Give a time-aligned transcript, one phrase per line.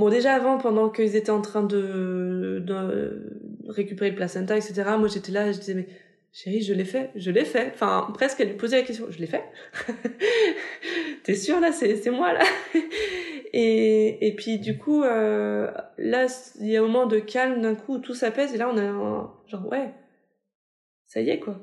[0.00, 2.64] Bon, déjà avant, pendant qu'ils étaient en train de,
[3.68, 5.88] récupérer le placenta, etc., moi j'étais là, je disais, mais
[6.32, 7.70] chérie, je l'ai fait, je l'ai fait.
[7.74, 9.44] Enfin, presque, elle lui posait la question, je l'ai fait.
[11.22, 12.40] T'es sûre là, c'est, moi là?
[13.52, 16.28] et, et puis du coup, euh, là,
[16.60, 18.82] il y a un moment de calme d'un coup tout s'apaise et là on a
[18.82, 19.92] un, genre ouais,
[21.08, 21.58] ça y est quoi.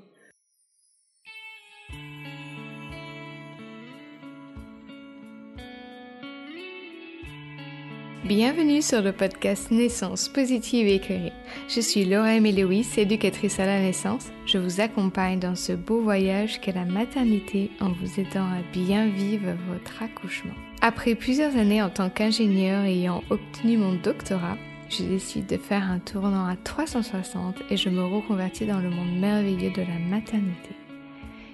[8.27, 11.31] Bienvenue sur le podcast Naissance positive et éclairée.
[11.69, 14.27] Je suis Laura Lewis, éducatrice à la naissance.
[14.45, 19.07] Je vous accompagne dans ce beau voyage qu'est la maternité en vous aidant à bien
[19.07, 20.53] vivre votre accouchement.
[20.81, 24.57] Après plusieurs années en tant qu'ingénieur ayant obtenu mon doctorat,
[24.89, 29.17] je décide de faire un tournant à 360 et je me reconvertis dans le monde
[29.21, 30.75] merveilleux de la maternité.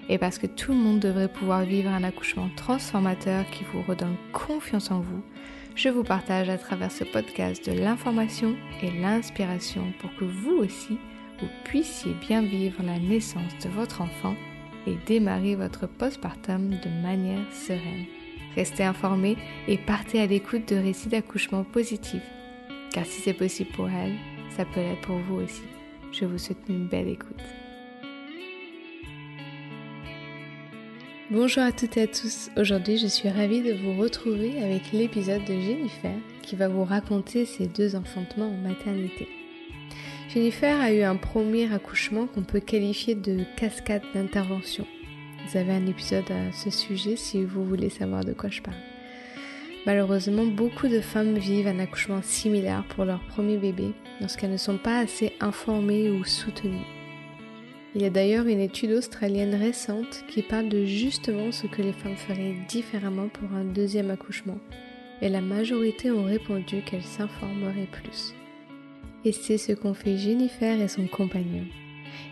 [0.08, 4.16] Et parce que tout le monde devrait pouvoir vivre un accouchement transformateur qui vous redonne
[4.32, 5.22] confiance en vous,
[5.74, 10.98] je vous partage à travers ce podcast de l'information et l'inspiration pour que vous aussi,
[11.40, 14.36] vous puissiez bien vivre la naissance de votre enfant
[14.86, 18.04] et démarrer votre postpartum de manière sereine.
[18.54, 22.30] Restez informés et partez à l'écoute de récits d'accouchement positifs,
[22.92, 24.14] car si c'est possible pour elle,
[24.50, 25.62] ça peut l'être pour vous aussi.
[26.12, 27.42] Je vous souhaite une belle écoute.
[31.30, 32.50] Bonjour à toutes et à tous.
[32.54, 37.46] Aujourd'hui, je suis ravie de vous retrouver avec l'épisode de Jennifer qui va vous raconter
[37.46, 39.26] ses deux enfantements en maternité.
[40.28, 44.86] Jennifer a eu un premier accouchement qu'on peut qualifier de cascade d'intervention.
[45.48, 48.76] Vous avez un épisode à ce sujet si vous voulez savoir de quoi je parle.
[49.86, 54.76] Malheureusement, beaucoup de femmes vivent un accouchement similaire pour leur premier bébé lorsqu'elles ne sont
[54.76, 56.93] pas assez informées ou soutenues.
[57.96, 61.92] Il y a d'ailleurs une étude australienne récente qui parle de justement ce que les
[61.92, 64.58] femmes feraient différemment pour un deuxième accouchement,
[65.22, 68.34] et la majorité ont répondu qu'elles s'informeraient plus.
[69.24, 71.64] Et c'est ce qu'ont fait Jennifer et son compagnon.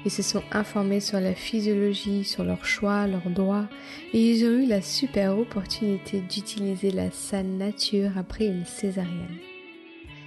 [0.05, 3.69] Ils se sont informés sur la physiologie, sur leurs choix, leurs droits,
[4.13, 9.39] et ils ont eu la super opportunité d'utiliser la salle nature après une césarienne.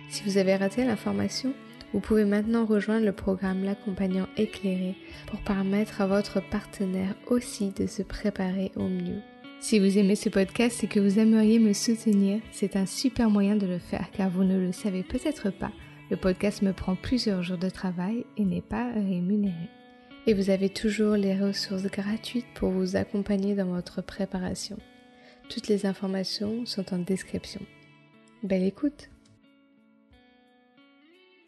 [0.08, 1.54] Si vous avez raté l'information,
[1.96, 4.98] vous pouvez maintenant rejoindre le programme L'accompagnant éclairé
[5.28, 9.22] pour permettre à votre partenaire aussi de se préparer au mieux.
[9.62, 13.56] Si vous aimez ce podcast et que vous aimeriez me soutenir, c'est un super moyen
[13.56, 15.72] de le faire car vous ne le savez peut-être pas.
[16.12, 19.70] Le podcast me prend plusieurs jours de travail et n'est pas rémunéré.
[20.28, 24.76] Et vous avez toujours les ressources gratuites pour vous accompagner dans votre préparation.
[25.48, 27.62] Toutes les informations sont en description.
[28.44, 29.10] Belle écoute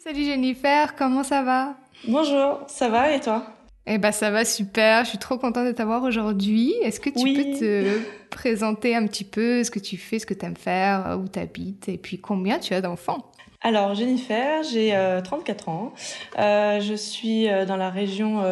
[0.08, 1.76] Salut Jennifer, comment ça va?
[2.08, 3.46] Bonjour, ça va et toi?
[3.86, 6.74] Eh ben ça va super, je suis trop contente de t'avoir aujourd'hui.
[6.82, 10.34] Est-ce que tu peux te présenter un petit peu ce que tu fais, ce que
[10.34, 13.34] tu aimes faire, où tu habites et puis combien tu as d'enfants?
[13.60, 15.94] Alors Jennifer, j'ai 34 euh, ans.
[16.40, 18.44] Euh, je suis euh, dans la région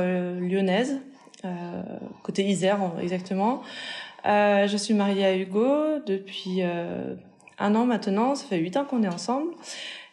[0.42, 1.00] lyonnaise,
[2.22, 3.62] côté Isère exactement.
[4.26, 6.64] je suis mariée à Hugo depuis
[7.58, 9.52] un an maintenant, ça fait 8 ans qu'on est ensemble.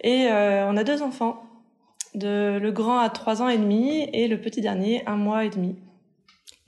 [0.03, 1.45] Et euh, on a deux enfants.
[2.15, 5.51] De, le grand a trois ans et demi et le petit dernier un mois et
[5.51, 5.77] demi.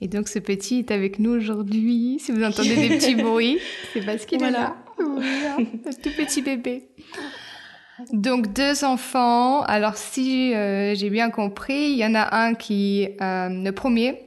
[0.01, 2.17] Et donc ce petit est avec nous aujourd'hui.
[2.19, 3.59] Si vous entendez des petits bruits,
[3.93, 4.75] c'est parce qu'il est là.
[4.99, 6.89] un tout petit bébé.
[8.11, 9.61] Donc deux enfants.
[9.63, 14.19] Alors si euh, j'ai bien compris, il y en a un qui, euh, le premier,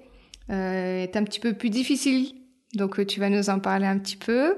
[0.51, 2.35] euh, est un petit peu plus difficile.
[2.75, 4.57] Donc tu vas nous en parler un petit peu.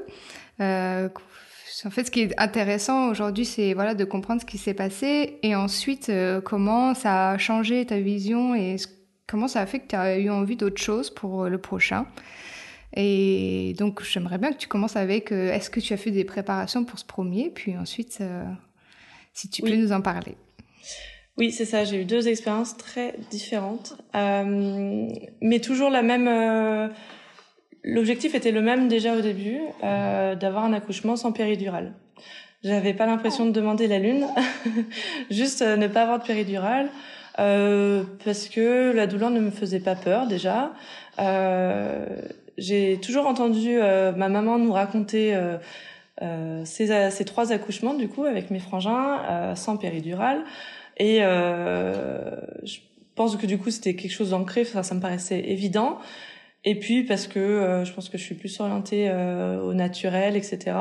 [1.84, 5.38] En fait, ce qui est intéressant aujourd'hui, c'est voilà de comprendre ce qui s'est passé
[5.42, 8.76] et ensuite euh, comment ça a changé ta vision et
[9.26, 12.06] comment ça a fait que tu as eu envie d'autre chose pour euh, le prochain.
[12.94, 16.24] Et donc, j'aimerais bien que tu commences avec euh, est-ce que tu as fait des
[16.24, 18.20] préparations pour ce premier, puis ensuite,
[19.32, 20.36] si tu peux nous en parler.
[21.38, 21.84] Oui, c'est ça.
[21.84, 26.90] J'ai eu deux expériences très différentes, mais toujours la même
[27.82, 31.92] L'objectif était le même déjà au début, euh, d'avoir un accouchement sans péridurale.
[32.62, 34.26] J'avais pas l'impression de demander la lune,
[35.30, 36.90] juste euh, ne pas avoir de péridurale,
[37.38, 40.72] euh, parce que la douleur ne me faisait pas peur déjà.
[41.18, 42.06] Euh,
[42.58, 48.24] j'ai toujours entendu euh, ma maman nous raconter euh, ces, ces, trois accouchements du coup
[48.24, 50.44] avec mes frangins sans péridurale,
[50.98, 52.78] et je
[53.14, 55.98] pense que du coup c'était quelque chose d'ancré, ça, ça me paraissait évident.
[56.64, 60.36] Et puis parce que euh, je pense que je suis plus orientée euh, au naturel,
[60.36, 60.76] etc.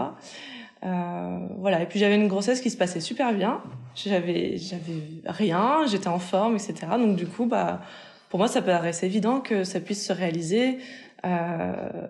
[0.83, 1.81] Euh, voilà.
[1.81, 3.61] Et puis j'avais une grossesse qui se passait super bien.
[3.95, 6.75] J'avais j'avais rien, j'étais en forme, etc.
[6.97, 7.81] Donc du coup, bah
[8.29, 10.77] pour moi, ça paraissait évident que ça puisse se réaliser.
[11.25, 12.07] Euh,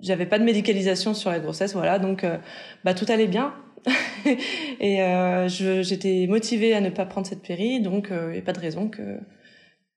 [0.00, 1.98] j'avais pas de médicalisation sur la grossesse, voilà.
[1.98, 2.24] Donc
[2.84, 3.54] bah tout allait bien.
[4.80, 8.52] et euh, j'étais motivée à ne pas prendre cette péri, donc il n'y a pas
[8.52, 9.18] de raison que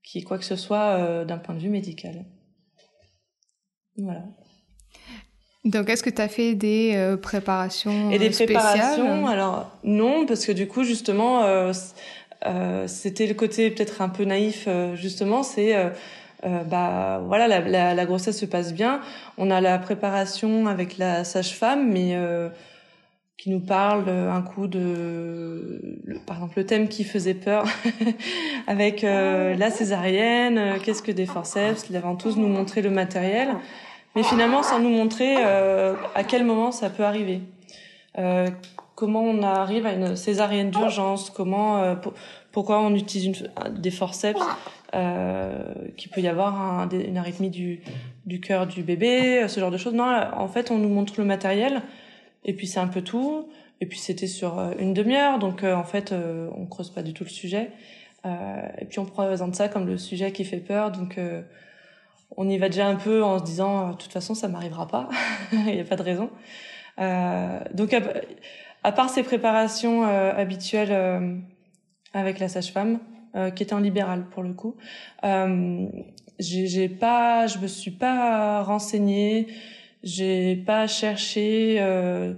[0.03, 2.25] qu'il quoi que ce soit d'un point de vue médical.
[3.97, 4.23] Voilà.
[5.63, 10.51] Donc, est-ce que tu as fait des préparations Et des préparations, alors non, parce que
[10.51, 15.75] du coup, justement, euh, c'était le côté peut-être un peu naïf, justement, c'est
[16.43, 19.01] euh, bah voilà, la, la, la, grossesse se passe bien.
[19.37, 22.49] On a la préparation avec la sage-femme, mais euh,
[23.41, 25.97] qui nous parle un coup de,
[26.27, 27.65] par exemple, le thème qui faisait peur
[28.67, 33.49] avec euh, la césarienne, euh, qu'est-ce que des forceps, les ventouses, nous montrer le matériel,
[34.15, 37.41] mais finalement sans nous montrer à quel moment ça peut arriver.
[38.93, 41.95] comment on arrive à une césarienne d'urgence, comment,
[42.51, 44.39] pourquoi on utilise une, des forceps
[44.93, 45.63] euh,
[45.95, 47.79] qu'il peut y avoir un, une arythmie du,
[48.25, 49.93] du cœur du bébé, ce genre de choses.
[49.93, 51.81] Non, en fait, on nous montre le matériel,
[52.43, 53.47] et puis c'est un peu tout.
[53.81, 57.01] Et puis c'était sur euh, une demi-heure, donc euh, en fait, euh, on creuse pas
[57.01, 57.71] du tout le sujet.
[58.23, 61.19] et puis on présente ça comme le sujet qui fait peur, donc
[62.37, 65.09] on y va déjà un peu en se disant, de toute façon, ça m'arrivera pas,
[65.51, 66.29] il n'y a pas de raison.
[67.73, 67.95] donc
[68.83, 71.41] à, part ces préparations habituelles
[72.13, 72.99] avec la sage-femme,
[73.55, 74.75] qui était en libéral pour le coup.
[76.37, 79.47] J'ai pas, je me suis pas renseignée,
[80.03, 82.33] j'ai pas cherché, euh,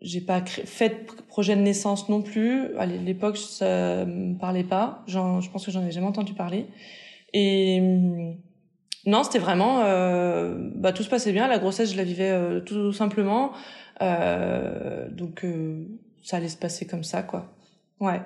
[0.00, 2.76] j'ai pas fait de projet de naissance non plus.
[2.78, 5.04] À l'époque, ça me parlait pas.
[5.06, 6.66] je pense que j'en ai jamais entendu parler.
[7.34, 7.80] Et
[9.06, 11.48] non, c'était vraiment, euh, bah tout se passait bien.
[11.48, 13.52] La grossesse, je la vivais euh, tout simplement.
[14.00, 15.44] Euh, donc
[16.22, 17.52] ça allait se passer comme ça, quoi.
[18.00, 18.20] Ouais.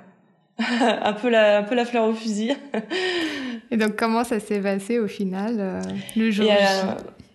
[1.02, 2.52] un peu la un peu la fleur au fusil.
[3.70, 5.82] et donc comment ça s'est passé au final euh,
[6.16, 6.56] le jour et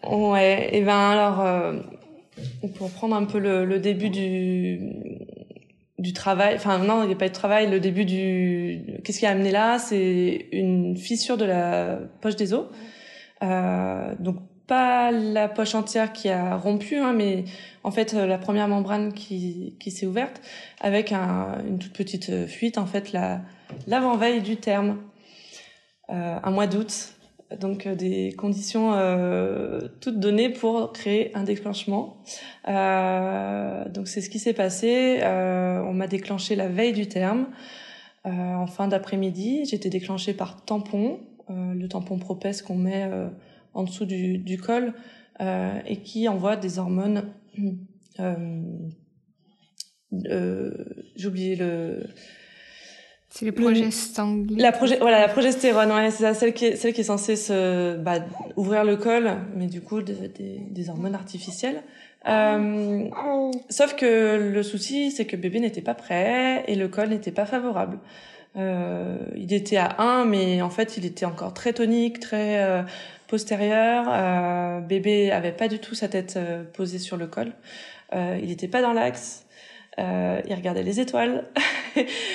[0.09, 1.73] Ouais, et ben alors euh,
[2.75, 4.79] pour prendre un peu le, début du
[5.99, 9.19] du travail, enfin non, il n'y a pas eu de travail, le début du qu'est-ce
[9.19, 12.65] qui a amené là, c'est une fissure de la poche des os.
[13.43, 14.37] Euh, donc
[14.67, 17.43] pas la poche entière qui a rompu, hein, mais
[17.83, 20.41] en fait la première membrane qui, qui s'est ouverte
[20.79, 23.41] avec un, une toute petite fuite, en fait la
[23.87, 24.97] l'avant-veille du terme,
[26.09, 27.13] euh, un mois d'août.
[27.59, 32.17] Donc euh, des conditions euh, toutes données pour créer un déclenchement.
[32.67, 35.19] Euh, donc c'est ce qui s'est passé.
[35.21, 37.47] Euh, on m'a déclenché la veille du terme.
[38.25, 41.19] en fin d'après-midi, j'étais déclenchée par tampon,
[41.49, 43.09] le tampon propès qu'on met
[43.73, 44.93] en dessous du, du col
[45.41, 47.33] euh, et qui envoie des hormones.
[48.19, 48.61] Euh,
[50.29, 50.71] euh,
[51.15, 52.05] J'ai oublié le.
[53.33, 54.47] C'est les progestérone.
[54.57, 57.95] La projet, voilà, la progestérone, ouais, c'est celle qui est, celle qui est censée se,
[57.95, 58.19] bah,
[58.57, 60.13] ouvrir le col, mais du coup, des,
[60.69, 61.81] des, hormones artificielles.
[62.27, 63.09] Euh,
[63.69, 67.45] sauf que le souci, c'est que bébé n'était pas prêt et le col n'était pas
[67.45, 67.99] favorable.
[68.57, 72.83] Euh, il était à 1, mais en fait, il était encore très tonique, très euh,
[73.31, 74.05] postérieur.
[74.09, 77.53] Euh, bébé avait pas du tout sa tête euh, posée sur le col.
[78.13, 79.45] Euh, il n'était pas dans l'axe.
[79.99, 81.47] Euh, il regardait les étoiles.
[81.95, 82.25] Qu'est-ce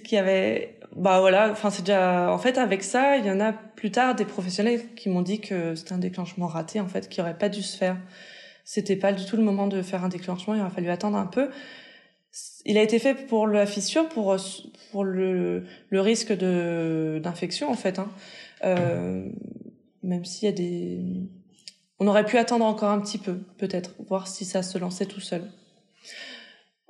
[0.00, 0.78] qu'il y avait?
[0.94, 1.50] Bah voilà.
[1.50, 2.32] Enfin c'est déjà.
[2.32, 5.40] En fait avec ça, il y en a plus tard des professionnels qui m'ont dit
[5.40, 7.96] que c'était un déclenchement raté en fait, qui aurait pas dû se faire.
[8.64, 10.54] C'était pas du tout le moment de faire un déclenchement.
[10.54, 11.50] Il aurait fallu attendre un peu
[12.66, 14.36] il a été fait pour la fissure, pour
[14.90, 17.98] pour le, le risque de d'infection en fait.
[17.98, 18.10] Hein.
[18.64, 19.28] Euh,
[20.02, 21.00] même s'il y a des...
[21.98, 25.20] On aurait pu attendre encore un petit peu, peut-être, voir si ça se lançait tout
[25.20, 25.42] seul.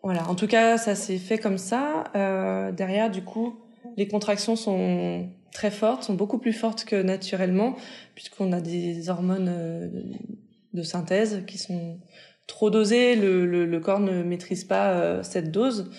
[0.02, 2.04] Voilà, en tout cas, ça s'est fait comme ça.
[2.14, 3.58] Euh, derrière, du coup,
[3.96, 7.76] les contractions sont très fortes, sont beaucoup plus fortes que naturellement,
[8.14, 9.88] puisqu'on a des hormones euh,
[10.74, 11.98] de synthèse qui sont
[12.46, 13.16] trop dosées.
[13.16, 15.90] Le, corps ne maîtrise pas euh, cette dose.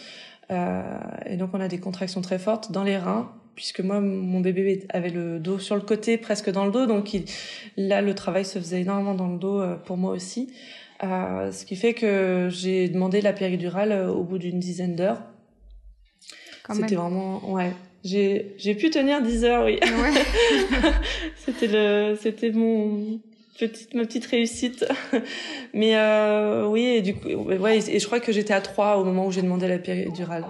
[0.50, 4.86] Et donc, on a des contractions très fortes dans les reins, puisque moi, mon bébé
[4.90, 7.26] avait le dos sur le côté, presque dans le dos, donc il,
[7.76, 10.54] là, le travail se faisait énormément dans le dos euh, pour moi aussi.
[11.04, 15.22] Euh, ce qui fait que j'ai demandé la péridurale euh, au bout d'une dizaine d'heures.
[16.72, 17.74] C'était vraiment, ouais.
[18.04, 19.80] J'ai, j'ai pu tenir 10 heures, oui.
[19.82, 20.92] Ouais.
[21.36, 23.20] c'était le, c'était mon
[23.58, 24.86] petite, ma petite réussite.
[25.74, 29.04] Mais euh, oui, et du coup, ouais, et je crois que j'étais à 3 au
[29.04, 30.46] moment où j'ai demandé la péridurale.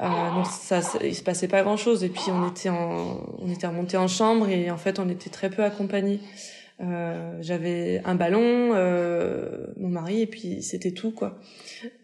[0.00, 3.50] Euh, donc ça, il se passait pas grand chose et puis on était en, on
[3.50, 6.20] était remonté en chambre et en fait on était très peu accompagnés.
[6.80, 11.38] Euh, j'avais un ballon, euh, mon mari et puis c'était tout quoi.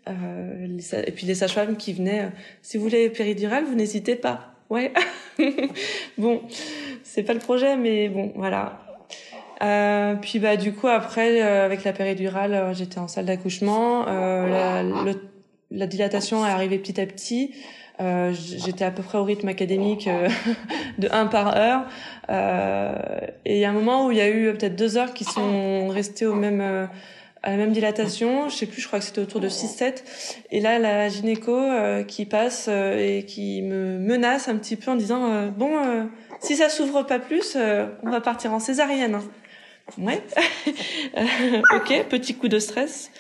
[0.08, 2.22] Euh, les, et puis les sages-femmes qui venaient.
[2.22, 2.28] Euh,
[2.62, 4.54] si vous voulez péridurale, vous n'hésitez pas.
[4.70, 4.92] Ouais.
[6.18, 6.42] bon,
[7.04, 8.84] c'est pas le projet, mais bon, voilà.
[9.62, 14.04] Euh, puis bah du coup après euh, avec la péridurale euh, j'étais en salle d'accouchement
[14.04, 14.82] la,
[15.70, 17.54] la, dilatation est arrivée petit à petit
[17.98, 20.08] j'étais à peu près au rythme académique
[20.98, 21.82] de 1 par heure
[23.44, 25.24] et il y a un moment où il y a eu peut-être deux heures qui
[25.24, 26.88] sont restées au même
[27.42, 30.02] à la même dilatation, je sais plus, je crois que c'était autour de 6-7.
[30.50, 31.60] Et là, la gynéco
[32.08, 36.08] qui passe et qui me menace un petit peu en disant bon,
[36.40, 37.56] si ça s'ouvre pas plus,
[38.02, 39.20] on va partir en césarienne.
[39.98, 40.22] Ouais.
[41.76, 43.10] ok, petit coup de stress.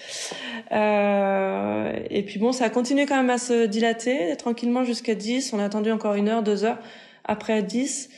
[0.72, 5.52] Euh, et puis bon, ça a continué quand même à se dilater tranquillement jusqu'à 10.
[5.52, 6.78] On a attendu encore une heure, deux heures
[7.24, 8.08] après 10.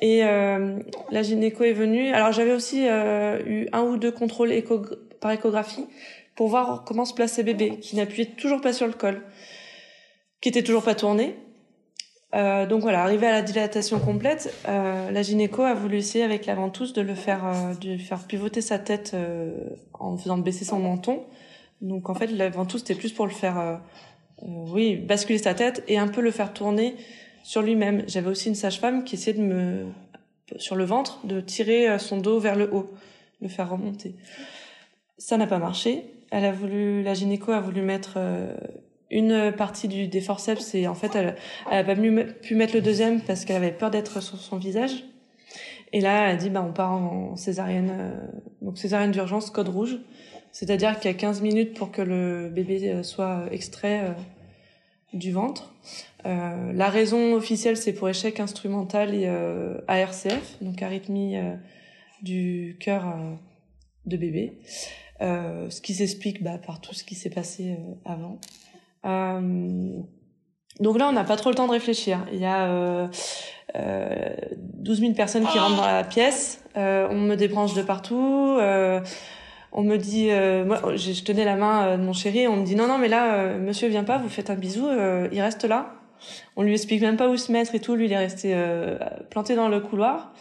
[0.00, 0.78] Et euh,
[1.10, 2.12] la gynéco est venue.
[2.12, 4.52] Alors j'avais aussi euh, eu un ou deux contrôles
[5.20, 5.86] par échographie
[6.36, 9.22] pour voir comment se plaçait bébé, qui n'appuyait toujours pas sur le col,
[10.40, 11.34] qui était toujours pas tourné.
[12.34, 16.44] Euh, donc voilà, arrivé à la dilatation complète, euh, la gynéco a voulu essayer avec
[16.46, 19.54] la ventouse de le faire, euh, de faire pivoter sa tête euh,
[19.94, 21.22] en faisant baisser son menton.
[21.80, 23.76] Donc en fait, la ventouse c'était plus pour le faire, euh,
[24.42, 26.96] oui, basculer sa tête et un peu le faire tourner
[27.44, 28.02] sur lui-même.
[28.08, 29.86] J'avais aussi une sage-femme qui essayait de me,
[30.56, 32.90] sur le ventre, de tirer son dos vers le haut,
[33.40, 34.16] le faire remonter.
[35.16, 36.04] Ça n'a pas marché.
[36.32, 38.18] Elle a voulu, la gynéco a voulu mettre
[39.10, 41.36] une partie des forceps et en fait elle,
[41.70, 45.04] elle pas pu mettre le deuxième parce qu'elle avait peur d'être sur son visage.
[45.92, 48.26] Et là, elle a dit bah on part en césarienne, euh,
[48.62, 49.98] donc césarienne d'urgence code rouge,
[50.52, 54.12] c'est-à-dire qu'il y a 15 minutes pour que le bébé euh, soit extrait euh,
[55.12, 55.72] du ventre.
[56.24, 59.28] La raison officielle c'est pour échec instrumental et
[59.86, 61.36] ARCF, donc arythmie
[62.20, 63.16] du cœur
[64.06, 64.58] de bébé.
[65.20, 68.40] ce qui s'explique bah, par tout ce qui s'est passé avant.
[69.04, 70.00] Euh,
[70.80, 72.18] donc là, on n'a pas trop le temps de réfléchir.
[72.32, 73.08] Il y a euh,
[73.76, 76.62] euh, 12 000 personnes qui rentrent dans la pièce.
[76.76, 78.56] Euh, on me débranche de partout.
[78.60, 79.00] Euh,
[79.72, 82.46] on me dit, euh, moi, je tenais la main de mon chéri.
[82.46, 84.18] On me dit non, non, mais là, monsieur vient pas.
[84.18, 84.88] Vous faites un bisou.
[85.32, 85.94] il reste là.
[86.56, 87.94] On lui explique même pas où se mettre et tout.
[87.94, 88.54] Lui, il est resté
[89.30, 90.32] planté dans le couloir.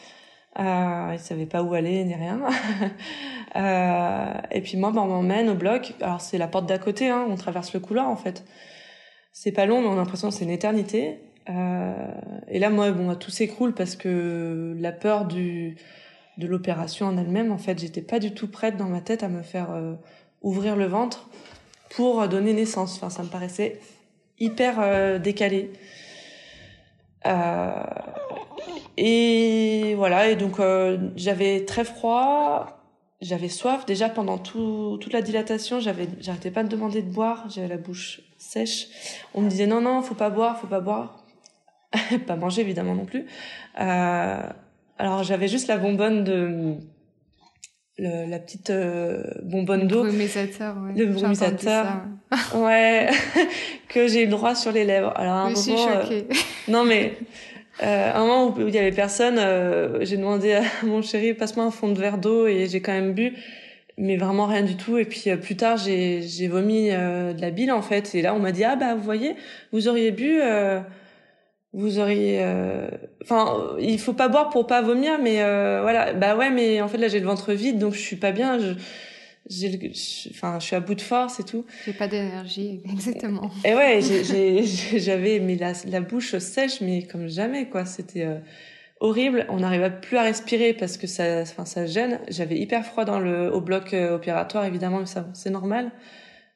[0.60, 2.42] Euh, il savait pas où aller ni rien.
[3.56, 5.94] euh, et puis moi, ben, on m'emmène au bloc.
[6.02, 8.46] Alors c'est la porte d'à côté, hein, on traverse le couloir en fait.
[9.32, 11.20] C'est pas long, mais on a l'impression que c'est une éternité.
[11.50, 11.94] Euh,
[12.48, 15.78] et là, moi, bon, tout s'écroule parce que la peur du
[16.38, 19.30] de l'opération en elle-même, en fait, j'étais pas du tout prête dans ma tête à
[19.30, 19.94] me faire euh,
[20.42, 21.30] ouvrir le ventre
[21.92, 22.96] pour donner naissance.
[22.98, 23.80] Enfin, ça me paraissait
[24.40, 25.72] hyper euh, décalé.
[27.26, 27.72] Euh,
[28.98, 32.80] et voilà, et donc euh, j'avais très froid,
[33.22, 33.86] j'avais soif.
[33.86, 37.78] Déjà pendant tout, toute la dilatation, j'avais, j'arrêtais pas de demander de boire, j'avais la
[37.78, 38.88] bouche sèche.
[39.34, 41.24] On me disait non, non, faut pas boire, faut pas boire.
[42.28, 43.26] pas manger évidemment non plus.
[43.80, 44.40] Euh,
[44.98, 46.78] alors j'avais juste la bonbonne de
[47.98, 50.04] le, la petite euh, bonbonne d'eau.
[50.04, 50.94] Le brumisateur, ouais.
[50.96, 52.04] Le brumisateur.
[52.56, 53.10] ouais.
[53.90, 55.14] que j'ai eu le droit sur les lèvres.
[55.16, 56.28] Alors, un Je suis moment, choquée.
[56.30, 56.36] Euh,
[56.68, 57.18] non, mais,
[57.84, 61.66] euh, un moment où il y avait personne, euh, j'ai demandé à mon chéri, passe-moi
[61.66, 63.34] un fond de verre d'eau et j'ai quand même bu.
[63.98, 64.98] Mais vraiment rien du tout.
[64.98, 68.14] Et puis, euh, plus tard, j'ai, j'ai vomi euh, de la bile, en fait.
[68.14, 69.36] Et là, on m'a dit, ah, bah, vous voyez,
[69.72, 70.42] vous auriez bu,
[71.76, 72.88] vous auriez euh,
[73.22, 76.88] enfin il faut pas boire pour pas vomir mais euh, voilà bah ouais mais en
[76.88, 78.74] fait là j'ai le ventre vide donc je suis pas bien je
[80.32, 81.66] enfin je suis à bout de force et tout.
[81.86, 83.52] J'ai pas d'énergie exactement.
[83.64, 84.00] Et ouais
[84.98, 87.86] j'avais mais la, la bouche sèche mais comme jamais quoi.
[87.86, 88.40] C'était euh,
[89.00, 89.46] horrible.
[89.50, 92.20] On n'arrivait plus à respirer parce que ça enfin ça gêne.
[92.30, 95.92] J'avais hyper froid dans le au bloc opératoire évidemment mais ça c'est normal.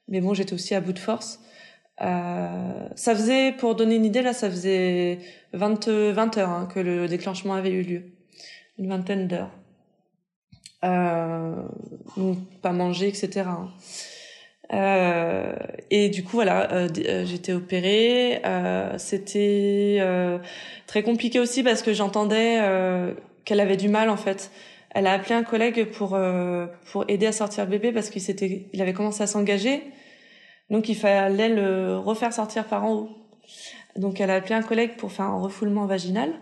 [0.08, 1.40] Mais bon j'étais aussi à bout de force.
[2.02, 5.18] Euh, ça faisait, pour donner une idée, là, ça faisait
[5.52, 8.02] 20, 20 heures hein, que le déclenchement avait eu lieu.
[8.78, 9.50] Une vingtaine d'heures.
[10.84, 11.54] Euh,
[12.16, 13.42] donc, pas manger, etc.
[13.46, 13.68] Hein.
[14.72, 15.54] Euh,
[15.90, 18.40] et du coup, voilà, euh, euh j'étais opérée.
[18.44, 20.00] Euh, C'était
[20.86, 22.60] très compliqué aussi parce que j'entendais
[23.44, 24.50] qu'elle avait du mal, en fait.
[24.92, 26.18] Elle a appelé un collègue pour
[26.92, 29.82] pour aider à sortir le bébé parce qu'il s'était, il avait commencé à s'engager
[30.70, 33.10] donc il fallait le refaire sortir par en haut.
[33.96, 36.32] Donc elle a appelé un collègue pour faire un refoulement vaginal,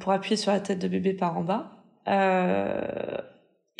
[0.00, 1.80] pour appuyer sur la tête de bébé par en bas.
[2.08, 2.80] Euh,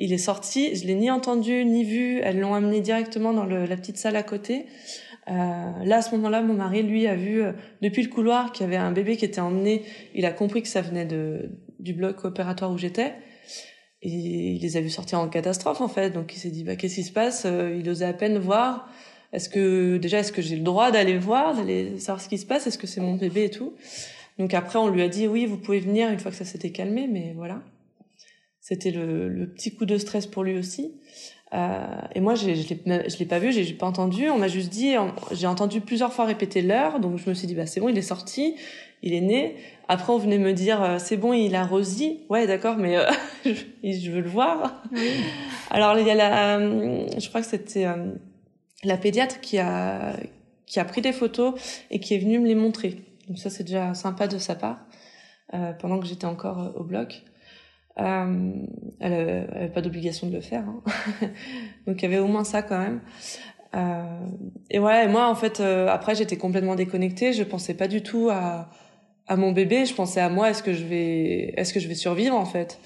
[0.01, 2.21] il est sorti, je l'ai ni entendu ni vu.
[2.23, 4.67] Elles l'ont amené directement dans le, la petite salle à côté.
[5.29, 5.33] Euh,
[5.85, 7.53] là, à ce moment-là, mon mari, lui, a vu euh,
[7.83, 9.83] depuis le couloir qu'il y avait un bébé qui était emmené.
[10.15, 13.13] Il a compris que ça venait de, du bloc opératoire où j'étais.
[14.03, 16.11] Et il les a vus sortir en catastrophe, en fait.
[16.11, 17.45] Donc il s'est dit, bah, qu'est-ce qui se passe?
[17.45, 18.89] Euh, Il osait à peine voir.
[19.33, 22.47] Est-ce que déjà est-ce que j'ai le droit d'aller voir, d'aller savoir ce qui se
[22.47, 22.67] passe?
[22.67, 23.75] Est-ce que c'est mon bébé et tout?
[24.39, 26.73] Donc après on lui a dit oui, vous pouvez venir une fois que ça s'était
[26.73, 27.63] calmé, mais voilà.
[28.61, 30.95] C'était le, le, petit coup de stress pour lui aussi.
[31.53, 34.29] Euh, et moi, je je l'ai pas vu, j'ai pas entendu.
[34.31, 34.95] On m'a juste dit,
[35.33, 37.99] j'ai entendu plusieurs fois répéter l'heure, donc je me suis dit, bah c'est bon, il
[37.99, 38.55] est sorti,
[39.03, 39.57] il est né.
[39.89, 42.21] Après, on venait me dire, euh, c'est bon, il a rosi.
[42.29, 43.11] Ouais, d'accord, mais euh,
[43.45, 44.83] je, veux le voir.
[45.71, 47.87] Alors, il y a la, euh, je crois que c'était
[48.85, 50.15] la pédiatre qui a
[50.67, 51.55] qui a pris des photos
[51.91, 53.01] et qui est venue me les montrer.
[53.27, 54.79] Donc ça, c'est déjà sympa de sa part.
[55.81, 57.25] pendant que j'étais encore au bloc.
[57.99, 58.53] Euh,
[59.01, 60.83] elle, avait, pas d'obligation de le faire, hein.
[61.87, 63.01] donc il y avait au moins ça quand même.
[63.75, 64.27] Euh,
[64.71, 67.33] et ouais, moi en fait, euh, après j'étais complètement déconnectée.
[67.33, 68.71] Je pensais pas du tout à,
[69.27, 69.87] à mon bébé.
[69.87, 70.51] Je pensais à moi.
[70.51, 72.79] Est-ce que je vais, est-ce que je vais survivre en fait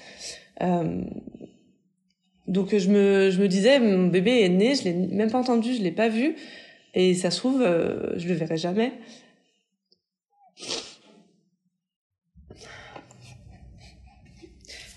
[0.61, 1.01] euh,
[2.47, 4.75] Donc je me, je me disais, mon bébé est né.
[4.75, 6.35] Je l'ai même pas entendu, je l'ai pas vu.
[6.93, 8.93] Et ça se trouve, je le verrai jamais.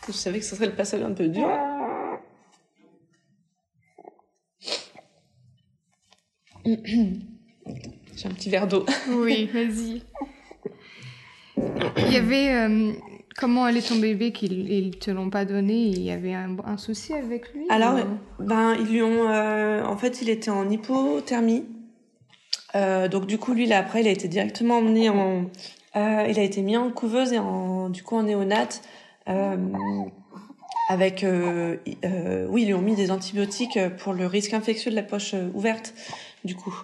[0.08, 1.48] Je savais que ce serait le passage un peu dur.
[8.16, 8.84] J'ai un petit verre d'eau.
[9.10, 10.02] Oui, vas-y.
[11.98, 12.92] Il y avait euh,
[13.36, 15.74] comment allait ton bébé qu'ils te l'ont pas donné?
[15.74, 17.98] Il y avait un, souci avec lui Alors,
[18.38, 21.64] ben ils lui ont, euh, en fait, il était en hypothermie.
[22.74, 25.50] Euh, donc du coup, lui, là, après, il a été directement emmené en,
[25.94, 28.82] il a été mis en couveuse et en, du coup, en néonate
[30.88, 34.96] avec, euh, euh, oui, ils lui ont mis des antibiotiques pour le risque infectieux de
[34.96, 35.92] la poche ouverte,
[36.44, 36.74] du coup.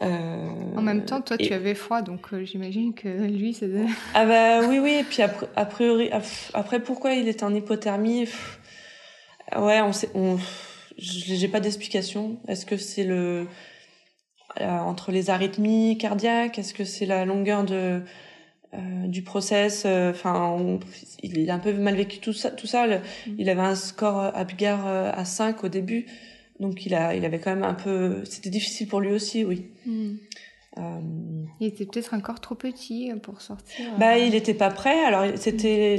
[0.00, 3.70] en même temps, toi, tu avais froid, donc j'imagine que lui, c'est.
[4.14, 4.98] Ah bah oui, oui.
[5.00, 6.10] Et puis après, a priori,
[6.52, 8.28] après, pourquoi il était en hypothermie
[9.56, 10.36] Ouais, on sait, on,
[10.98, 12.38] j'ai pas d'explication.
[12.48, 13.46] Est-ce que c'est le
[14.60, 16.58] entre les arythmies cardiaques?
[16.58, 18.02] Est-ce que c'est la longueur de
[18.74, 19.84] euh, du process.
[19.86, 20.78] Euh, enfin,
[21.22, 22.50] il a un peu mal vécu tout ça.
[22.50, 22.86] Tout ça.
[22.86, 23.00] Mm.
[23.38, 26.04] Il avait un score euh, à 5 au début,
[26.60, 28.22] donc il a, il avait quand même un peu.
[28.26, 29.68] C'était difficile pour lui aussi, oui.
[29.86, 30.16] Mm.
[31.60, 33.86] Il était peut-être encore trop petit pour sortir.
[33.98, 35.02] Bah, il n'était pas prêt.
[35.02, 35.98] Alors, c'était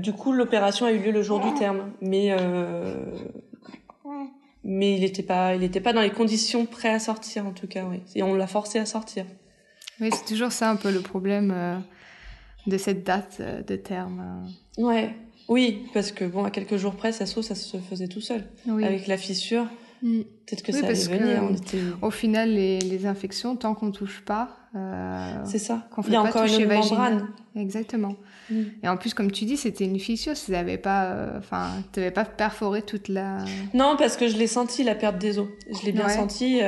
[0.00, 2.34] du coup l'opération a eu lieu le jour du terme, mais
[4.64, 7.68] mais il n'était pas, il était pas dans les conditions prêts à sortir en tout
[7.68, 8.00] cas, oui.
[8.16, 9.26] Et on l'a forcé à sortir.
[10.00, 11.84] Oui, c'est toujours ça un peu le problème
[12.66, 14.48] de cette date euh, de terme.
[14.78, 14.82] Euh.
[14.82, 15.14] Ouais,
[15.48, 18.44] oui, parce que bon, à quelques jours près, ça se ça se faisait tout seul.
[18.68, 19.66] Avec la fissure,
[20.02, 20.22] mm.
[20.46, 21.42] peut-être que ça allait venir.
[22.02, 25.86] Au final, les, infections, tant qu'on touche pas, euh, c'est ça.
[25.90, 27.28] Qu'on fait Il y a encore une membrane.
[27.54, 28.16] Exactement.
[28.50, 28.62] Mm.
[28.82, 30.34] Et en plus, comme tu dis, c'était une fissure.
[30.34, 33.44] Tu n'avais pas, enfin, n'avais pas perforé toute la.
[33.72, 35.48] Non, parce que je l'ai senti la perte des os.
[35.70, 36.58] Je l'ai bien senti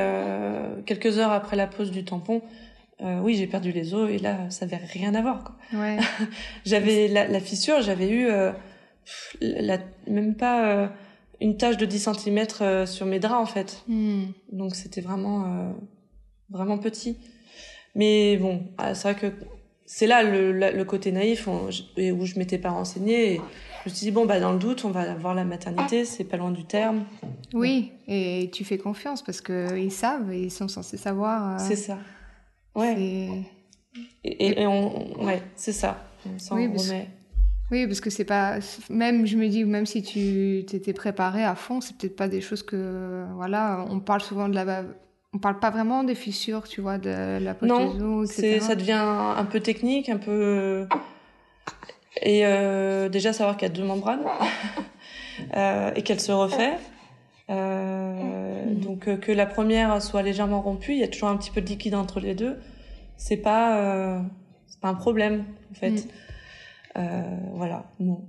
[0.85, 2.41] quelques heures après la pose du tampon.
[3.01, 5.55] Euh, oui, j'ai perdu les os et là, ça n'avait rien à voir.
[5.73, 5.97] Ouais.
[6.65, 8.51] j'avais la, la, fissure, j'avais eu euh,
[9.39, 10.87] la, même pas euh,
[11.39, 13.83] une tache de 10 cm sur mes draps en fait.
[13.87, 14.25] Hmm.
[14.51, 15.73] Donc c'était vraiment
[16.49, 17.17] vraiment petit.
[17.95, 19.33] Mais bon, ah, c'est vrai que
[19.85, 23.33] c'est là le, le, côté naïf où je m'étais pas renseignée.
[23.33, 23.41] Et
[23.85, 26.25] je me suis dit bon bah dans le doute, on va voir la maternité, c'est
[26.25, 27.05] pas loin du terme.
[27.53, 31.61] Oui, et tu fais confiance parce que ils savent, ils sont censés savoir.
[31.61, 31.97] C'est ça.
[32.79, 33.45] Ouais.
[34.23, 36.03] Et, on, ouais, c'est ça.
[36.25, 36.91] On oui, parce...
[37.71, 38.59] oui, parce que c'est pas.
[38.89, 42.41] Même, je me dis, même si tu t'étais préparé à fond, c'est peut-être pas des
[42.41, 43.25] choses que.
[43.35, 44.83] Voilà, on parle souvent de la.
[45.33, 48.59] On parle pas vraiment des fissures, tu vois, de la poche non, etc.
[48.61, 50.87] ça devient un peu technique, un peu.
[52.21, 54.25] Et euh, déjà savoir qu'il y a deux membranes
[55.55, 56.77] euh, et qu'elle se refait.
[57.49, 58.79] Euh, mm.
[58.81, 61.61] Donc euh, que la première soit légèrement rompue, il y a toujours un petit peu
[61.61, 62.57] de liquide entre les deux.
[63.17, 64.19] C'est pas, euh,
[64.67, 65.91] c'est pas un problème en fait.
[65.91, 66.07] Mm.
[66.97, 67.21] Euh,
[67.53, 67.85] voilà.
[67.99, 68.21] Non.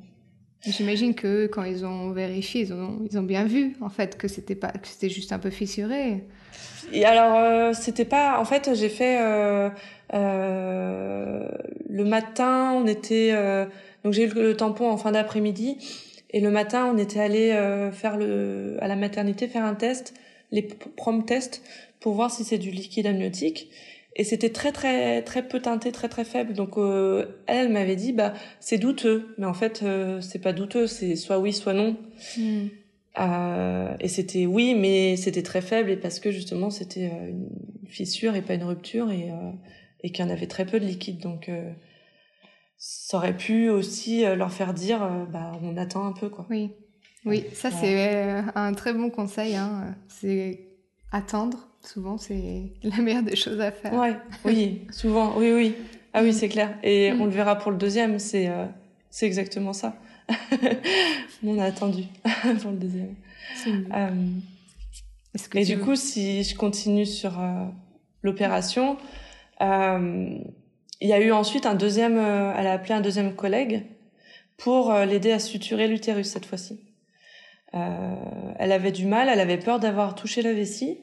[0.62, 4.28] J'imagine que quand ils ont vérifié, ils ont, ils ont bien vu en fait que
[4.28, 6.24] c'était pas, que c'était juste un peu fissuré.
[6.92, 9.18] Et alors c'était pas, en fait j'ai fait
[10.12, 13.32] le matin, on était,
[14.04, 15.78] donc j'ai eu le tampon en fin d'après-midi
[16.32, 20.14] et le matin, on était allé euh, faire le à la maternité faire un test,
[20.52, 21.62] les prom tests
[22.00, 23.70] pour voir si c'est du liquide amniotique.
[24.16, 26.52] Et c'était très très très peu teinté, très très faible.
[26.52, 30.86] Donc euh, elle, m'avait dit bah c'est douteux, mais en fait euh, c'est pas douteux,
[30.86, 31.96] c'est soit oui soit non.
[32.36, 32.66] Hmm.
[33.18, 37.48] Euh, et c'était oui, mais c'était très faible et parce que justement c'était une
[37.88, 39.30] fissure et pas une rupture et
[40.02, 41.18] et qu'il y en avait très peu de liquide.
[41.18, 41.50] Donc
[42.80, 46.46] ça aurait pu aussi euh, leur faire dire euh, bah on attend un peu quoi.
[46.50, 46.72] Oui.
[47.26, 49.94] Oui, ça c'est euh, un très bon conseil hein.
[50.08, 50.60] c'est
[51.12, 53.92] attendre souvent c'est la meilleure des choses à faire.
[53.94, 55.74] Ouais, oui, souvent oui oui.
[56.12, 57.20] Ah oui, c'est clair et mm.
[57.20, 58.50] on le verra pour le deuxième, c'est
[59.10, 59.94] c'est exactement ça.
[61.44, 62.04] on a attendu
[62.62, 63.14] pour le deuxième.
[63.66, 64.10] Euh,
[65.54, 67.66] et du coup, si je continue sur euh,
[68.22, 68.96] l'opération,
[69.60, 70.38] euh,
[71.00, 73.86] il y a eu ensuite un deuxième, euh, elle a appelé un deuxième collègue
[74.56, 76.80] pour euh, l'aider à suturer l'utérus cette fois-ci.
[77.72, 80.98] elle avait du mal, elle avait peur d'avoir touché la vessie.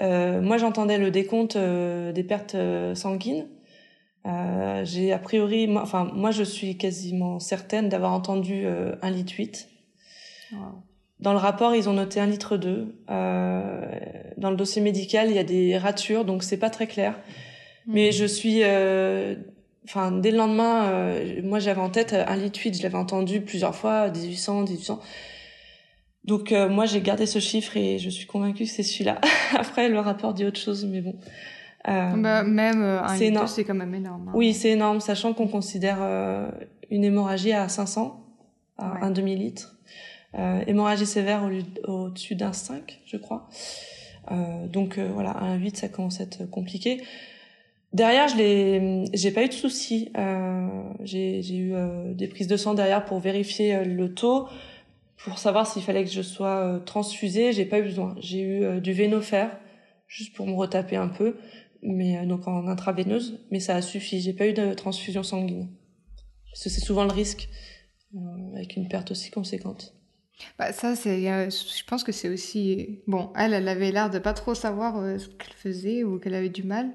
[0.00, 2.56] moi, j'entendais le décompte des pertes
[2.94, 3.48] sanguines.
[4.84, 8.64] j'ai a priori, moi, enfin, moi, je suis quasiment certaine d'avoir entendu
[9.02, 9.68] un litre 8.
[11.20, 12.94] Dans le rapport, ils ont noté un litre 2.
[13.10, 13.80] Euh,
[14.36, 17.18] dans le dossier médical, il y a des ratures, donc c'est pas très clair.
[17.88, 18.12] Mais mhm.
[18.12, 19.34] je suis, euh,
[19.84, 23.40] enfin, dès le lendemain, euh, moi j'avais en tête un litre 8, je l'avais entendu
[23.40, 25.00] plusieurs fois, 1800, 1800.
[26.24, 29.20] Donc euh, moi j'ai gardé ce chiffre et je suis convaincue que c'est celui-là.
[29.56, 31.16] Après le rapport dit autre chose, mais bon.
[31.88, 34.28] Euh, bah, même un litre, c'est quand même énorme.
[34.28, 34.32] Hein.
[34.34, 35.98] Oui, c'est énorme, sachant qu'on considère
[36.90, 38.22] une hémorragie à 500,
[38.76, 39.78] à un demi-litre.
[40.34, 41.48] Euh, hémorragie sévère
[41.86, 43.48] au-dessus d'un 5, je crois.
[44.30, 47.02] Euh, donc euh, voilà, un 8, ça commence à être compliqué.
[47.92, 50.10] Derrière, je l'ai, j'ai pas eu de soucis.
[50.16, 50.68] Euh,
[51.00, 54.48] j'ai, eu euh, des prises de sang derrière pour vérifier le taux,
[55.24, 57.52] pour savoir s'il fallait que je sois transfusée.
[57.52, 58.14] J'ai pas eu besoin.
[58.20, 59.48] J'ai eu du vénofer
[60.06, 61.36] juste pour me retaper un peu,
[61.82, 64.20] mais donc en intraveineuse, mais ça a suffi.
[64.20, 65.68] J'ai pas eu de transfusion sanguine
[66.50, 67.48] parce que c'est souvent le risque
[68.54, 69.94] avec une perte aussi conséquente.
[70.58, 73.00] Bah ça, c'est, je pense que c'est aussi...
[73.06, 76.34] Bon, elle, elle avait l'air de pas trop savoir euh, ce qu'elle faisait ou qu'elle
[76.34, 76.90] avait du mal.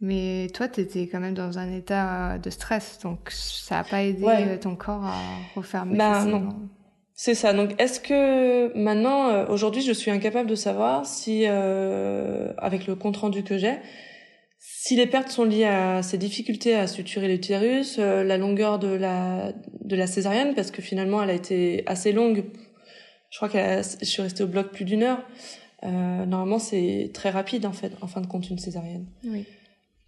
[0.00, 4.02] Mais toi, tu étais quand même dans un état de stress, donc ça a pas
[4.04, 5.16] aidé euh, ton corps à
[5.56, 5.96] refermer.
[5.96, 6.50] Bah non.
[7.14, 7.52] C'est ça.
[7.52, 12.94] Donc, est-ce que maintenant, euh, aujourd'hui, je suis incapable de savoir si, euh, avec le
[12.94, 13.74] compte rendu que j'ai,
[14.60, 19.52] si les pertes sont liées à ces difficultés à suturer l'utérus, la longueur de la
[19.82, 22.44] de la césarienne, parce que finalement, elle a été assez longue
[23.30, 25.22] je crois que je suis restée au bloc plus d'une heure.
[25.84, 29.06] Euh, normalement, c'est très rapide en fait, en fin de compte, une césarienne.
[29.24, 29.44] Oui.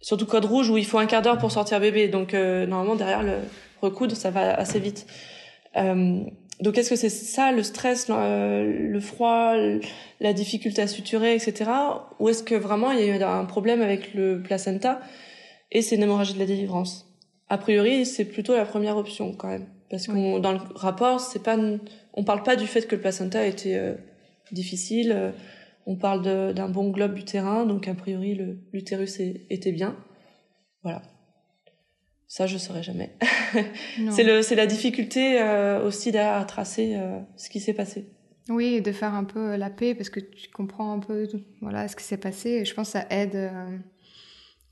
[0.01, 2.07] Surtout code rouge où il faut un quart d'heure pour sortir bébé.
[2.07, 3.35] Donc euh, normalement, derrière le
[3.81, 5.05] recoudre, ça va assez vite.
[5.77, 6.21] Euh,
[6.59, 9.53] donc est-ce que c'est ça le stress, le, le froid,
[10.19, 11.71] la difficulté à suturer, etc.
[12.19, 14.99] Ou est-ce que vraiment il y a eu un problème avec le placenta
[15.71, 17.07] et c'est une hémorragie de la délivrance?
[17.49, 21.43] A priori, c'est plutôt la première option quand même, parce que dans le rapport, c'est
[21.43, 21.57] pas
[22.13, 23.93] on parle pas du fait que le placenta était euh,
[24.51, 25.33] difficile.
[25.87, 28.39] Euh, on parle d'un bon globe utérin, donc a priori
[28.73, 29.95] l'utérus était bien.
[30.83, 31.01] Voilà.
[32.27, 33.15] Ça, je saurais jamais.
[34.11, 36.97] c'est la difficulté euh, aussi à tracer
[37.35, 38.09] ce qui s'est passé.
[38.49, 41.27] Oui, de faire un peu la paix parce que tu comprends un peu
[41.61, 42.49] voilà ce qui s'est passé.
[42.49, 43.35] Et je pense que ça aide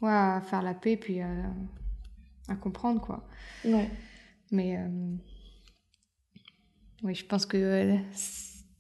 [0.01, 3.27] ouais, à faire la paix puis à comprendre quoi.
[3.65, 3.89] Ouais.
[4.51, 4.77] Mais
[7.03, 7.97] oui, je pense que euh,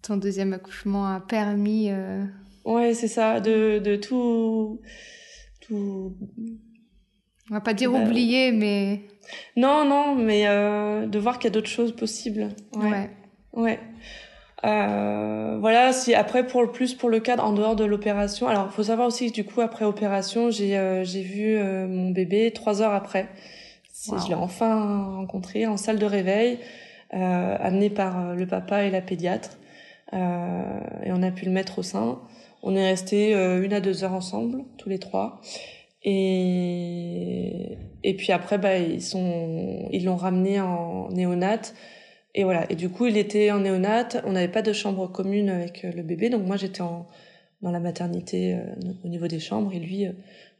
[0.01, 1.89] ton deuxième accouchement a permis.
[1.89, 2.23] Euh...
[2.65, 4.79] Ouais, c'est ça, de, de tout,
[5.61, 6.15] tout.
[7.49, 9.01] On va pas dire bah, oublier, mais.
[9.55, 12.49] Non, non, mais euh, de voir qu'il y a d'autres choses possibles.
[12.75, 13.09] Ouais.
[13.53, 13.79] Ouais.
[14.65, 18.47] Euh, voilà, si après pour le plus pour le cadre en dehors de l'opération.
[18.47, 21.87] Alors, il faut savoir aussi que du coup après opération, j'ai euh, j'ai vu euh,
[21.87, 23.29] mon bébé trois heures après.
[24.05, 26.59] Je l'ai enfin rencontré en salle de réveil.
[27.11, 29.57] Amené par le papa et la pédiatre.
[30.13, 32.19] Euh, et on a pu le mettre au sein.
[32.63, 35.39] On est resté une à deux heures ensemble, tous les trois.
[36.03, 41.73] Et, et puis après, bah, ils sont, ils l'ont ramené en néonate.
[42.35, 42.69] Et voilà.
[42.69, 44.21] Et du coup, il était en néonate.
[44.25, 46.29] On n'avait pas de chambre commune avec le bébé.
[46.29, 47.07] Donc moi, j'étais en,
[47.61, 48.57] dans la maternité
[49.05, 49.73] au niveau des chambres.
[49.73, 50.07] Et lui,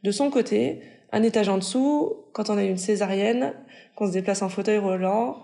[0.02, 0.80] de son côté,
[1.12, 3.52] un étage en dessous, quand on a une césarienne,
[3.94, 5.36] qu'on se déplace en fauteuil roulant,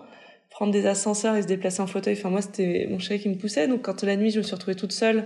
[0.57, 2.15] prendre des ascenseurs et se déplacer en fauteuil.
[2.17, 3.67] Enfin, moi, c'était mon chéri qui me poussait.
[3.67, 5.25] Donc, quand la nuit, je me suis retrouvée toute seule,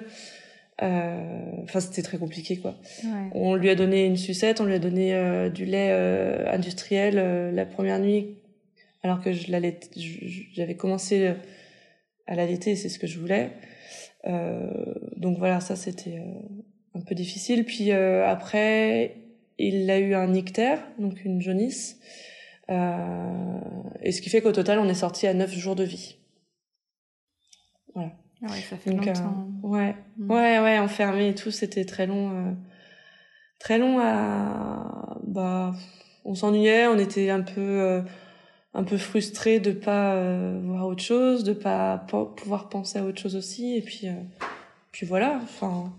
[0.83, 1.21] euh,
[1.63, 2.75] enfin, c'était très compliqué, quoi.
[3.05, 3.29] Ouais.
[3.33, 7.55] On lui a donné une sucette, on lui a donné euh, du lait euh, industriel
[7.55, 8.39] la première nuit,
[9.03, 9.79] alors que je l'allais,
[10.53, 11.33] j'avais commencé
[12.27, 13.51] à l'allaiter, c'est ce que je voulais.
[15.15, 16.21] donc voilà, ça c'était
[16.93, 17.63] un peu difficile.
[17.63, 19.15] Puis après,
[19.57, 22.01] il a eu un ictère, donc une jaunisse.
[22.71, 23.60] Euh,
[24.01, 26.17] et ce qui fait qu'au total, on est sorti à 9 jours de vie.
[27.93, 28.12] Voilà.
[28.43, 29.12] Ah ouais, ça fait longtemps.
[29.63, 30.31] Euh, ouais, mm.
[30.31, 32.31] ouais, ouais, enfermé et tout, c'était très long.
[32.31, 32.51] Euh,
[33.60, 35.19] très long à.
[35.23, 35.73] Bah,
[36.25, 38.03] on s'ennuyait, on était un peu.
[38.73, 40.15] Un peu frustré de pas
[40.62, 42.05] voir autre chose, de pas
[42.38, 44.07] pouvoir penser à autre chose aussi, et puis,
[44.93, 45.41] puis voilà.
[45.43, 45.91] Enfin,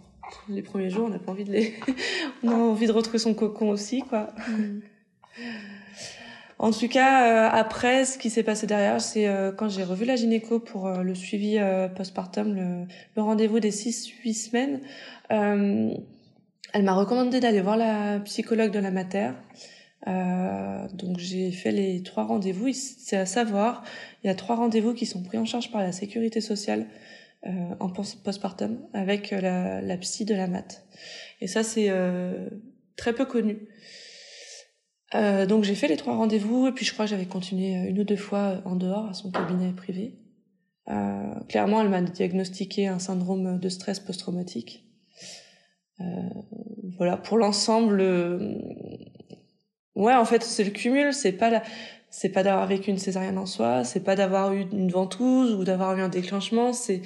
[0.48, 1.74] les premiers jours, on n'a pas envie de les,
[2.42, 4.28] on a envie de retrouver son cocon aussi, quoi.
[4.48, 4.80] Mm.
[6.62, 10.61] En tout cas, après, ce qui s'est passé derrière, c'est quand j'ai revu la gynéco
[10.61, 11.59] pour le suivi
[11.96, 14.81] postpartum, le, le rendez-vous des 6-8 semaines,
[16.72, 19.31] elle m'a recommandé d'aller voir la psychologue de la mater.
[20.09, 22.72] Euh, donc j'ai fait les trois rendez-vous.
[22.72, 23.85] C'est à savoir,
[24.22, 26.87] il y a trois rendez-vous qui sont pris en charge par la sécurité sociale
[27.46, 30.85] euh, en postpartum avec la, la, psy de la mat.
[31.40, 32.48] Et ça c'est euh,
[32.96, 33.68] très peu connu.
[35.14, 37.98] Euh, donc j'ai fait les trois rendez-vous et puis je crois que j'avais continué une
[37.98, 40.18] ou deux fois en dehors à son cabinet privé.
[40.88, 44.85] Euh, clairement, elle m'a diagnostiqué un syndrome de stress post-traumatique.
[46.01, 46.05] Euh,
[46.96, 48.01] voilà, pour l'ensemble,
[49.94, 51.12] Ouais, en fait, c'est le cumul.
[51.12, 51.62] C'est pas la...
[52.11, 55.64] c'est pas d'avoir vécu une césarienne en soi, c'est pas d'avoir eu une ventouse ou
[55.64, 56.72] d'avoir eu un déclenchement.
[56.72, 57.03] C'est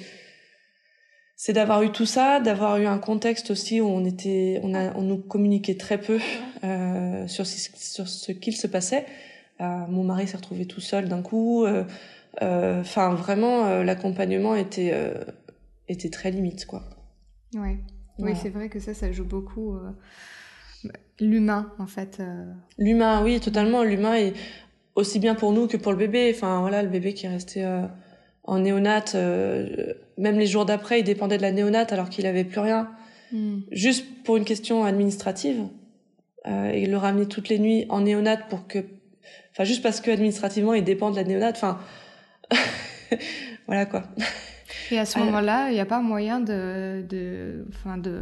[1.39, 4.93] c'est d'avoir eu tout ça, d'avoir eu un contexte aussi où on était, on a,
[4.95, 6.19] on nous communiquait très peu
[6.63, 9.05] euh, sur, sur ce qu'il se passait.
[9.61, 11.63] Euh, mon mari s'est retrouvé tout seul d'un coup.
[11.63, 11.83] Euh,
[12.41, 14.93] euh, enfin, vraiment, l'accompagnement était
[15.87, 16.83] était très limite, quoi.
[17.55, 17.77] Ouais.
[18.19, 19.77] Oui, c'est vrai que ça, ça joue beaucoup
[21.19, 22.19] l'humain en fait.
[22.79, 23.83] L'humain, oui, totalement.
[23.83, 24.33] L'humain est
[24.95, 26.31] aussi bien pour nous que pour le bébé.
[26.35, 27.63] Enfin voilà, le bébé qui est resté
[28.47, 32.43] en néonate, euh, même les jours d'après, il dépendait de la néonate alors qu'il avait
[32.43, 32.89] plus rien,
[33.31, 33.59] hmm.
[33.71, 35.63] juste pour une question administrative.
[36.45, 38.79] et le ramener toutes les nuits en néonate pour que,
[39.51, 41.57] enfin juste parce que administrativement il dépend de la néonate.
[41.57, 41.79] Enfin
[43.67, 44.03] voilà quoi.
[44.91, 48.21] Et à ce moment-là, il n'y a pas moyen de, de, enfin de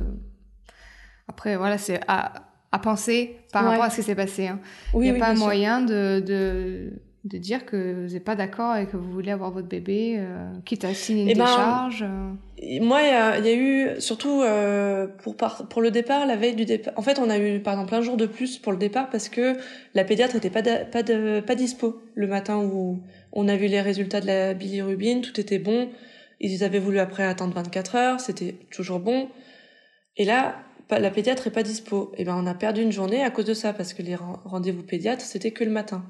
[1.28, 2.34] après, voilà, c'est à,
[2.72, 4.48] à penser par rapport à ce qui s'est passé.
[4.48, 4.60] Hein.
[4.94, 6.94] Il n'y a pas moyen de, de,
[7.26, 10.52] de, dire que vous n'êtes pas d'accord et que vous voulez avoir votre bébé, euh,
[10.66, 12.04] quitte à signer une eh ben, décharge.
[12.04, 12.80] Euh.
[12.82, 16.56] Moi, il y a, y a, eu, surtout euh, pour, pour le départ, la veille
[16.56, 16.94] du départ.
[16.96, 19.30] En fait, on a eu, par exemple, un jour de plus pour le départ parce
[19.30, 19.58] que
[19.94, 23.02] la pédiatre n'était pas, pas, de, pas dispo le matin où
[23.34, 25.90] on a vu les résultats de la bilirubine, tout était bon.
[26.40, 29.30] Ils avaient voulu après attendre 24 heures, c'était toujours bon.
[30.18, 30.56] Et là,
[30.90, 32.12] la pédiatre est pas dispo.
[32.14, 34.16] Et eh ben on a perdu une journée à cause de ça parce que les
[34.16, 36.06] rendez-vous pédiatres c'était que le matin.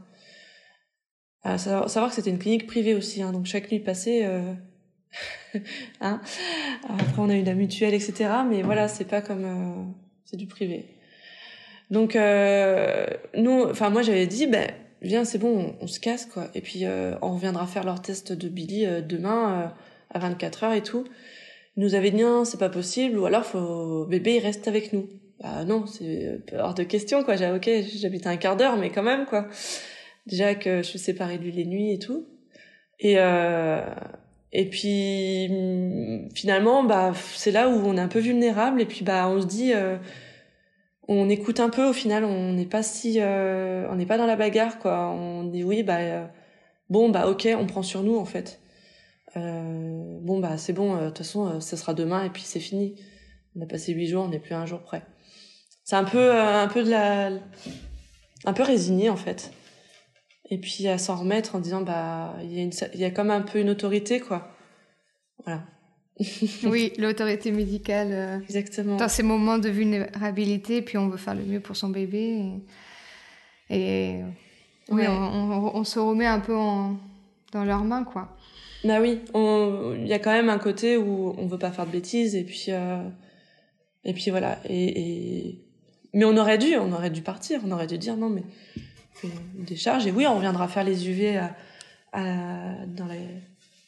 [1.45, 4.23] À savoir que c'était une clinique privée aussi, hein, donc chaque nuit passée.
[4.25, 4.51] Euh...
[6.01, 6.19] hein
[6.89, 8.31] Après on a eu la mutuelle, etc.
[8.49, 9.83] Mais voilà, c'est pas comme euh,
[10.25, 10.87] c'est du privé.
[11.91, 13.05] Donc euh,
[13.37, 14.71] nous, enfin moi j'avais dit, ben
[15.03, 16.47] viens, c'est bon, on, se casse quoi.
[16.55, 19.71] Et puis euh, on reviendra faire leur test de Billy demain
[20.09, 21.05] à 24 heures et tout
[21.77, 25.09] nous avait dit non, c'est pas possible, ou alors faut bébé il reste avec nous.
[25.41, 27.35] Bah non, c'est hors de question quoi.
[27.35, 29.47] J'ai ok, j'habite un quart d'heure, mais quand même quoi.
[30.27, 32.25] Déjà que je suis séparée de lui les nuits et tout.
[32.99, 33.81] Et euh,
[34.51, 35.49] et puis
[36.33, 39.47] finalement bah c'est là où on est un peu vulnérable et puis bah on se
[39.47, 39.97] dit euh,
[41.09, 44.25] on écoute un peu au final on n'est pas si euh, on n'est pas dans
[44.25, 46.29] la bagarre quoi on dit oui bah
[46.89, 48.61] bon bah ok on prend sur nous en fait
[49.35, 52.95] bon bah c'est bon, de toute façon ça sera demain et puis c'est fini.
[53.57, 55.03] On a passé huit jours, on n'est plus un jour près.
[55.83, 57.31] C'est un peu un peu de la
[58.45, 59.51] un peu résigné en fait.
[60.49, 63.11] Et puis à s'en remettre en disant bah il y a une il y a
[63.11, 64.51] comme un peu une autorité quoi.
[65.43, 65.63] Voilà.
[66.63, 68.41] oui, l'autorité médicale.
[68.43, 68.95] Exactement.
[68.95, 72.61] Dans ces moments de vulnérabilité, puis on veut faire le mieux pour son bébé.
[73.69, 74.21] Et,
[74.89, 76.97] oui, on, on, se remet un peu en,
[77.51, 78.37] dans leurs mains, quoi.
[78.85, 81.91] Bah oui, il y a quand même un côté où on veut pas faire de
[81.91, 83.01] bêtises et puis euh,
[84.03, 85.59] et puis voilà et,
[86.13, 88.43] mais on aurait dû, on aurait dû partir, on aurait dû dire non mais
[89.57, 91.39] une décharge et oui on reviendra faire les UV
[92.13, 93.07] dans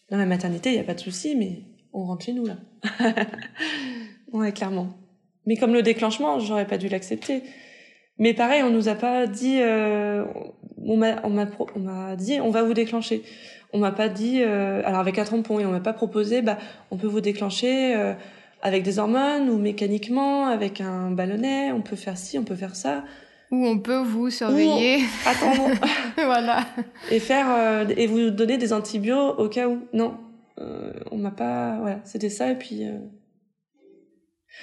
[0.09, 2.57] dans la maternité, il y a pas de souci mais on rentre chez nous là.
[4.33, 4.97] ouais clairement.
[5.45, 7.43] Mais comme le déclenchement, j'aurais pas dû l'accepter.
[8.19, 10.25] Mais pareil, on nous a pas dit, euh,
[10.87, 11.29] on m'a on
[11.79, 13.23] m'a dit on va vous déclencher
[13.73, 16.57] on m'a pas dit euh, alors avec un tampon et on m'a pas proposé bah
[16.91, 18.13] on peut vous déclencher euh,
[18.61, 22.75] avec des hormones ou mécaniquement avec un ballonnet on peut faire ci on peut faire
[22.75, 23.03] ça
[23.51, 25.03] ou on peut vous surveiller.
[25.25, 25.53] Attends
[26.15, 26.65] voilà.
[27.11, 29.87] Et faire euh, et vous donner des antibiotiques au cas où.
[29.93, 30.17] Non.
[31.11, 31.99] On m'a pas voilà.
[32.03, 32.83] C'était ça et puis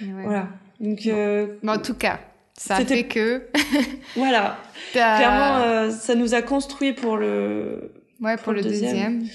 [0.01, 0.49] voilà.
[0.81, 2.20] Donc Mais en tout cas
[2.57, 3.49] ça fait que
[4.16, 4.59] voilà.
[4.92, 9.27] Clairement ça nous a construit pour le Ouais, pour, le, deuxième.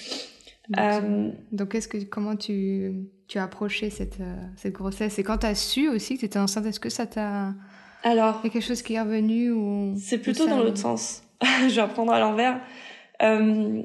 [0.78, 2.94] Euh, donc, est-ce que comment tu,
[3.28, 5.20] tu as approché cette, euh, cette grossesse?
[5.20, 7.54] Et quand tu as su aussi que tu étais enceinte, est-ce que ça t'a
[8.04, 11.24] alors il y a quelque chose qui est revenu ou c'est plutôt dans l'autre sens.
[11.42, 12.62] Je vais reprendre à l'envers.
[13.22, 13.82] Euh,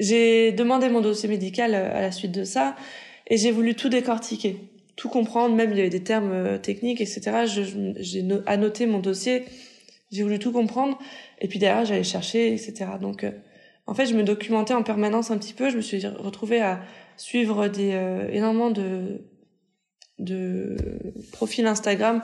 [0.00, 2.74] j'ai demandé mon dossier médical euh, à la suite de ça
[3.28, 4.56] et j'ai voulu tout décortiquer,
[4.96, 5.54] tout comprendre.
[5.54, 7.44] Même il y avait des termes techniques, etc.
[7.96, 9.44] J'ai annoté mon dossier
[10.10, 10.98] J'ai voulu tout comprendre.
[11.40, 12.86] Et puis derrière, j'allais chercher, etc.
[13.00, 13.24] Donc,
[13.86, 15.70] en fait, je me documentais en permanence un petit peu.
[15.70, 16.80] Je me suis retrouvée à
[17.16, 17.96] suivre des,
[18.32, 19.22] énormément de,
[20.18, 20.76] de
[21.30, 22.22] profils Instagram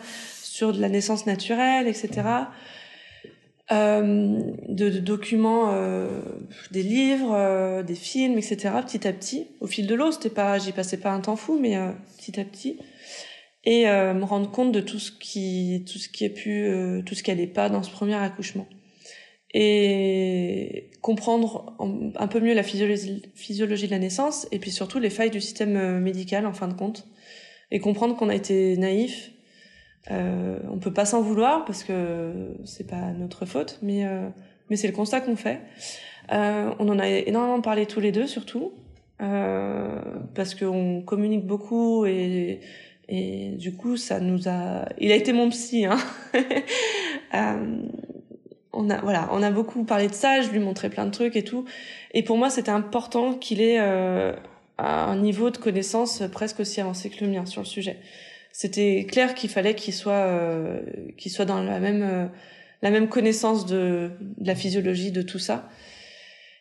[0.58, 2.22] sur de la naissance naturelle, etc
[3.70, 6.22] euh, de, documents, euh,
[6.70, 8.70] des livres, euh, des films, etc.
[8.84, 11.58] Petit à petit, au fil de l'eau, c'était pas, j'y passais pas un temps fou,
[11.60, 11.76] mais
[12.16, 12.78] petit à petit,
[13.64, 16.72] et me rendre compte de tout ce qui, tout ce qui est pu,
[17.04, 18.66] tout ce qui allait pas dans ce premier accouchement,
[19.54, 21.76] et comprendre
[22.16, 25.40] un peu mieux la physiologie, physiologie de la naissance, et puis surtout les failles du
[25.40, 27.06] système médical en fin de compte,
[27.70, 29.30] et comprendre qu'on a été naïf
[30.10, 32.32] euh, on peut pas s'en vouloir parce que
[32.64, 34.28] c'est pas notre faute, mais euh,
[34.70, 35.60] mais c'est le constat qu'on fait.
[36.32, 38.72] Euh, on en a énormément parlé tous les deux surtout
[39.22, 40.00] euh,
[40.34, 42.60] parce qu'on communique beaucoup et
[43.08, 44.86] et du coup ça nous a.
[44.98, 45.86] Il a été mon psy.
[45.86, 45.98] Hein.
[47.34, 47.82] euh,
[48.72, 50.40] on a voilà, on a beaucoup parlé de ça.
[50.42, 51.64] Je lui montrais plein de trucs et tout.
[52.12, 54.34] Et pour moi c'était important qu'il ait euh,
[54.78, 57.98] un niveau de connaissance presque aussi avancé que le mien sur le sujet
[58.52, 60.80] c'était clair qu'il fallait qu'il soit euh,
[61.16, 62.26] qu'il soit dans la même euh,
[62.82, 65.68] la même connaissance de, la physiologie de tout ça.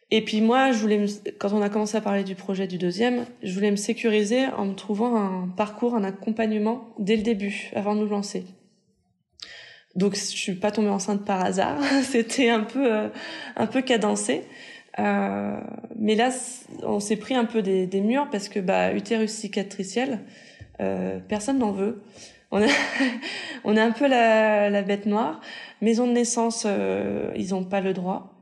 [0.09, 1.05] Et puis moi, je voulais
[1.37, 4.65] quand on a commencé à parler du projet du deuxième, je voulais me sécuriser en
[4.65, 8.45] me trouvant un parcours, un accompagnement dès le début, avant de nous lancer.
[9.95, 13.09] Donc je suis pas tombée enceinte par hasard, c'était un peu euh,
[13.55, 14.43] un peu cadencé.
[14.99, 15.59] Euh,
[15.95, 16.31] mais là,
[16.83, 20.19] on s'est pris un peu des, des murs parce que bah utérus cicatriciel,
[20.81, 22.01] euh, personne n'en veut.
[22.51, 22.71] On est,
[23.63, 25.41] on un peu la, la, bête noire.
[25.81, 28.33] Maison de naissance, euh, ils n'ont pas le droit.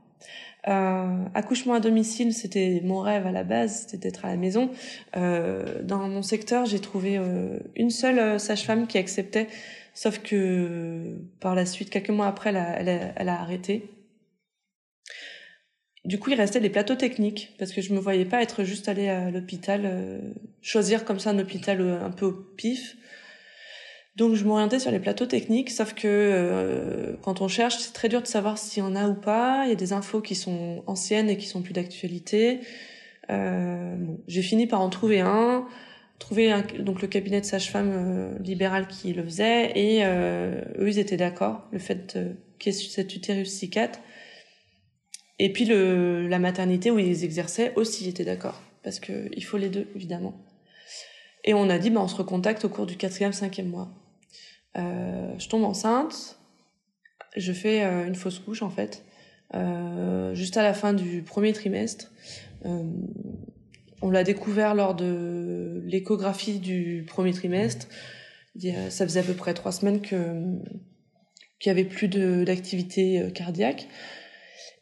[0.68, 4.70] Euh, accouchement à domicile, c'était mon rêve à la base, c'était d'être à la maison.
[5.16, 9.46] Euh, dans mon secteur, j'ai trouvé euh, une seule sage-femme qui acceptait,
[9.94, 13.90] sauf que par la suite, quelques mois après, elle a, elle a, elle a arrêté.
[16.06, 18.88] Du coup, il restait des plateaux techniques parce que je me voyais pas être juste
[18.88, 20.20] allée à l'hôpital, euh,
[20.62, 22.96] choisir comme ça un hôpital euh, un peu au pif.
[24.14, 28.08] Donc, je m'orientais sur les plateaux techniques, sauf que euh, quand on cherche, c'est très
[28.08, 29.62] dur de savoir s'il y en a ou pas.
[29.64, 32.60] Il y a des infos qui sont anciennes et qui sont plus d'actualité.
[33.28, 35.66] Bon, j'ai fini par en trouver un,
[36.20, 41.16] trouver un, donc le cabinet de sage-femme libéral qui le faisait, et eux, ils étaient
[41.16, 42.16] d'accord, le fait
[42.60, 43.90] qu'il y ait cet utérus cicat
[45.38, 49.68] et puis la maternité où ils exerçaient aussi était d'accord, parce que il faut les
[49.68, 50.34] deux évidemment.
[51.46, 53.88] Et on a dit, bah, on se recontacte au cours du quatrième, cinquième mois.
[54.76, 56.38] Euh, je tombe enceinte,
[57.36, 59.04] je fais euh, une fausse couche en fait,
[59.54, 62.12] euh, juste à la fin du premier trimestre.
[64.02, 67.86] On l'a découvert lors de l'échographie du premier trimestre.
[68.90, 70.42] Ça faisait à peu près trois semaines que
[71.60, 73.86] qu'il y avait plus d'activité cardiaque.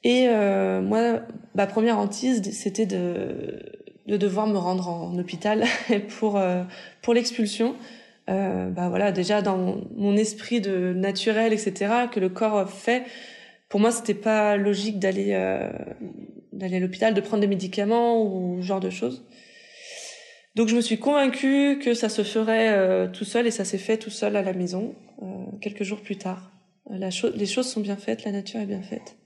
[0.04, 1.20] Et euh, moi,
[1.54, 3.58] ma première hantise, c'était de,
[4.06, 5.64] de devoir me rendre en hôpital
[6.18, 6.62] pour euh,
[7.02, 7.74] pour l'expulsion.
[8.30, 13.04] Euh, bah voilà, déjà dans mon, esprit de naturel, etc., que le corps fait.
[13.68, 15.70] Pour moi, c'était pas logique d'aller euh,
[16.52, 19.24] d'aller à l'hôpital, de prendre des médicaments ou ce genre de choses.
[20.54, 23.78] Donc je me suis convaincue que ça se ferait euh, tout seul et ça s'est
[23.78, 25.26] fait tout seul à la maison euh,
[25.60, 26.52] quelques jours plus tard.
[26.90, 29.16] Les choses sont bien faites, la nature est bien faite.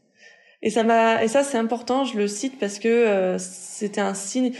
[0.63, 4.15] Et ça m'a et ça c'est important, je le cite parce que euh, c'était un
[4.15, 4.53] signe.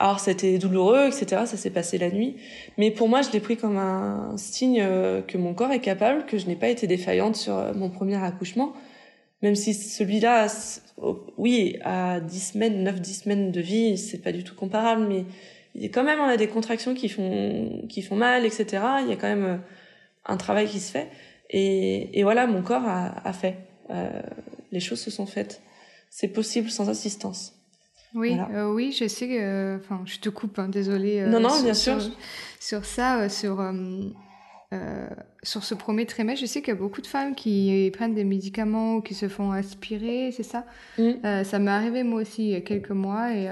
[0.00, 1.42] Alors c'était douloureux, etc.
[1.46, 2.36] Ça s'est passé la nuit,
[2.76, 6.26] mais pour moi je l'ai pris comme un signe euh, que mon corps est capable,
[6.26, 8.74] que je n'ai pas été défaillante sur euh, mon premier accouchement,
[9.42, 10.46] même si celui-là,
[11.36, 16.04] oui, à 10 semaines, 9-10 semaines de vie, c'est pas du tout comparable, mais quand
[16.04, 18.66] même on a des contractions qui font qui font mal, etc.
[19.02, 19.60] Il y a quand même
[20.26, 21.08] un travail qui se fait,
[21.50, 23.56] et, et voilà, mon corps a, a fait.
[23.90, 24.22] Euh,
[24.72, 25.62] les choses se sont faites.
[26.10, 27.58] C'est possible sans assistance.
[28.14, 29.76] Oui, euh, oui, je sais que.
[29.76, 31.20] Enfin, je te coupe, hein, désolée.
[31.20, 31.98] Euh, non, non, bien sûr.
[32.60, 33.62] Sur, ça, euh, sur.
[35.42, 38.24] sur ce premier trimestre, je sais qu'il y a beaucoup de femmes qui prennent des
[38.24, 40.64] médicaments ou qui se font aspirer, c'est ça?
[40.98, 41.44] Mm.
[41.44, 43.50] Ça m'est arrivé moi aussi il y a quelques mois et,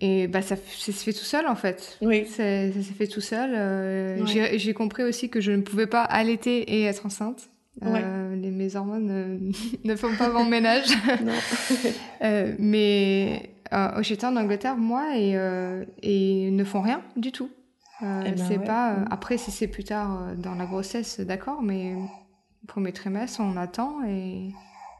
[0.00, 1.98] et bah, ça, ça, se fait tout seul en fait.
[2.00, 2.26] Oui.
[2.26, 4.24] Ça, ça s'est fait tout seul.
[4.26, 7.48] J'ai compris aussi que je ne pouvais pas allaiter et être enceinte.
[7.82, 9.52] Euh, les, mes hormones
[9.84, 10.88] ne, font pas mon ménage.
[12.22, 17.50] euh, mais euh, j'étais en Angleterre, moi, et, euh, et ne font rien du tout.
[18.02, 18.92] Euh, eh ben c'est pas.
[18.92, 19.08] Mm.
[19.10, 21.94] Après, si c'est plus tard euh, dans la grossesse, d'accord, mais
[22.66, 24.50] premier trimestre, on attend et.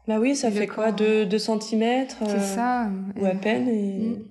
[0.08, 2.88] Bah oui, ça fait quoi 2 cm C'est ça.
[3.20, 3.68] Ou à peine.
[3.68, 3.98] Et...
[3.98, 4.24] Mm.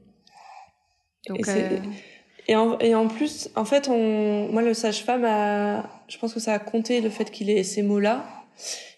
[1.30, 6.18] Donc, et, et, en, et en plus, en fait, on, moi, le sage-femme a je
[6.18, 8.26] pense que ça a compté le fait qu'il ait ces mots-là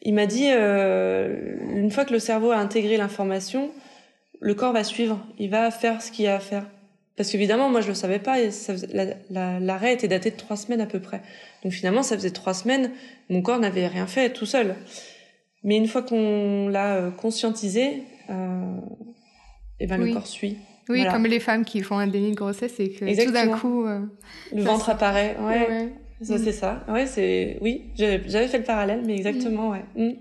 [0.01, 3.69] Il m'a dit, euh, une fois que le cerveau a intégré l'information,
[4.41, 6.65] le corps va suivre, il va faire ce qu'il y a à faire.
[7.15, 8.37] Parce qu'évidemment, moi, je le savais pas.
[9.29, 11.21] L'arrêt était daté de trois semaines à peu près.
[11.63, 12.91] Donc finalement, ça faisait trois semaines,
[13.29, 14.75] mon corps n'avait rien fait tout seul.
[15.63, 18.75] Mais une fois qu'on l'a euh, conscientisé, euh,
[19.79, 20.57] et eh ben le corps suit.
[20.89, 23.85] Oui, comme les femmes qui font un déni de grossesse et que tout d'un coup,
[23.85, 24.01] euh,
[24.51, 25.37] le ventre apparaît.
[25.39, 25.93] Ouais.
[26.23, 26.83] Ça, c'est ça.
[26.87, 27.83] Ouais, c'est oui.
[27.95, 29.83] J'avais fait le parallèle, mais exactement, ouais.
[29.95, 30.13] Mm.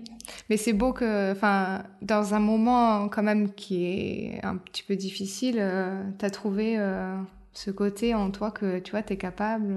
[0.49, 4.95] Mais c'est beau que, enfin, dans un moment quand même qui est un petit peu
[4.95, 7.15] difficile, euh, tu as trouvé euh,
[7.53, 9.75] ce côté en toi que tu vois, tu es capable,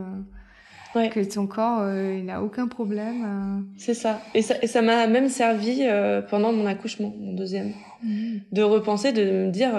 [0.94, 3.66] euh, que ton corps, il n'a aucun problème.
[3.76, 4.22] C'est ça.
[4.34, 5.82] Et ça m'a même servi
[6.30, 8.36] pendant mon accouchement, mon deuxième, mmh.
[8.52, 9.72] de repenser, de me dire.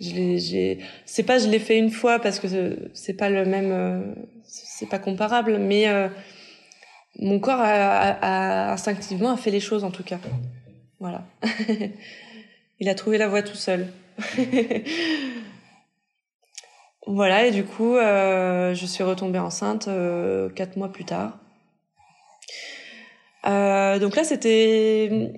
[0.00, 2.48] J'ai c'est pas je l'ai fait une fois parce que
[2.94, 5.86] c'est pas le même c'est pas comparable mais
[7.18, 10.18] mon corps a, instinctivement a fait les choses en tout cas.
[11.00, 11.24] Voilà.
[12.80, 13.88] Il a trouvé la voie tout seul.
[17.06, 21.38] voilà, et du coup, euh, je suis retombée enceinte euh, quatre mois plus tard.
[23.46, 25.32] Euh, donc là, c'était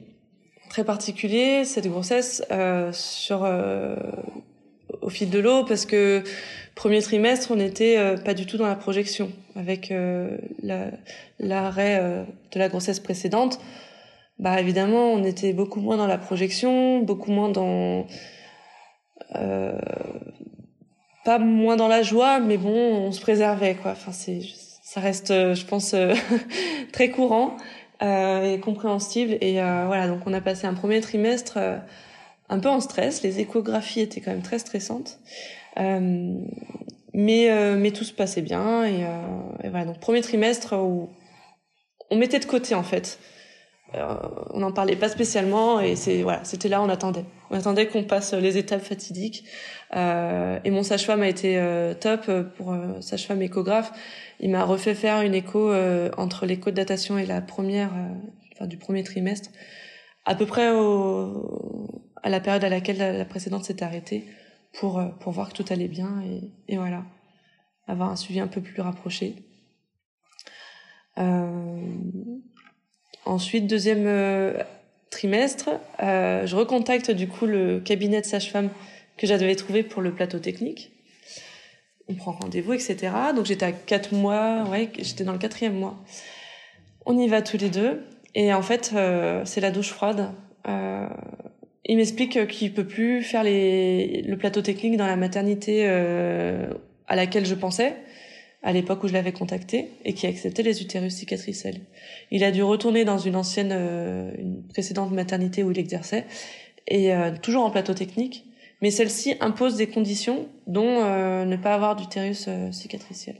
[0.69, 2.45] très particulier cette grossesse
[2.93, 3.45] sur
[5.03, 6.23] au fil de l'eau parce que
[6.75, 10.39] premier trimestre, on n'était euh, pas du tout dans la projection avec euh,
[11.39, 13.61] l'arrêt euh, de la grossesse précédente.
[14.39, 18.07] Bah évidemment, on était beaucoup moins dans la projection, beaucoup moins dans
[21.25, 23.93] pas moins dans la joie, mais bon, on se préservait quoi.
[23.93, 24.41] Enfin, c'est
[24.83, 25.95] ça reste, je pense,
[26.93, 27.57] très courant
[28.03, 29.39] et compréhensible.
[29.41, 31.59] Et voilà, donc on a passé un premier trimestre
[32.53, 33.23] un peu en stress.
[33.23, 35.19] Les échographies étaient quand même très stressantes.
[35.79, 36.35] Euh,
[37.15, 38.85] mais, euh, mais tout se passait bien.
[38.85, 41.09] Et, euh, et, voilà, donc premier trimestre où
[42.11, 43.19] on mettait de côté en fait.
[43.95, 47.25] on n'en parlait pas spécialement et c'est voilà, c'était là, on attendait.
[47.51, 49.45] On attendait qu'on passe les étapes fatidiques.
[49.95, 51.61] et mon sage-femme a été
[52.01, 53.93] top pour sage-femme échographe.
[54.41, 55.73] Il m'a refait faire une écho
[56.19, 57.93] entre l'écho de datation et la première,
[58.55, 59.51] enfin du premier trimestre,
[60.25, 64.25] à peu près au, à la période à laquelle la, précédente s'était arrêtée
[64.73, 66.23] pour, euh, pour voir que tout allait bien
[66.69, 67.05] et, voilà,
[67.87, 69.37] avoir un suivi un peu plus rapproché.
[71.19, 71.81] Euh,
[73.25, 74.63] ensuite, deuxième euh,
[75.11, 75.71] trimestre,
[76.03, 78.71] euh, je recontacte du coup le cabinet de sage-femme
[79.17, 80.93] que j'avais trouvé pour le plateau technique.
[82.09, 83.13] On prend rendez-vous, etc.
[83.35, 86.03] Donc j'étais à quatre mois, ouais, j'étais dans le quatrième mois.
[87.07, 88.05] On y va tous les deux.
[88.35, 88.95] Et en fait,
[89.45, 90.33] c'est la douche froide.
[91.83, 96.73] Euh, il m'explique qu'il peut plus faire les, le plateau technique dans la maternité euh,
[97.07, 97.97] à laquelle je pensais
[98.63, 101.81] à l'époque où je l'avais contacté et qui acceptait les utérus cicatriciels.
[102.31, 106.27] Il a dû retourner dans une ancienne, euh, une précédente maternité où il exerçait
[106.87, 108.45] et euh, toujours en plateau technique,
[108.81, 111.05] mais celle-ci impose des conditions dont
[111.45, 113.37] ne pas avoir d'utérus cicatriciel.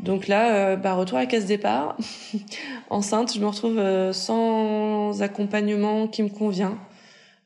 [0.00, 1.96] Donc là, bah, retour à casse départ,
[2.90, 6.78] enceinte, je me retrouve sans accompagnement qui me convient.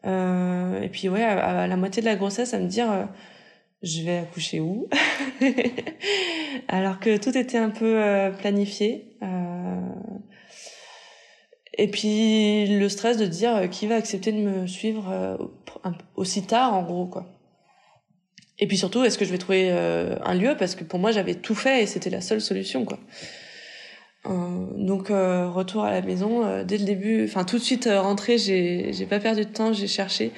[0.06, 3.04] Euh, et puis ouais, à, la moitié de la grossesse, à me dire, euh,
[3.82, 4.88] je vais accoucher où
[6.68, 9.16] Alors que tout était un peu euh, planifié.
[9.22, 9.80] Euh,
[11.78, 15.38] et puis le stress de dire qui va accepter de me suivre
[16.14, 17.26] aussi tard, en gros, quoi.
[18.58, 20.56] Et puis surtout, est-ce que je vais trouver un lieu?
[20.58, 22.98] Parce que pour moi, j'avais tout fait et c'était la seule solution, quoi.
[24.26, 27.88] Euh, donc euh, retour à la maison euh, dès le début, enfin tout de suite
[27.90, 30.32] rentrée, j'ai j'ai pas perdu de temps, j'ai cherché,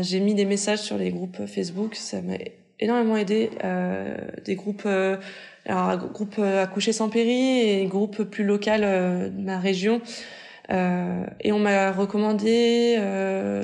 [0.00, 2.34] j'ai mis des messages sur les groupes Facebook, ça m'a
[2.80, 3.50] énormément aidé,
[4.44, 4.88] des groupes
[5.66, 10.00] alors groupe accoucher sans péri et groupe plus local de ma région.
[10.70, 12.96] Et on m'a recommandé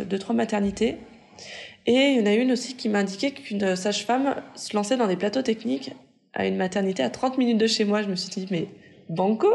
[0.09, 0.99] deux trois maternités.
[1.87, 5.07] Et il y en a une aussi qui m'a indiqué qu'une sage-femme se lançait dans
[5.07, 5.93] des plateaux techniques
[6.35, 8.03] à une maternité à 30 minutes de chez moi.
[8.03, 8.69] Je me suis dit mais
[9.11, 9.53] Banco.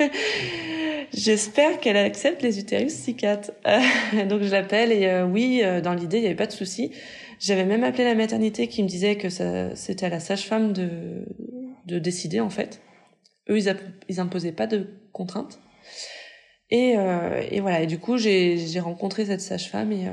[1.12, 3.42] J'espère qu'elle accepte les utérus cicat.
[4.28, 6.90] donc je l'appelle et euh, oui, euh, dans l'idée, il n'y avait pas de souci.
[7.38, 9.28] J'avais même appelé la maternité qui me disait que
[9.74, 11.26] c'était à la sage-femme de,
[11.84, 12.80] de décider en fait.
[13.50, 13.76] Eux, ils,
[14.08, 15.60] ils imposaient pas de contraintes.
[16.70, 17.82] Et, euh, et voilà.
[17.82, 20.06] Et du coup, j'ai rencontré cette sage-femme et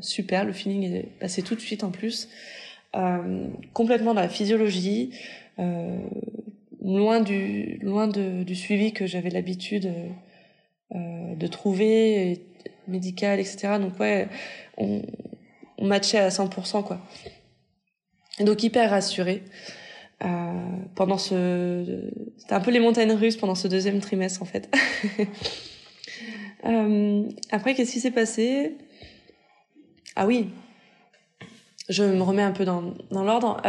[0.00, 2.28] super, le feeling est passé tout de suite en plus.
[3.74, 5.10] complètement dans la physiologie
[6.82, 9.92] loin du loin de, du suivi que j'avais l'habitude
[10.94, 12.46] euh, de trouver
[12.86, 14.28] médical etc donc ouais
[14.76, 15.02] on,
[15.78, 17.00] on matchait à 100% quoi.
[18.40, 19.42] Donc hyper rassurée
[20.24, 20.52] euh,
[20.94, 24.74] pendant ce c'était un peu les montagnes russes pendant ce deuxième trimestre en fait.
[26.64, 28.76] Euh, après, qu'est-ce qui s'est passé?
[30.16, 30.50] Ah oui,
[31.88, 33.60] je me remets un peu dans, dans l'ordre.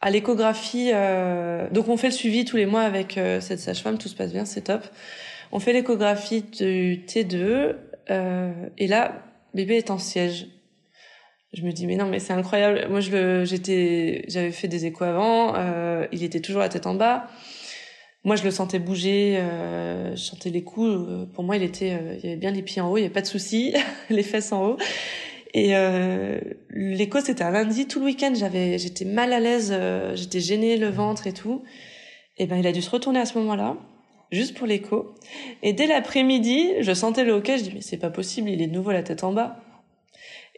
[0.00, 3.60] Euh, à l'échographie, euh, donc on fait le suivi tous les mois avec euh, cette
[3.60, 4.84] sage-femme, tout se passe bien, c'est top.
[5.50, 7.74] On fait l'échographie du T2
[8.10, 9.22] euh, et là,
[9.54, 10.46] bébé est en siège.
[11.54, 12.86] Je me dis mais non mais c'est incroyable.
[12.90, 15.54] Moi je j'étais, j'avais fait des échos avant.
[15.56, 17.26] Euh, il était toujours la tête en bas.
[18.24, 21.08] Moi je le sentais bouger, euh, je sentais les coups.
[21.32, 23.04] Pour moi il était, euh, il y avait bien les pieds en haut, il y
[23.04, 23.74] avait pas de souci,
[24.10, 24.76] les fesses en haut.
[25.54, 26.38] Et euh,
[26.70, 27.86] l'écho, c'était un lundi.
[27.86, 31.62] Tout le week-end, j'avais, j'étais mal à l'aise, euh, j'étais gênée, le ventre et tout.
[32.36, 33.76] Et ben, il a dû se retourner à ce moment-là,
[34.30, 35.14] juste pour l'écho.
[35.62, 37.58] Et dès l'après-midi, je sentais le hockey.
[37.58, 39.60] Je dis mais c'est pas possible, il est de nouveau la tête en bas.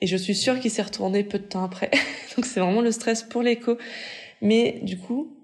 [0.00, 1.90] Et je suis sûre qu'il s'est retourné peu de temps après.
[2.36, 3.76] Donc c'est vraiment le stress pour l'écho.
[4.42, 5.36] Mais du coup,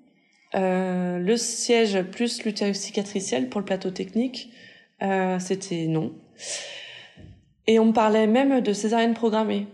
[0.55, 4.51] euh, le siège plus l'utérus cicatriciel pour le plateau technique,
[5.03, 6.14] euh, c'était non.
[7.66, 9.66] Et on me parlait même de césarienne programmée.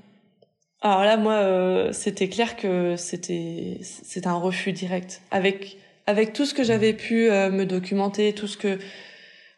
[0.81, 5.23] Alors là, moi, euh, c'était clair que c'était c'était un refus direct.
[5.31, 5.77] Avec
[6.07, 8.79] avec tout ce que j'avais pu euh, me documenter, tout ce que,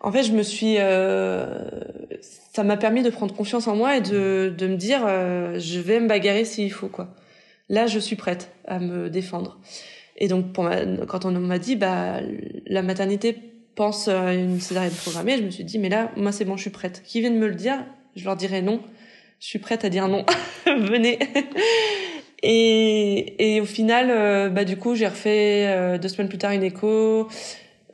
[0.01, 1.47] en fait, je me suis, euh,
[2.53, 5.81] ça m'a permis de prendre confiance en moi et de de me dire, euh, je
[5.81, 7.15] vais me bagarrer s'il faut quoi.
[7.69, 9.59] Là, je suis prête à me défendre.
[10.17, 12.21] Et donc, pour ma, quand on m'a dit, bah,
[12.67, 13.37] la maternité
[13.75, 16.63] pense à une césarienne programmée, je me suis dit, mais là, moi, c'est bon, je
[16.63, 17.03] suis prête.
[17.05, 17.85] Qui vient de me le dire
[18.17, 18.81] je leur dirais non.
[19.41, 20.25] Je suis prête à dire non.
[20.67, 21.19] Venez.
[22.43, 26.53] et, et au final, euh, bah du coup, j'ai refait euh, deux semaines plus tard
[26.53, 27.29] une écho.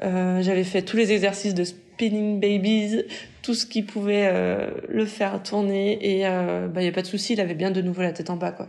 [0.03, 3.05] Euh, J'avais fait tous les exercices de spinning babies,
[3.43, 5.99] tout ce qui pouvait euh, le faire tourner.
[6.01, 8.13] Et euh, bah il y a pas de souci, il avait bien de nouveau la
[8.13, 8.69] tête en bas quoi.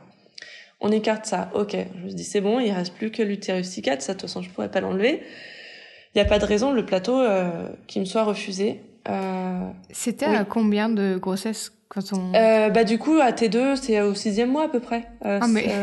[0.82, 1.78] On écarte ça, ok.
[2.00, 4.06] Je me dis c'est bon, il reste plus que l'utérus cicatrice.
[4.06, 5.22] Ça de toute façon je pourrais pas l'enlever.
[6.14, 7.22] Il n'y a pas de raison le plateau
[7.88, 8.82] qui me soit refusé.
[9.10, 10.36] Euh, C'était oui.
[10.36, 12.34] à combien de grossesse quand on...
[12.36, 15.08] Euh, bah du coup à T2 c'est au sixième mois à peu près.
[15.26, 15.74] Euh, ah mais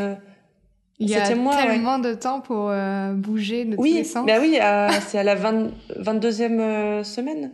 [0.98, 2.00] il y a tellement ouais.
[2.00, 2.72] de temps pour
[3.14, 4.26] bouger de oui, tous les sens.
[4.26, 4.58] Bah oui,
[5.06, 7.52] c'est à la 20, 22e semaine.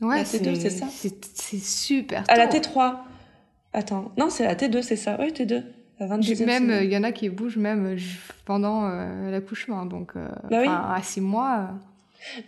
[0.00, 0.86] Ouais, la T2 c'est ça.
[0.90, 2.24] C'est super.
[2.24, 2.32] Tôt.
[2.32, 2.96] À la T3.
[3.72, 5.16] Attends, non c'est la T2 c'est ça.
[5.20, 5.62] Oui T2.
[6.44, 7.96] Même il y en a qui bougent même
[8.44, 8.88] pendant
[9.30, 10.68] l'accouchement donc bah oui.
[10.68, 11.70] à six mois.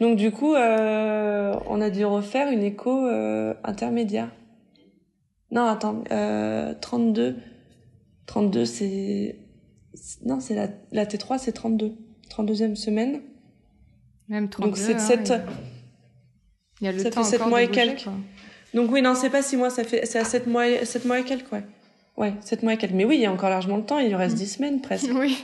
[0.01, 4.31] Donc du coup, euh, on a dû refaire une écho euh, intermédiaire.
[5.51, 7.37] Non, attends, euh, 32.
[8.27, 9.37] 32, c'est...
[10.25, 11.95] Non, c'est la, la T3, c'est 32.
[12.31, 13.21] 32e semaine.
[14.29, 15.33] Même 32, Donc c'est hein, 7...
[16.81, 18.05] Il y a le ça temps fait 7 encore mois et quelques.
[18.05, 18.13] quoi.
[18.75, 20.05] Donc oui, non, c'est pas 6 mois, ça fait...
[20.07, 20.85] c'est à 7 mois, et...
[20.85, 21.65] 7 mois et quelques, ouais.
[22.17, 22.93] Ouais, 7 mois et quelques.
[22.93, 25.09] Mais oui, il y a encore largement le temps, il lui reste 10 semaines presque.
[25.15, 25.39] Oui.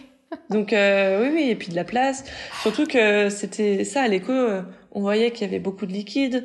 [0.51, 2.25] Donc euh, oui, oui, et puis de la place.
[2.63, 4.63] Surtout que c'était ça à l'écho, euh,
[4.93, 6.45] on voyait qu'il y avait beaucoup de liquide,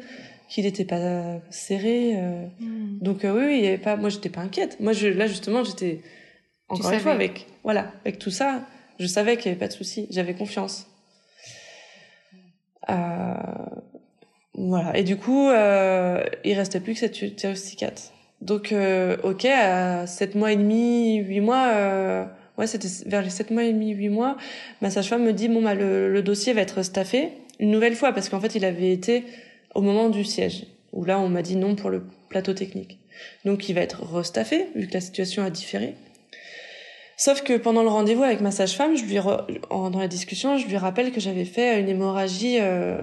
[0.49, 2.13] qu'il n'était pas serré.
[2.15, 2.45] euh.
[2.59, 2.99] Mm.
[3.01, 3.95] Donc euh, oui, oui, il y avait pas.
[3.95, 4.79] Moi, j'étais pas inquiète.
[4.79, 6.01] Moi, je, là justement, j'étais
[6.67, 8.61] encore une fois avec voilà, avec tout ça,
[8.99, 10.07] je savais qu'il y avait pas de souci.
[10.11, 10.87] J'avais confiance.
[14.55, 14.97] Voilà.
[14.97, 18.11] Et du coup, euh, il restait plus que cette cicatrice.
[18.41, 18.73] Donc
[19.23, 22.29] ok, à 7 mois et demi, 8 mois.
[22.59, 24.35] Ouais, c'était vers les 7 mois et demi, 8 mois,
[24.81, 28.27] ma sage-femme me dit, bon, bah, le, dossier va être staffé une nouvelle fois, parce
[28.27, 29.23] qu'en fait, il avait été
[29.75, 32.99] au moment du siège, où là, on m'a dit non pour le plateau technique.
[33.45, 35.95] Donc, il va être restaffé, vu que la situation a différé.
[37.15, 38.95] Sauf que pendant le rendez-vous avec ma sage-femme,
[39.69, 42.97] dans la discussion, je lui rappelle que j'avais fait une hémorragie euh,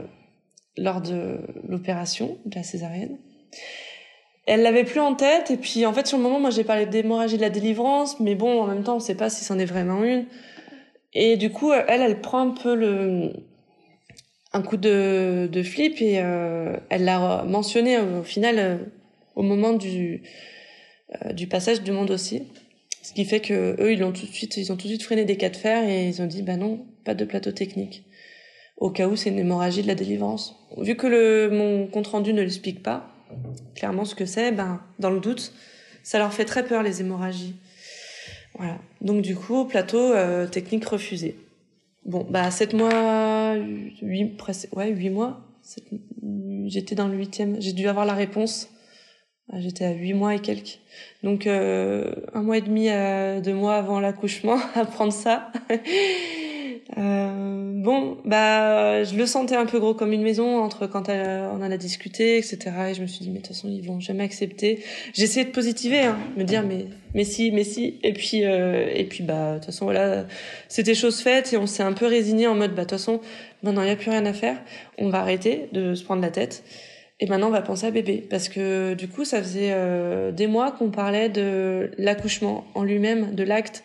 [0.77, 3.17] lors de l'opération de la césarienne.
[4.47, 6.87] Elle l'avait plus en tête et puis en fait sur le moment moi j'ai parlé
[6.87, 9.65] d'hémorragie de la délivrance mais bon en même temps on sait pas si c'en est
[9.65, 10.27] vraiment une.
[11.13, 13.33] Et du coup elle elle prend un peu le
[14.53, 18.77] un coup de, flip et euh, elle l'a mentionné au final euh,
[19.35, 20.23] au moment du
[21.25, 22.45] euh, du passage de mon dossier
[23.03, 25.03] ce qui fait que eux ils l'ont tout de suite ils ont tout de suite
[25.03, 28.05] freiné des cas de fer et ils ont dit bah non pas de plateau technique.
[28.77, 30.57] Au cas où c'est une hémorragie de la délivrance.
[30.77, 33.16] Vu que le mon compte rendu ne l'explique pas
[33.74, 35.53] clairement ce que c'est, ben, dans le doute,
[36.03, 37.57] ça leur fait très peur les hémorragies.
[38.55, 38.79] Voilà.
[39.01, 41.37] Donc du coup, plateau euh, technique refusé.
[42.05, 43.57] Bon, bah 7 mois,
[44.03, 45.41] 8, presque, ouais, 8 mois.
[46.66, 47.61] J'étais dans le huitième.
[47.61, 48.68] J'ai dû avoir la réponse.
[49.53, 50.81] Ah, J'étais à 8 mois et quelques.
[51.22, 55.51] Donc euh, un mois et demi, à deux mois avant l'accouchement, à prendre ça.
[56.97, 61.49] Euh, bon, bah, je le sentais un peu gros comme une maison entre quand elle-
[61.53, 62.59] on en a discuté, etc.
[62.91, 64.84] Et je me suis dit, mais de toute façon, ils vont jamais accepter.
[65.18, 67.99] Essayé de positiver, hein, me dire, mais, mais si, mais si.
[68.05, 70.26] Et puis, euh, et puis, bah, de toute façon, voilà,
[70.68, 73.20] c'était chose faite et on s'est un peu résigné en mode, bah, de toute façon,
[73.64, 74.57] maintenant, il n'y a plus rien à faire.
[74.99, 76.62] On va arrêter de se prendre la tête.
[77.18, 78.24] Et maintenant, on va penser à bébé.
[78.30, 83.34] Parce que du coup, ça faisait euh, des mois qu'on parlait de l'accouchement en lui-même,
[83.34, 83.82] de l'acte,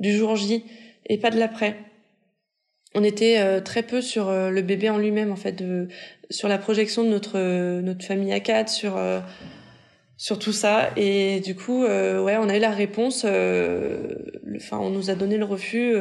[0.00, 0.64] du jour J,
[1.08, 1.76] et pas de l'après.
[2.94, 5.88] On était euh, très peu sur euh, le bébé en lui-même, en fait, de,
[6.30, 7.38] sur la projection de notre,
[7.80, 9.00] notre famille à quatre, sur,
[10.16, 10.90] sur tout ça.
[10.96, 13.24] Et du coup, ouais, on a eu la réponse.
[13.24, 15.94] Enfin, on nous a donné le refus.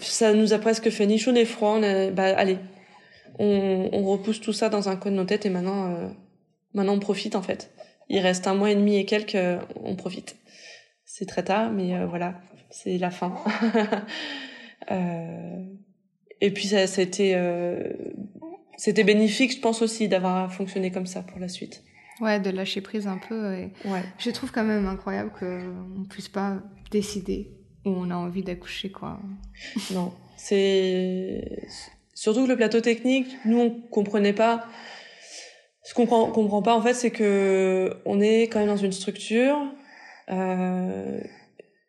[0.00, 1.76] ça nous a presque fait ni chaud ni froid.
[1.78, 2.58] On a, bah, allez,
[3.38, 6.08] on, on, repousse tout ça dans un coin de nos têtes et maintenant, euh,
[6.74, 7.70] maintenant on profite en fait.
[8.08, 10.36] Il reste un mois et demi et quelques, euh, on profite.
[11.04, 12.34] C'est très tard, mais euh, voilà,
[12.70, 13.34] c'est la fin.
[16.40, 17.38] et puis ça, a été,
[18.76, 21.82] c'était bénéfique, je pense aussi, d'avoir fonctionné comme ça pour la suite.
[22.20, 23.54] Ouais, de lâcher prise un peu.
[23.54, 24.02] Et ouais.
[24.18, 26.58] Je trouve quand même incroyable qu'on puisse pas
[26.90, 27.50] décider
[27.84, 29.18] où on a envie d'accoucher, quoi.
[29.92, 31.64] Non, c'est
[32.14, 34.66] Surtout que le plateau technique, nous on comprenait pas.
[35.82, 39.58] Ce qu'on comprend pas en fait, c'est que on est quand même dans une structure.
[40.30, 41.20] Euh,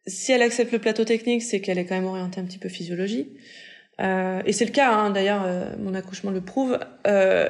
[0.07, 2.69] si elle accepte le plateau technique, c'est qu'elle est quand même orientée un petit peu
[2.69, 3.29] physiologie.
[4.01, 6.79] Euh, et c'est le cas, hein, d'ailleurs, euh, mon accouchement le prouve.
[7.07, 7.49] Euh,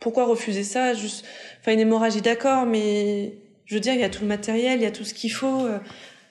[0.00, 0.94] pourquoi refuser ça?
[0.94, 1.24] Juste,
[1.60, 3.34] enfin une hémorragie, d'accord, mais
[3.66, 5.32] je veux dire, il y a tout le matériel, il y a tout ce qu'il
[5.32, 5.78] faut euh,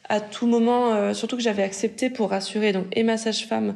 [0.09, 1.13] à tout moment.
[1.13, 3.75] surtout que j'avais accepté pour rassurer donc et ma sage-femme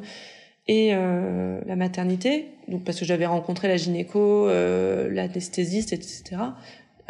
[0.68, 6.22] et euh, la maternité, donc parce que j'avais rencontré la gynéco, euh, l'anesthésiste, etc.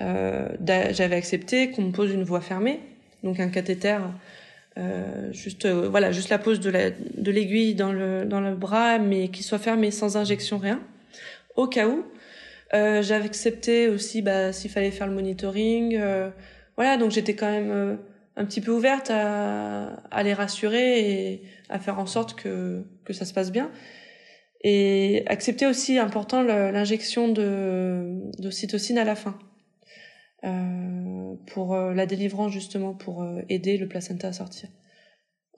[0.00, 0.48] Euh,
[0.90, 2.80] j'avais accepté qu'on me pose une voie fermée,
[3.22, 3.98] donc un cathéter,
[4.78, 8.54] euh, juste euh, voilà, juste la pose de la de l'aiguille dans le dans le
[8.54, 10.80] bras, mais qui soit fermé sans injection rien,
[11.56, 12.04] au cas où.
[12.74, 16.00] Euh, j'avais accepté aussi bah, s'il fallait faire le monitoring,
[16.76, 17.98] voilà, donc j'étais quand même
[18.36, 23.12] un petit peu ouverte à, à les rassurer et à faire en sorte que, que
[23.12, 23.70] ça se passe bien.
[24.64, 29.36] Et accepter aussi, important, l'injection de d'ocytocine à la fin.
[30.44, 31.01] Euh,
[31.46, 34.68] pour euh, la délivrance, justement, pour euh, aider le placenta à sortir.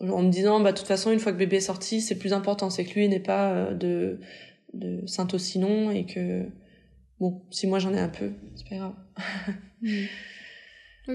[0.01, 2.19] En me disant, bah, de toute façon, une fois que le bébé est sorti, c'est
[2.19, 4.21] plus important, c'est que lui n'ait pas euh, de,
[4.73, 6.47] de syntocinon et que,
[7.21, 8.95] bon, si moi j'en ai un peu, c'est pas grave.
[9.83, 10.09] oui.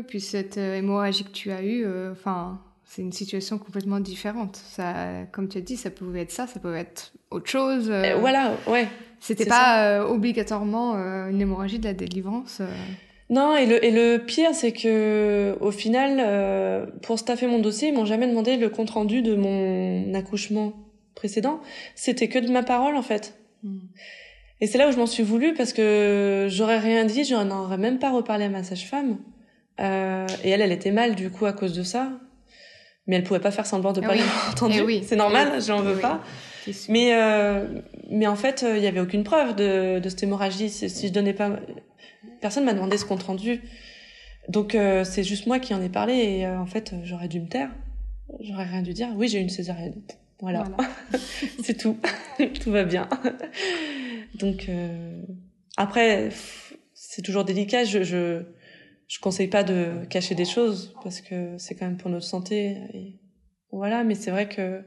[0.08, 4.56] Puis cette hémorragie que tu as eue, enfin, c'est une situation complètement différente.
[4.56, 7.88] Ça, comme tu as dit, ça pouvait être ça, ça pouvait être autre chose.
[7.92, 8.88] Euh, voilà, ouais.
[9.20, 12.64] C'était pas euh, obligatoirement une hémorragie de la délivrance.
[13.30, 17.94] Non, et le, et le pire, c'est que au final, pour staffer mon dossier, ils
[17.94, 20.74] m'ont jamais demandé le compte rendu de mon accouchement
[21.14, 21.60] précédent.
[21.94, 23.36] C'était que de ma parole, en fait.
[23.64, 23.82] Hmm.
[24.62, 27.66] Et c'est là où je m'en suis voulu parce que j'aurais rien dit, je n'en
[27.66, 29.18] aurais même pas reparlé à ma sage-femme.
[29.78, 32.10] et elle, elle était mal du coup à cause de ça
[33.10, 34.22] mais elle pouvait pas faire semblant de pas oui.
[34.52, 34.78] entendu.
[34.80, 35.04] Eh oui.
[35.04, 36.22] C'est normal, eh je n'en veux pas.
[36.90, 37.66] Mais euh,
[38.12, 40.70] mais en fait, il y avait aucune preuve de, de cette hémorragie.
[40.70, 41.60] Si je donnais pas,
[42.42, 43.62] personne m'a demandé ce compte rendu.
[44.48, 47.40] Donc euh, c'est juste moi qui en ai parlé et euh, en fait j'aurais dû
[47.40, 47.72] me taire.
[48.40, 49.10] J'aurais rien dû dire.
[49.16, 50.02] Oui, j'ai une césarienne.
[50.40, 50.90] Voilà, voilà.
[51.64, 51.98] c'est tout.
[52.64, 53.10] tout va bien.
[54.40, 55.22] Donc euh,
[55.78, 56.30] après,
[56.94, 57.84] c'est toujours délicat.
[57.84, 58.44] Je, je
[59.08, 62.78] je conseille pas de cacher des choses parce que c'est quand même pour notre santé.
[62.94, 63.20] Et
[63.72, 64.84] voilà, mais c'est vrai que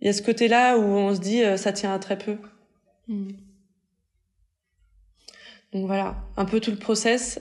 [0.00, 2.38] il y a ce côté-là où on se dit euh, ça tient à très peu.
[3.08, 3.30] Hmm.
[5.72, 7.40] Donc voilà, un peu tout le process.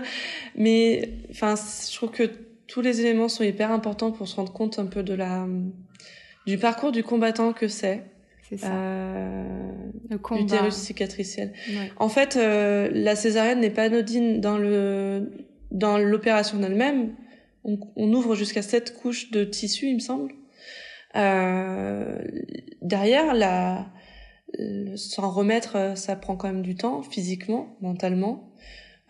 [0.56, 2.30] mais enfin, je trouve que
[2.66, 5.46] tous les éléments sont hyper importants pour se rendre compte un peu de la
[6.46, 8.04] du parcours du combattant que c'est.
[8.48, 8.72] C'est ça.
[8.72, 9.44] Euh,
[10.30, 11.52] L'utérus cicatriciel.
[11.96, 15.32] En fait, euh, la césarienne n'est pas anodine dans le
[15.72, 17.14] dans l'opération elle-même.
[17.64, 20.32] On, on, ouvre jusqu'à sept couches de tissu, il me semble.
[21.16, 22.18] Euh,
[22.82, 23.86] derrière, la,
[24.96, 28.52] s'en remettre, ça prend quand même du temps, physiquement, mentalement.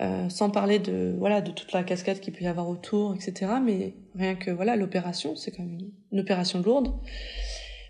[0.03, 3.53] Euh, sans parler de voilà de toute la cascade qu'il peut y avoir autour, etc.
[3.65, 6.93] Mais rien que voilà l'opération, c'est quand même une, une opération lourde.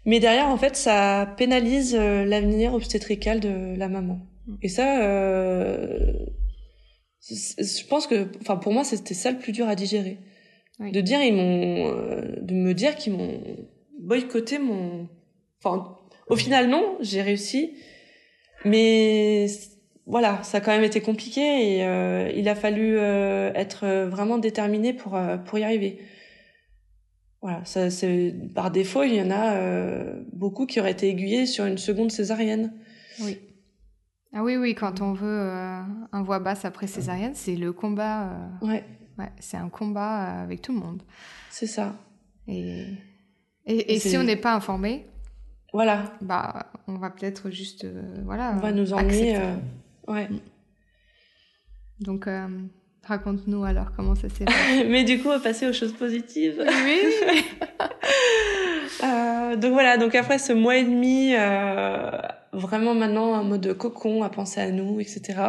[0.07, 4.21] Mais derrière, en fait, ça pénalise euh, l'avenir obstétrical de la maman.
[4.47, 4.55] Mm.
[4.63, 6.13] Et ça, euh,
[7.29, 10.19] je pense que, enfin, pour moi, c'était ça le plus dur à digérer.
[10.79, 13.41] De dire, ils m'ont, euh, de me dire qu'ils m'ont
[13.99, 15.09] boycotté mon,
[15.59, 15.96] enfin,
[16.29, 17.77] au final, non, j'ai réussi.
[18.65, 19.47] Mais
[20.07, 24.39] voilà, ça a quand même été compliqué et euh, il a fallu euh, être vraiment
[24.39, 26.01] déterminé pour pour y arriver.
[27.43, 31.47] Voilà, ça, c'est par défaut, il y en a euh, beaucoup qui auraient été aiguillés
[31.47, 32.73] sur une seconde césarienne.
[33.21, 33.39] Oui.
[34.33, 35.81] Ah oui, oui, quand on veut euh,
[36.13, 38.33] un voix basse après césarienne, c'est le combat.
[38.63, 38.85] Euh, ouais.
[39.19, 41.03] Ouais, c'est un combat avec tout le monde.
[41.51, 41.95] C'est ça.
[42.49, 42.85] Et,
[43.65, 45.07] et, et si on n'est pas informé,
[45.77, 46.13] voilà.
[46.21, 47.87] Bah, on va peut-être juste,
[48.25, 48.53] voilà.
[48.57, 49.39] On va nous emmener
[50.09, 50.29] Ouais.
[52.01, 52.47] Donc, euh,
[53.05, 54.85] raconte-nous alors comment ça s'est passé.
[54.89, 56.63] Mais du coup, on va passer aux choses positives.
[56.67, 57.01] Oui.
[59.05, 62.11] euh, donc voilà, donc après ce mois et demi, euh,
[62.53, 65.41] vraiment maintenant en mode cocon, à penser à nous, etc.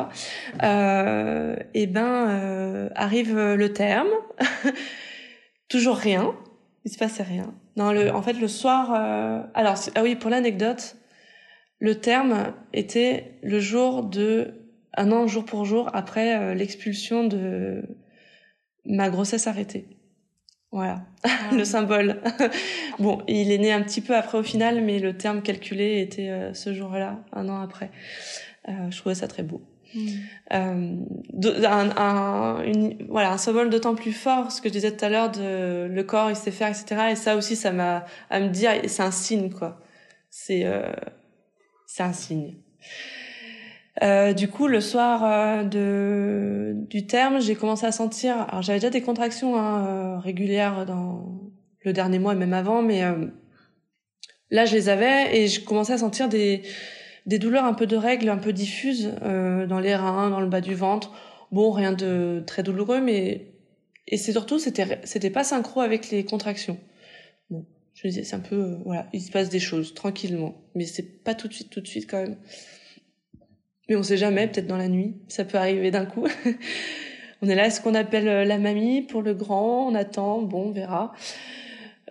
[0.63, 4.09] Euh, et ben euh, arrive le terme.
[5.69, 6.33] Toujours rien.
[6.87, 7.53] Il se passait rien.
[7.75, 8.93] Non, le, en fait, le soir.
[8.93, 10.95] Euh, alors, ah oui, pour l'anecdote,
[11.79, 14.53] le terme était le jour de
[14.95, 17.83] un an jour pour jour après euh, l'expulsion de
[18.85, 19.97] ma grossesse arrêtée.
[20.71, 21.29] Voilà, ah.
[21.53, 22.21] le symbole.
[22.99, 26.29] bon, il est né un petit peu après au final, mais le terme calculé était
[26.29, 27.91] euh, ce jour-là, un an après.
[28.65, 29.61] Je trouvais ça très beau.
[30.53, 30.95] Euh,
[31.65, 32.63] un, un,
[33.09, 36.29] voilà, un symbole d'autant plus fort, ce que je disais tout à l'heure, le corps,
[36.29, 37.09] il sait faire, etc.
[37.11, 39.81] Et ça aussi, ça m'a à me dire, c'est un signe, quoi.
[40.29, 40.91] C'est euh,
[41.99, 42.57] un signe.
[44.03, 48.45] Euh, du coup, le soir de, du terme, j'ai commencé à sentir.
[48.49, 51.41] Alors, j'avais déjà des contractions hein, régulières dans
[51.83, 53.01] le dernier mois et même avant, mais
[54.51, 56.61] là, je les avais et je commençais à sentir des,
[57.27, 60.61] des douleurs un peu de règles, un peu diffuses dans les reins, dans le bas
[60.61, 61.13] du ventre.
[61.51, 63.51] Bon, rien de très douloureux, mais
[64.07, 66.77] et c'est surtout c'était c'était pas synchro avec les contractions.
[67.49, 71.23] Bon, je disais c'est un peu voilà, il se passe des choses tranquillement, mais c'est
[71.23, 72.37] pas tout de suite tout de suite quand même.
[73.89, 76.27] Mais on sait jamais, peut-être dans la nuit, ça peut arriver d'un coup.
[77.41, 80.67] on est là, est-ce qu'on appelle euh, la mamie pour le grand On attend, bon,
[80.67, 81.13] on verra.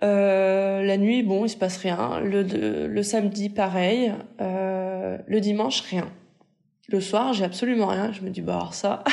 [0.03, 2.19] Euh, la nuit, bon, il se passe rien.
[2.19, 4.13] Le, le samedi, pareil.
[4.41, 6.11] Euh, le dimanche, rien.
[6.87, 8.11] Le soir, j'ai absolument rien.
[8.11, 9.03] Je me dis, bah alors ça,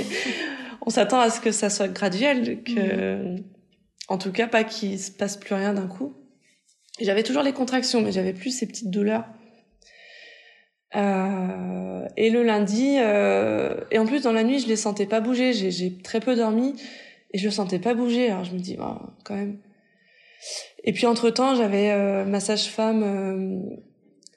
[0.86, 3.42] on s'attend à ce que ça soit graduel, que, mmh.
[4.08, 6.14] en tout cas, pas qu'il se passe plus rien d'un coup.
[7.00, 9.24] J'avais toujours les contractions, mais j'avais plus ces petites douleurs.
[10.94, 12.94] Euh, et le lundi,
[13.90, 15.52] et en plus dans la nuit, je les sentais pas bouger.
[15.52, 16.76] J'ai très peu dormi
[17.32, 18.30] et je le sentais pas bouger.
[18.30, 19.58] Alors je me dis, bon, quand même.
[20.84, 23.76] Et puis entre temps, j'avais euh, ma sage-femme, euh,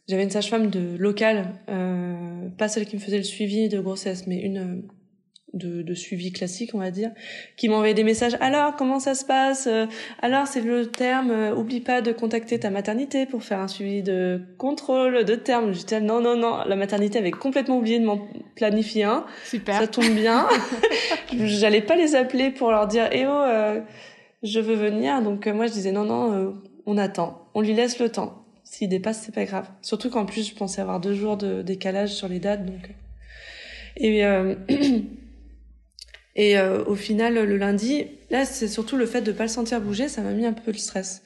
[0.07, 4.27] j'avais une sage-femme de locale, euh, pas celle qui me faisait le suivi de grossesse,
[4.27, 4.83] mais une
[5.53, 7.11] de, de, suivi classique, on va dire,
[7.55, 8.37] qui m'envoyait des messages.
[8.41, 9.85] Alors, comment ça se passe euh,
[10.21, 11.31] Alors, c'est le terme.
[11.31, 15.73] Euh, oublie pas de contacter ta maternité pour faire un suivi de contrôle de terme.
[15.73, 16.63] J'étais non, non, non.
[16.65, 19.25] La maternité avait complètement oublié de m'en planifier un.
[19.45, 19.79] Super.
[19.79, 20.47] Ça tombe bien.
[21.37, 23.81] J'allais pas les appeler pour leur dire, eh oh, euh,
[24.43, 25.21] je veux venir.
[25.21, 27.47] Donc moi, je disais non, non, on attend.
[27.53, 28.43] On lui laisse le temps.
[28.63, 29.69] S'il dépasse, c'est pas grave.
[29.81, 32.89] Surtout qu'en plus, je pensais avoir deux jours de décalage sur les dates, donc.
[33.95, 34.23] Et
[36.37, 39.81] Et euh, au final, le lundi, là, c'est surtout le fait de pas le sentir
[39.81, 41.23] bouger, ça m'a mis un peu le stress.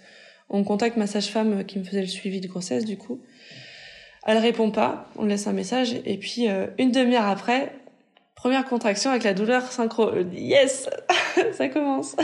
[0.50, 3.22] On contacte ma sage-femme qui me faisait le suivi de grossesse, du coup.
[4.26, 7.74] Elle répond pas, on laisse un message, et puis euh, une demi-heure après,
[8.42, 10.10] première contraction avec la douleur synchro.
[10.34, 10.90] Yes,
[11.54, 12.16] ça commence.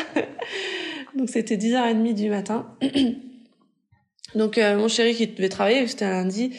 [1.16, 2.66] Donc c'était 10h30 du matin.
[4.36, 6.58] Donc euh, mon chéri qui devait travailler, c'était un lundi,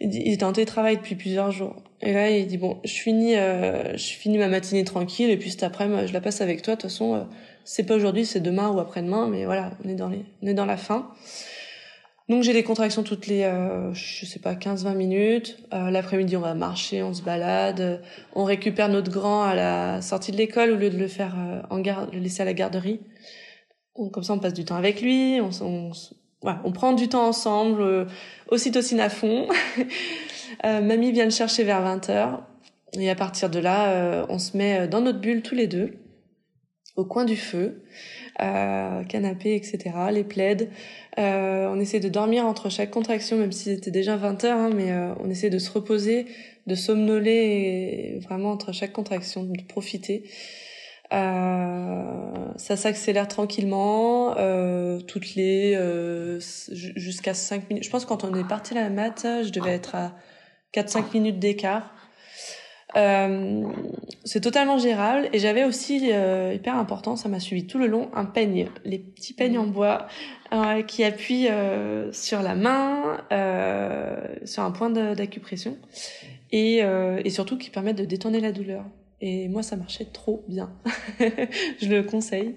[0.00, 1.76] il était en télétravail depuis plusieurs jours.
[2.02, 5.52] Et là, il dit bon, je finis, euh, je finis ma matinée tranquille et puis
[5.52, 6.74] cet après-midi, je la passe avec toi.
[6.74, 7.20] De toute façon, euh,
[7.64, 10.54] c'est pas aujourd'hui, c'est demain ou après-demain, mais voilà, on est dans les, on est
[10.54, 11.12] dans la fin.
[12.28, 15.58] Donc j'ai des contractions toutes les, euh, je sais pas, 15-20 minutes.
[15.72, 18.02] Euh, L'après-midi, on va marcher, on se balade,
[18.34, 21.62] on récupère notre grand à la sortie de l'école au lieu de le faire euh,
[21.70, 23.00] en garde, le laisser à la garderie.
[23.94, 25.92] comme ça, on passe du temps avec lui, on, on,
[26.42, 28.04] voilà, on prend du temps ensemble, euh,
[28.48, 29.48] ocytocine à fond.
[30.64, 32.38] Euh, mamie vient le chercher vers 20h.
[32.94, 35.98] Et à partir de là, on se met dans notre bulle tous les deux,
[36.94, 37.82] au coin du feu,
[38.40, 39.78] euh, canapé, etc.,
[40.12, 40.68] les plaides.
[41.18, 44.70] Euh, on essaie de dormir entre chaque contraction, même si c'était déjà 20 h hein,
[44.74, 46.26] mais euh, on essaie de se reposer,
[46.66, 50.24] de somnoler, et vraiment entre chaque contraction, de profiter.
[51.12, 57.84] Euh, ça s'accélère tranquillement, euh, toutes les euh, jusqu'à 5 minutes.
[57.84, 60.16] Je pense que quand on est parti à la mat, je devais être à
[60.74, 61.94] 4-5 minutes d'écart.
[62.96, 63.62] Euh,
[64.24, 68.10] c'est totalement gérable et j'avais aussi euh, hyper important, ça m'a suivi tout le long,
[68.14, 70.06] un peigne, les petits peignes en bois
[70.52, 71.48] euh, qui appuient
[72.12, 73.18] sur la main,
[74.44, 75.76] sur un point d'acupression
[76.52, 76.82] et,
[77.28, 78.84] surtout qui permettent de détourner la douleur.
[79.22, 80.70] Et moi, ça marchait trop bien.
[81.18, 82.56] je le conseille.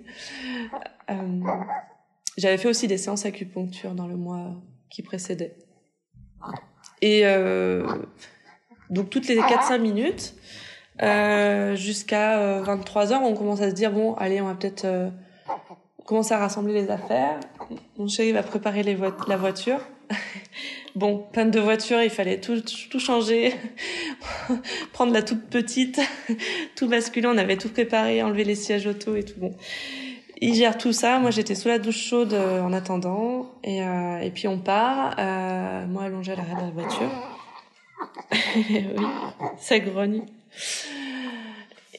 [2.37, 4.55] J'avais fait aussi des séances acupuncture dans le mois
[4.89, 5.55] qui précédait.
[7.01, 7.23] Et
[8.89, 10.33] donc toutes les 4-5 minutes,
[11.01, 14.85] euh, jusqu'à 23 euh, heures, on commence à se dire bon, allez, on va peut-être
[14.85, 15.09] euh,
[16.05, 17.39] commencer à rassembler les affaires.
[17.97, 19.79] Mon chéri va préparer les vo la voiture.
[20.95, 23.53] Bon, panne de voiture, il fallait tout, tout changer,
[24.91, 26.01] prendre la toute petite,
[26.75, 29.39] tout basculer, on avait tout préparé, enlever les sièges auto et tout.
[29.39, 29.53] Bon,
[30.41, 31.19] il gère tout ça.
[31.19, 35.15] Moi, j'étais sous la douche chaude euh, en attendant, et, euh, et puis on part.
[35.19, 37.38] Euh, moi, allongée à l'arrêt de la voiture.
[38.55, 38.85] Oui,
[39.57, 40.23] ça grogne.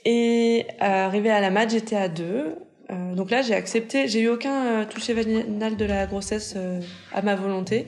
[0.05, 2.57] Et arrivé à la mat, j'étais à deux.
[2.91, 4.09] Euh, donc là, j'ai accepté.
[4.09, 6.81] J'ai eu aucun euh, toucher vaginal de la grossesse euh,
[7.13, 7.87] à ma volonté,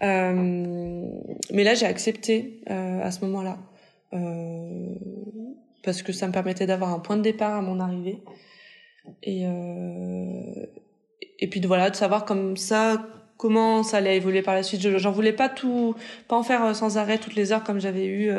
[0.00, 3.58] mais là, j'ai accepté à ce moment-là
[5.82, 8.22] parce que ça me permettait d'avoir un point de départ à mon arrivée
[9.22, 9.44] et
[11.40, 13.06] et puis voilà de savoir comme ça
[13.36, 14.80] comment ça allait évoluer par la suite.
[14.98, 15.94] J'en voulais pas tout,
[16.28, 18.30] pas en faire sans arrêt toutes les heures comme j'avais eu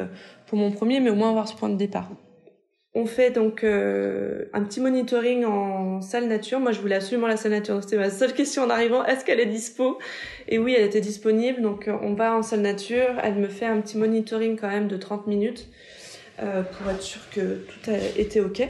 [0.47, 2.09] pour mon premier, mais au moins avoir ce point de départ.
[2.97, 6.61] On fait donc euh, un petit monitoring en salle nature.
[6.61, 7.83] Moi, je voulais absolument la salle nature.
[7.83, 9.03] C'était ma seule question en arrivant.
[9.03, 9.99] Est-ce qu'elle est dispo?
[10.47, 11.61] Et oui, elle était disponible.
[11.61, 13.15] Donc, euh, on va en salle nature.
[13.21, 15.67] Elle me fait un petit monitoring quand même de 30 minutes
[16.41, 18.65] euh, pour être sûr que tout a été OK.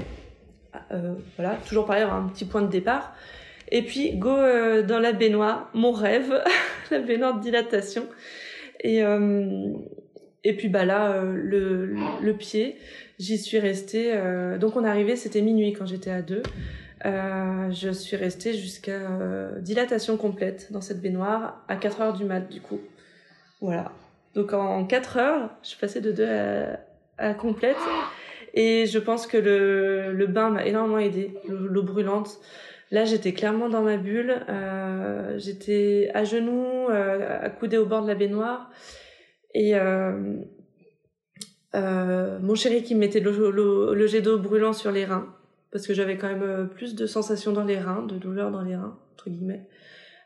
[1.37, 3.13] voilà, toujours pareil, un petit point de départ.
[3.71, 4.35] Et puis, go
[4.83, 6.43] dans la baignoire, mon rêve,
[6.91, 8.07] la baignoire de dilatation.
[8.81, 9.01] Et,
[10.43, 12.77] et puis, bah là, le, le pied
[13.17, 14.11] J'y suis restée.
[14.13, 16.43] Euh, donc on arrivé, c'était minuit quand j'étais à deux.
[17.05, 22.25] Euh, je suis restée jusqu'à euh, dilatation complète dans cette baignoire à 4 heures du
[22.25, 22.81] mat du coup.
[23.61, 23.91] Voilà.
[24.33, 26.79] Donc en 4 heures, je suis passée de 2 à,
[27.17, 27.77] à complète.
[28.53, 32.39] Et je pense que le, le bain m'a énormément aidé, l'eau brûlante.
[32.95, 34.45] Là, j'étais clairement dans ma bulle.
[34.47, 38.71] Euh, j'étais à genoux, euh, accoudée au bord de la baignoire.
[39.53, 40.37] Et, euh,
[41.75, 45.27] euh, mon chéri qui me mettait le, jet d'eau brûlant sur les reins,
[45.73, 48.77] parce que j'avais quand même plus de sensations dans les reins, de douleur dans les
[48.77, 49.67] reins, entre guillemets,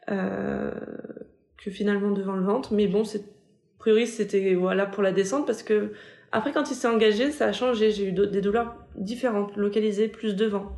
[0.06, 2.76] que finalement devant le ventre.
[2.76, 3.18] Mais bon, a
[3.80, 5.92] priori, c'était voilà pour la descente, parce que
[6.32, 7.90] après, quand il s'est engagé, ça a changé.
[7.90, 10.76] J'ai eu des douleurs différentes, localisées plus devant.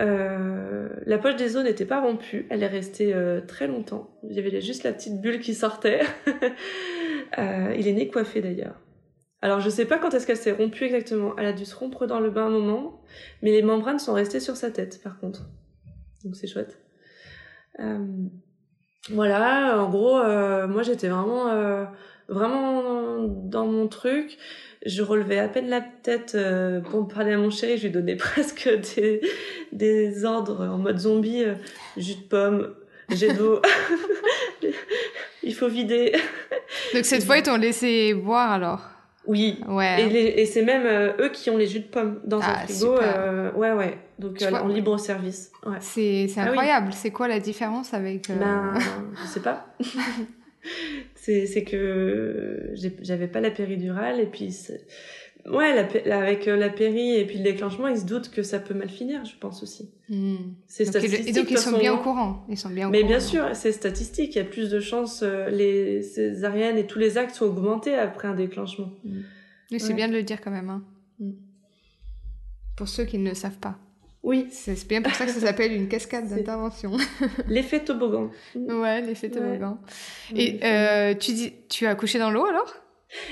[0.00, 4.10] Euh, la poche des os n'était pas rompue, elle est restée euh, très longtemps.
[4.28, 6.00] Il y avait juste la petite bulle qui sortait.
[7.38, 8.80] euh, il est né coiffé d'ailleurs.
[9.42, 11.34] Alors je sais pas quand est-ce qu'elle s'est rompue exactement.
[11.38, 13.02] Elle a dû se rompre dans le bain un moment,
[13.42, 15.48] mais les membranes sont restées sur sa tête par contre.
[16.24, 16.78] Donc c'est chouette.
[19.10, 20.16] Voilà, en gros,
[20.66, 21.86] moi j'étais vraiment,
[22.28, 24.38] vraiment dans mon truc.
[24.86, 26.36] Je relevais à peine la tête
[26.90, 27.76] pour parler à mon chéri.
[27.76, 29.20] Je lui donnais presque des,
[29.72, 31.44] des ordres en mode zombie,
[31.96, 32.74] jus de pomme,
[33.10, 33.60] jet d'eau.
[35.42, 36.12] Il faut vider.
[36.94, 38.80] Donc cette fois ils t'ont laissé boire alors?
[39.26, 39.60] Oui.
[39.66, 40.02] Ouais.
[40.02, 42.66] Et, et c'est même euh, eux qui ont les jus de pommes dans ah, un
[42.66, 42.96] frigo.
[42.96, 43.98] Euh, ouais, ouais.
[44.18, 45.50] Donc euh, en libre service.
[45.64, 45.76] Ouais.
[45.80, 46.92] C'est c'est ah incroyable.
[46.92, 48.74] C'est quoi la différence avec Ben,
[49.22, 49.66] je sais pas.
[51.14, 54.54] C'est que j'avais pas la péridurale et puis
[55.46, 58.74] ouais la, avec la péri et puis le déclenchement ils se doutent que ça peut
[58.74, 60.36] mal finir je pense aussi hmm.
[60.66, 63.10] c'est statistique et donc ils sont bien au courant ils sont bien au mais courant.
[63.10, 67.18] bien sûr c'est statistique il y a plus de chances les césariennes et tous les
[67.18, 69.78] actes sont augmentés après un déclenchement hmm.
[69.78, 70.84] c'est bien de le dire quand même hein.
[71.18, 71.32] Hmm.
[72.76, 73.78] pour ceux qui ne le savent pas
[74.26, 74.48] oui.
[74.50, 76.90] C'est bien pour ça que ça s'appelle une cascade d'intervention.
[77.48, 78.32] l'effet toboggan.
[78.56, 79.78] Ouais, l'effet toboggan.
[80.34, 82.74] Et euh, tu dis, tu as accouché dans l'eau alors?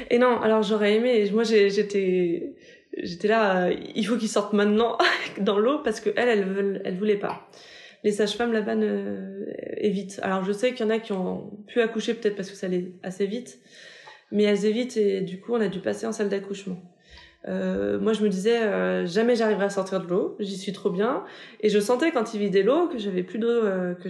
[0.09, 1.29] Et non, alors j'aurais aimé.
[1.33, 2.55] Moi, j'étais,
[2.97, 3.67] j'étais là.
[3.67, 4.97] Euh, il faut qu'ils sortent maintenant
[5.41, 7.51] dans l'eau parce que elle, elle, elle voulait pas.
[8.05, 9.47] Les sages-femmes là-bas ne...
[9.79, 10.21] évitent.
[10.23, 12.67] Alors je sais qu'il y en a qui ont pu accoucher peut-être parce que ça
[12.67, 13.59] allait assez vite,
[14.31, 16.77] mais elles évitent et du coup on a dû passer en salle d'accouchement.
[17.47, 20.37] Euh, moi, je me disais euh, jamais j'arriverai à sortir de l'eau.
[20.41, 21.25] J'y suis trop bien.
[21.61, 24.09] Et je sentais quand il vidait l'eau que j'avais plus d'eau, euh, que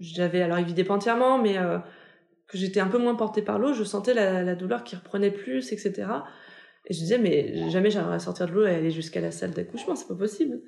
[0.00, 1.56] j'avais alors il vidait pas entièrement, mais
[2.48, 5.30] que j'étais un peu moins portée par l'eau, je sentais la, la, douleur qui reprenait
[5.30, 5.92] plus, etc.
[6.86, 9.50] Et je disais, mais jamais j'arriverai à sortir de l'eau et aller jusqu'à la salle
[9.50, 10.60] d'accouchement, c'est pas possible.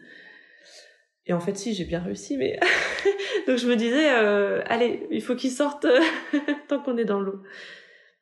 [1.27, 2.59] Et en fait, si, j'ai bien réussi, mais...
[3.47, 5.87] Donc je me disais, allez, il faut qu'il sorte
[6.69, 7.43] tant qu'on est dans l'eau.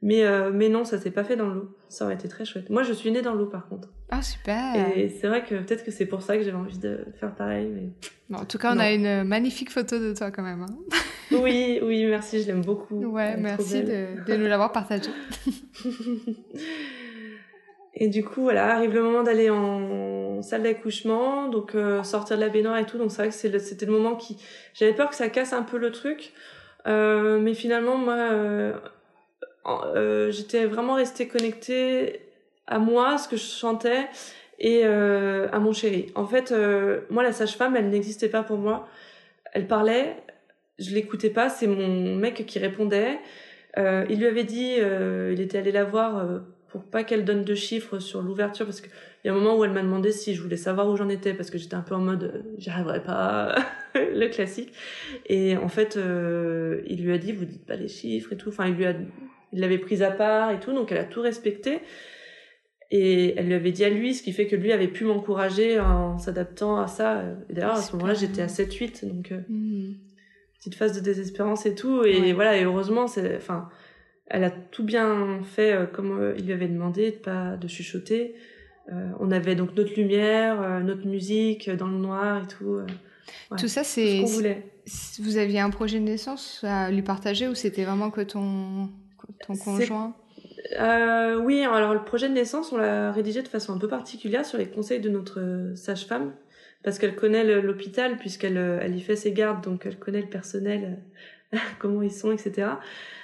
[0.01, 1.77] Mais, euh, mais non, ça s'est pas fait dans l'eau.
[1.89, 2.71] Ça aurait été très chouette.
[2.71, 3.89] Moi, je suis née dans l'eau, par contre.
[4.11, 7.05] Ah, super Et c'est vrai que peut-être que c'est pour ça que j'avais envie de
[7.19, 7.91] faire pareil, mais...
[8.31, 10.63] Bon, en tout cas, on a une magnifique photo de toi, quand même.
[10.63, 10.99] Hein
[11.33, 12.97] oui, oui, merci, je l'aime beaucoup.
[13.07, 15.11] Ouais, merci de, de, nous l'avoir partagé.
[17.95, 22.43] et du coup, voilà, arrive le moment d'aller en salle d'accouchement, donc euh, sortir de
[22.43, 22.99] la baignoire et tout.
[22.99, 24.39] Donc c'est vrai que c'était le, moment qui...
[24.75, 26.33] J'avais peur que ça casse un peu le truc.
[26.87, 28.81] Euh, mais finalement, moi,
[29.69, 32.21] euh, euh j'étais vraiment restée connectée
[32.67, 34.07] à moi, ce que je chantais,
[34.59, 36.13] et euh, à mon chéri.
[36.15, 36.53] En fait,
[37.11, 38.89] moi, la sage-femme, elle n'existait pas pour moi.
[39.53, 40.17] Elle parlait,
[40.79, 43.19] je l'écoutais pas, c'est mon mec qui répondait.
[43.77, 46.39] Euh, il lui avait dit, euh, il était allé la voir euh,
[46.69, 48.91] pour pas qu'elle donne de chiffres sur l'ouverture parce qu'il
[49.25, 51.35] y a un moment où elle m'a demandé si je voulais savoir où j'en étais
[51.35, 53.55] parce que j'étais un peu en mode euh, j'y arriverai pas
[53.95, 54.73] le classique
[55.27, 58.51] et en fait euh, il lui a dit vous dites pas les chiffres et tout
[58.51, 58.95] enfin il lui a
[59.53, 61.81] il l'avait prise à part et tout donc elle a tout respecté
[62.91, 65.79] et elle lui avait dit à lui ce qui fait que lui avait pu m'encourager
[65.79, 69.97] en s'adaptant à ça et d'ailleurs à ce moment-là j'étais à 7-8 donc euh, Mhm.
[70.59, 72.33] petite phase de désespérance et tout et Ouais.
[72.33, 73.69] voilà et heureusement c'est enfin
[74.27, 77.69] elle a tout bien fait euh, comme euh, il lui avait demandé de pas de
[77.69, 78.35] chuchoter
[78.91, 82.79] Euh, on avait donc notre lumière notre musique dans le noir et tout
[83.51, 83.59] Ouais.
[83.59, 84.21] Tout ça, ce c'est.
[84.21, 88.11] qu'on voulait c'est- Vous aviez un projet de naissance à lui partager ou c'était vraiment
[88.11, 88.89] que ton,
[89.47, 90.15] ton conjoint
[90.79, 94.45] Euh, oui, alors le projet de naissance, on l'a rédigé de façon un peu particulière
[94.45, 96.33] sur les conseils de notre euh, sage-femme,
[96.83, 100.29] parce qu'elle connaît l'hôpital, puisqu'elle euh, elle y fait ses gardes, donc elle connaît le
[100.29, 100.99] personnel,
[101.79, 102.69] comment ils sont, etc.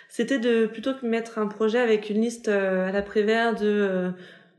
[0.08, 4.10] C'était de plutôt que mettre un projet avec une liste à l'après-vert de euh,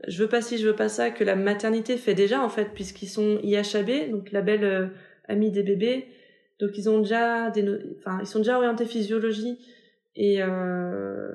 [0.06, 2.72] je veux pas ci, je veux pas ça, que la maternité fait déjà en fait,
[2.74, 4.86] puisqu'ils sont IHAB, donc label euh,
[5.28, 6.08] ami des bébés,
[6.60, 7.64] donc ils ont déjà des,
[7.98, 9.58] enfin ils sont déjà orientés physiologie
[10.16, 11.30] et euh,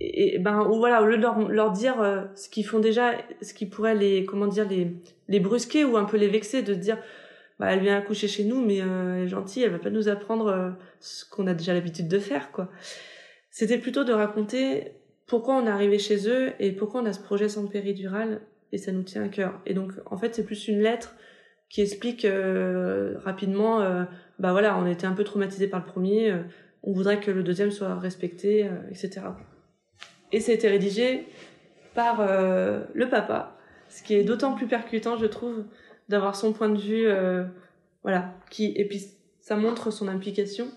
[0.00, 3.52] et, et ben voilà au lieu de leur, dire euh, ce qu'ils font déjà ce
[3.52, 4.96] qui pourrait les comment dire les
[5.28, 6.98] les brusquer ou un peu les vexer de dire
[7.58, 10.08] bah elle vient accoucher chez nous mais euh, elle est gentille elle va pas nous
[10.08, 12.70] apprendre ce qu'on a déjà l'habitude de faire quoi.
[13.50, 14.92] C'était plutôt de raconter
[15.26, 18.40] pourquoi on est arrivé chez eux et pourquoi on a ce projet sans péridurale
[18.72, 19.60] et ça nous tient à cœur.
[19.66, 21.14] Et donc en fait c'est plus une lettre
[21.68, 22.26] qui explique
[23.22, 23.80] rapidement
[24.38, 26.32] bah voilà on était un peu traumatisé par le premier
[26.82, 29.22] on voudrait que le deuxième soit respecté euh, etc
[30.32, 31.26] et ça a été rédigé
[31.94, 33.56] par euh, le papa,
[33.88, 35.64] ce qui est d'autant plus percutant, je trouve,
[36.08, 37.44] d'avoir son point de vue, euh,
[38.02, 39.04] voilà, qui et puis
[39.40, 40.68] ça montre son implication.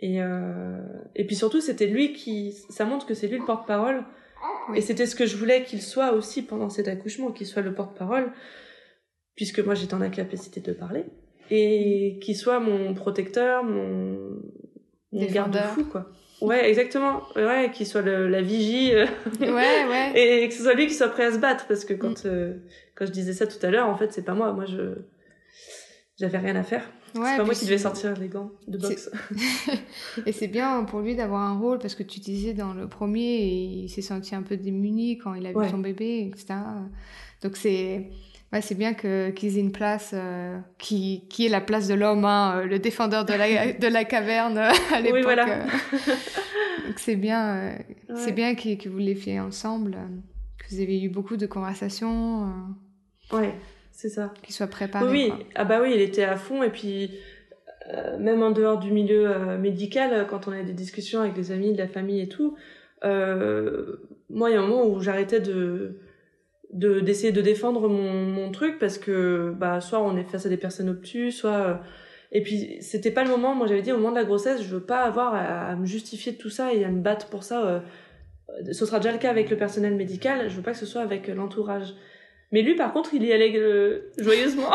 [0.00, 0.80] Et euh,
[1.14, 4.04] et puis surtout c'était lui qui, ça montre que c'est lui le porte-parole.
[4.68, 4.78] Oui.
[4.78, 7.74] et c'était ce que je voulais qu'il soit aussi pendant cet accouchement, qu'il soit le
[7.74, 8.32] porte-parole,
[9.36, 11.04] puisque moi j'étais en incapacité de parler.
[11.50, 14.40] Et qu'il soit mon protecteur, mon
[15.12, 15.50] mon Défendeur.
[15.52, 16.10] garde-fou quoi.
[16.40, 17.22] Ouais, exactement.
[17.36, 19.06] Ouais, qu'il soit le, la vigie euh,
[19.40, 19.48] Ouais,
[19.88, 20.12] ouais.
[20.44, 22.54] et que ce soit lui qui soit prêt à se battre parce que quand euh,
[22.96, 24.52] quand je disais ça tout à l'heure, en fait, c'est pas moi.
[24.52, 24.96] Moi, je
[26.18, 26.82] j'avais rien à faire.
[27.14, 29.10] Ouais, c'est pas moi qui devais sortir les gants de boxe.
[30.26, 33.38] Et c'est bien pour lui d'avoir un rôle parce que tu disais dans le premier,
[33.84, 35.68] il s'est senti un peu démuni quand il a vu Ouais.
[35.70, 36.54] son bébé, etc.
[37.42, 38.08] Donc c'est
[38.52, 41.94] ouais, c'est bien que qu'ils aient une place euh, qui qui est la place de
[41.94, 45.14] l'homme, hein, euh, le défendeur de la de la caverne euh, à l'époque.
[45.18, 45.64] Oui, voilà.
[46.96, 47.72] c'est bien euh,
[48.16, 49.96] c'est bien que, que vous l'ayez fait ensemble,
[50.58, 52.44] que vous avez eu beaucoup de conversations,
[53.32, 53.54] euh, Ouais,
[53.92, 54.32] c'est ça.
[54.42, 55.08] qu'ils soient préparés.
[55.10, 55.38] Oui, quoi.
[55.54, 57.10] Ah bah oui, il était à fond et puis
[58.18, 61.78] même en dehors du milieu médical, quand on avait des discussions avec des amis, de
[61.78, 62.56] la famille et tout,
[63.02, 65.98] moi il y a un moment où j'arrêtais de
[66.72, 70.48] de d'essayer de défendre mon, mon truc parce que bah soit on est face à
[70.48, 71.74] des personnes obtus, soit euh,
[72.32, 73.54] et puis c'était pas le moment.
[73.54, 76.32] Moi j'avais dit au moment de la grossesse, je veux pas avoir à, me justifier
[76.32, 77.66] de tout ça et à me battre pour ça.
[77.66, 77.80] euh,
[78.70, 80.48] ce sera déjà le cas avec le personnel médical.
[80.48, 81.94] Je veux pas que ce soit avec l'entourage.
[82.52, 84.70] Mais lui, par contre, il y allait euh, joyeusement.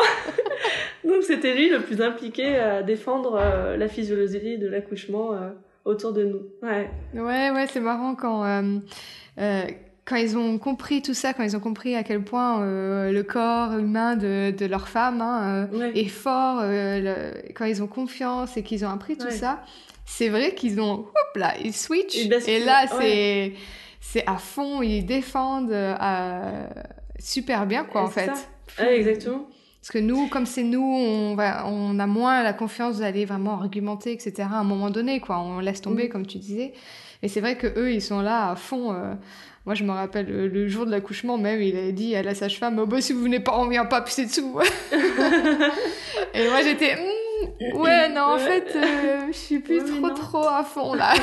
[1.04, 3.40] Donc c'était lui le plus impliqué à défendre
[3.76, 5.30] la physiologie de l'accouchement
[5.84, 6.42] autour de nous.
[6.60, 6.90] Ouais.
[7.14, 8.42] Ouais, ouais, c'est marrant quand,
[10.08, 13.22] quand ils ont compris tout ça, quand ils ont compris à quel point euh, le
[13.22, 15.98] corps humain de, de leur femme hein, euh, Ouais.
[15.98, 17.00] est fort, euh,
[17.44, 19.30] le- quand ils ont confiance et qu'ils ont appris tout Ouais.
[19.32, 19.62] ça,
[20.06, 22.16] c'est vrai qu'ils ont, hop là, ils switchent.
[22.16, 23.52] Ils et là, ouais.
[24.00, 25.74] c'est à fond, ils défendent
[27.18, 28.30] super bien, quoi, en fait.
[28.78, 29.46] exactement.
[29.80, 33.60] Parce que nous, comme c'est nous, on, va, on a moins la confiance d'aller vraiment
[33.60, 34.34] argumenter, etc.
[34.52, 35.38] à un moment donné, quoi.
[35.38, 36.08] On laisse tomber, Mm.
[36.10, 36.72] comme tu disais.
[37.22, 38.92] Et c'est vrai que eux, ils sont là à fond.
[39.68, 39.74] Euh.
[39.74, 42.34] Moi, je me rappelle le, le jour de l'accouchement, même, il a dit à la
[42.34, 44.58] sage-femme, oh, bah, si vous venez pas, on vient pas pisser dessous.
[46.34, 50.14] Et moi, j'étais, Hmm, ouais, non, en fait, euh, je suis plus trop, non.
[50.14, 51.12] trop à fond, là.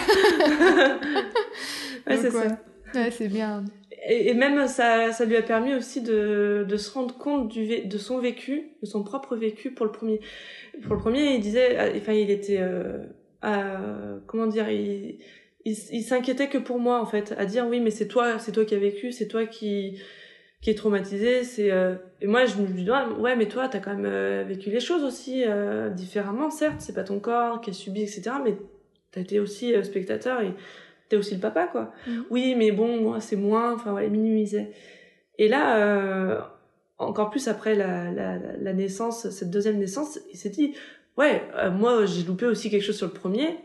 [2.07, 2.49] Ouais, c'est ouais.
[2.49, 2.59] ça.
[2.93, 3.65] Ouais, c'est bien.
[4.07, 7.85] Et, et même ça, ça lui a permis aussi de, de se rendre compte du,
[7.85, 10.19] de son vécu, de son propre vécu pour le premier.
[10.83, 12.99] Pour le premier, il disait, euh, enfin, il était, euh,
[13.41, 13.79] à-
[14.27, 15.17] comment dire, il,
[15.65, 18.51] il, il s'inquiétait que pour moi en fait, à dire oui, mais c'est toi, c'est
[18.51, 19.99] toi qui as vécu, c'est toi qui
[20.61, 21.95] qui est traumatisé, c'est euh...
[22.21, 24.79] et moi je me dis ah, ouais, mais toi t'as quand même euh, vécu les
[24.79, 28.55] choses aussi euh, différemment, certes, c'est pas ton corps qui a subi etc, mais
[29.11, 30.53] t'as été aussi euh, spectateur et
[31.09, 31.91] t'es aussi le papa quoi.
[32.07, 32.25] Mhm.
[32.31, 34.71] Oui, mais bon, moi c'est moins, enfin voilà, il minimisait.
[35.37, 36.39] Et là, euh,
[36.97, 40.73] encore plus après la, la, la- la naissance, cette deuxième naissance, il s'est dit,
[41.17, 43.57] ouais, euh, moi j'ai loupé aussi quelque chose sur le premier.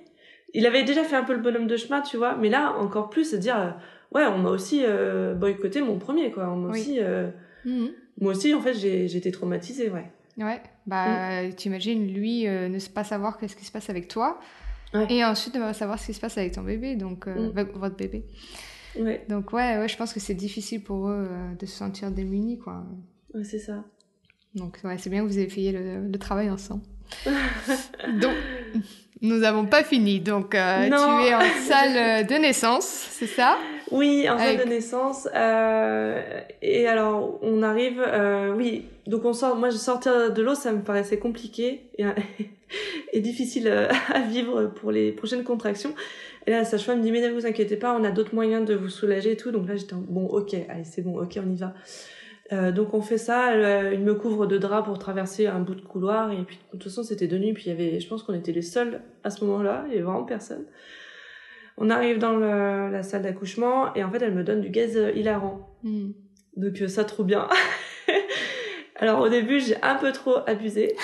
[0.55, 3.11] Il avait déjà fait un peu le bonhomme de chemin, tu vois, mais là, encore
[3.11, 3.71] plus, se dire, euh,
[4.15, 6.49] ouais, on m'a aussi euh, boycotté mon premier, quoi.
[6.51, 7.31] On m'a aussi, euh,
[7.65, 7.91] Mhm.
[8.21, 10.11] moi aussi, en fait, j'ai été traumatisée, ouais.
[10.39, 14.39] Ouais, bah t'imagines lui euh, ne pas savoir qu'est-ce qui se passe avec toi
[14.95, 15.07] Ouais.
[15.11, 17.51] et ensuite ne pas savoir ce qui se passe avec ton bébé, donc Mm.
[17.57, 18.25] avec votre bébé.
[18.99, 21.29] Ouais, Donc ouais, ouais, je pense que c'est difficile pour eux
[21.59, 22.85] de se sentir démunis quoi.
[23.35, 23.85] ouais c'est ça.
[24.55, 26.83] Donc ouais, c'est bien que vous ayez fait le, le travail ensemble.
[28.21, 28.35] donc
[29.23, 33.59] nous avons pas fini, donc euh, tu es en salle de naissance, c'est ça?
[33.91, 35.29] Oui, en salle de naissance.
[35.35, 36.21] euh,
[36.63, 40.81] et alors, on arrive, euh, oui, donc on sort, moi, sortir de l'eau, ça me
[40.81, 42.05] paraissait compliqué et,
[43.13, 45.95] et difficile euh, à vivre pour les prochaines contractions.
[46.47, 48.65] Et là, la sage-femme me dit, mais ne vous inquiétez pas, on a d'autres moyens
[48.65, 49.51] de vous soulager et tout.
[49.51, 51.75] Donc là, j'étais, bon, ok, allez, c'est bon, ok, on y va.
[52.53, 55.77] Euh, donc on fait ça, elle, il me couvre de draps pour traverser un bout
[55.77, 58.09] de couloir et puis de toute façon c'était de nuit puis il y avait, je
[58.09, 60.65] pense qu'on était les seuls à ce moment-là, il y avait vraiment personne.
[61.79, 64.97] On arrive dans le- la salle d'accouchement et en fait elle me donne du gaz
[64.97, 65.71] euh, hilarant.
[65.85, 66.11] Mm.
[66.57, 67.47] Donc euh, ça trop bien.
[68.97, 70.97] Alors au début j'ai un peu trop abusé.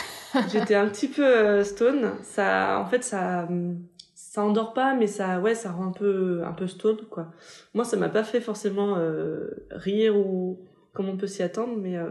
[0.53, 2.11] J'étais un petit peu euh, stone.
[2.23, 3.79] Ça, en fait ça, hum,
[4.15, 7.31] ça endort pas, mais ça, ouais, ça rend un peu, un peu stone quoi.
[7.73, 10.59] Moi ça m'a pas fait forcément euh, rire ou
[10.97, 12.11] comme on peut s'y attendre, mais euh,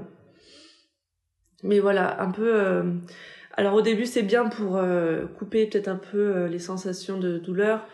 [1.63, 2.53] mais voilà un peu.
[2.55, 2.83] euh,
[3.57, 7.87] alors au début c'est bien pour euh, couper peut-être un peu les sensations de douleur,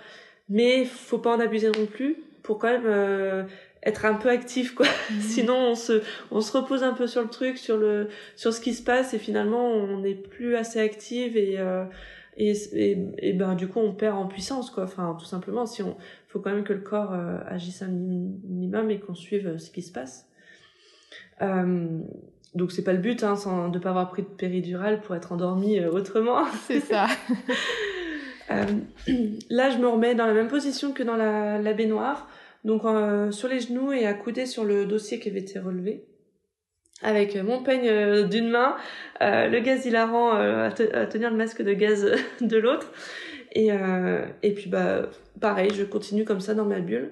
[0.50, 3.44] mais faut pas en abuser non plus pour quand même euh,
[3.84, 4.88] être un peu actif quoi.
[5.22, 8.60] Sinon on se on se repose un peu sur le truc, sur le sur ce
[8.62, 11.86] qui se passe et finalement on n'est plus assez active et euh,
[12.38, 14.84] et, et, et ben du coup on perd en puissance quoi.
[14.86, 15.96] Enfin tout simplement si on
[16.28, 19.70] faut quand même que le corps euh, agisse un minimum et qu'on suive euh, ce
[19.70, 20.28] qui se passe.
[21.42, 22.00] Euh,
[22.54, 25.32] donc c'est pas le but hein, sans, de pas avoir pris de péridurale pour être
[25.32, 26.44] endormi euh, autrement.
[26.68, 27.08] C'est ça.
[28.50, 28.66] Euh,
[29.50, 32.28] là, je me remets dans la même position que dans la, la baignoire,
[32.66, 36.04] donc euh, sur les genoux et accoudée sur le dossier qui avait été relevé,
[37.02, 38.76] avec mon peigne d'une main,
[39.22, 42.06] euh, le gaz hilarant euh, à, te- à tenir le masque de gaz
[42.42, 42.92] de l'autre,
[43.54, 45.04] et, euh, et puis bah
[45.40, 47.12] pareil, je continue comme ça dans ma bulle.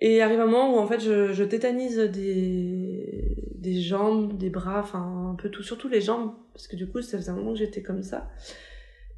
[0.00, 4.80] Et arrive un moment où en fait je, je tétanise des, des jambes, des bras,
[4.80, 7.52] enfin un peu tout, surtout les jambes, parce que du coup ça faisait un moment
[7.52, 8.30] que j'étais comme ça.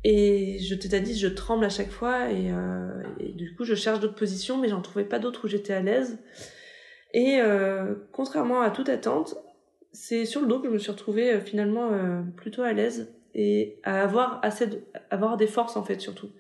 [0.05, 3.03] Et je tétanise, je tremble à chaque fois et, euh,
[3.35, 6.19] du coup je cherche d'autres positions mais j'en trouvais pas d'autres où j'étais à l'aise.
[7.13, 9.37] Et euh, contrairement à toute attente,
[9.93, 11.91] c'est sur le dos que je me suis retrouvée euh, finalement
[12.37, 14.79] plutôt à l'aise et à avoir assez de,
[15.11, 16.31] avoir des forces en fait surtout.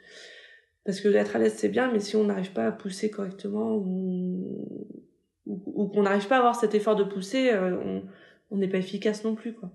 [0.86, 3.74] Parce que être à l'aise c'est bien mais si on n'arrive pas à pousser correctement
[3.74, 4.86] ou,
[5.44, 8.00] ou, qu'on n'arrive pas à avoir cet effort de pousser, euh,
[8.52, 9.70] on n'est pas efficace non plus quoi.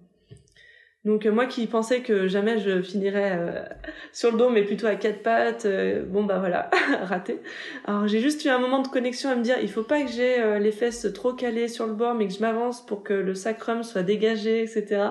[1.04, 3.64] Donc euh, moi qui pensais que jamais je finirais euh,
[4.14, 5.68] sur le dos mais plutôt à quatre pattes,
[6.08, 6.70] bon bah voilà,
[7.04, 7.42] raté.
[7.84, 10.10] Alors j'ai juste eu un moment de connexion à me dire il faut pas que
[10.10, 13.36] j'ai les fesses trop calées sur le bord mais que je m'avance pour que le
[13.36, 15.10] sacrum soit dégagé, etc.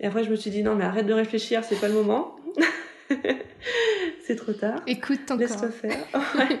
[0.00, 2.34] Et après je me suis dit non mais arrête de réfléchir, c'est pas le moment.
[4.26, 4.82] c'est trop tard.
[4.86, 5.70] Écoute ton Laisse-toi corps.
[5.76, 5.98] faire.
[6.38, 6.58] Ouais.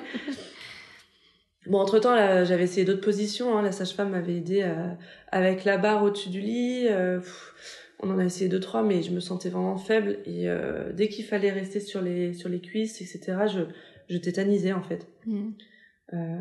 [1.66, 3.56] Bon, entre-temps, j'avais essayé d'autres positions.
[3.56, 3.62] Hein.
[3.62, 4.88] La sage-femme m'avait aidé euh,
[5.30, 6.86] avec la barre au-dessus du lit.
[6.88, 7.54] euh, pff,
[8.00, 10.18] on en a essayé deux, trois, mais je me sentais vraiment faible.
[10.24, 13.60] Et euh, dès qu'il fallait rester sur les, sur les cuisses, etc., je,
[14.08, 15.06] je tétanisais, en fait.
[15.26, 15.50] Mm.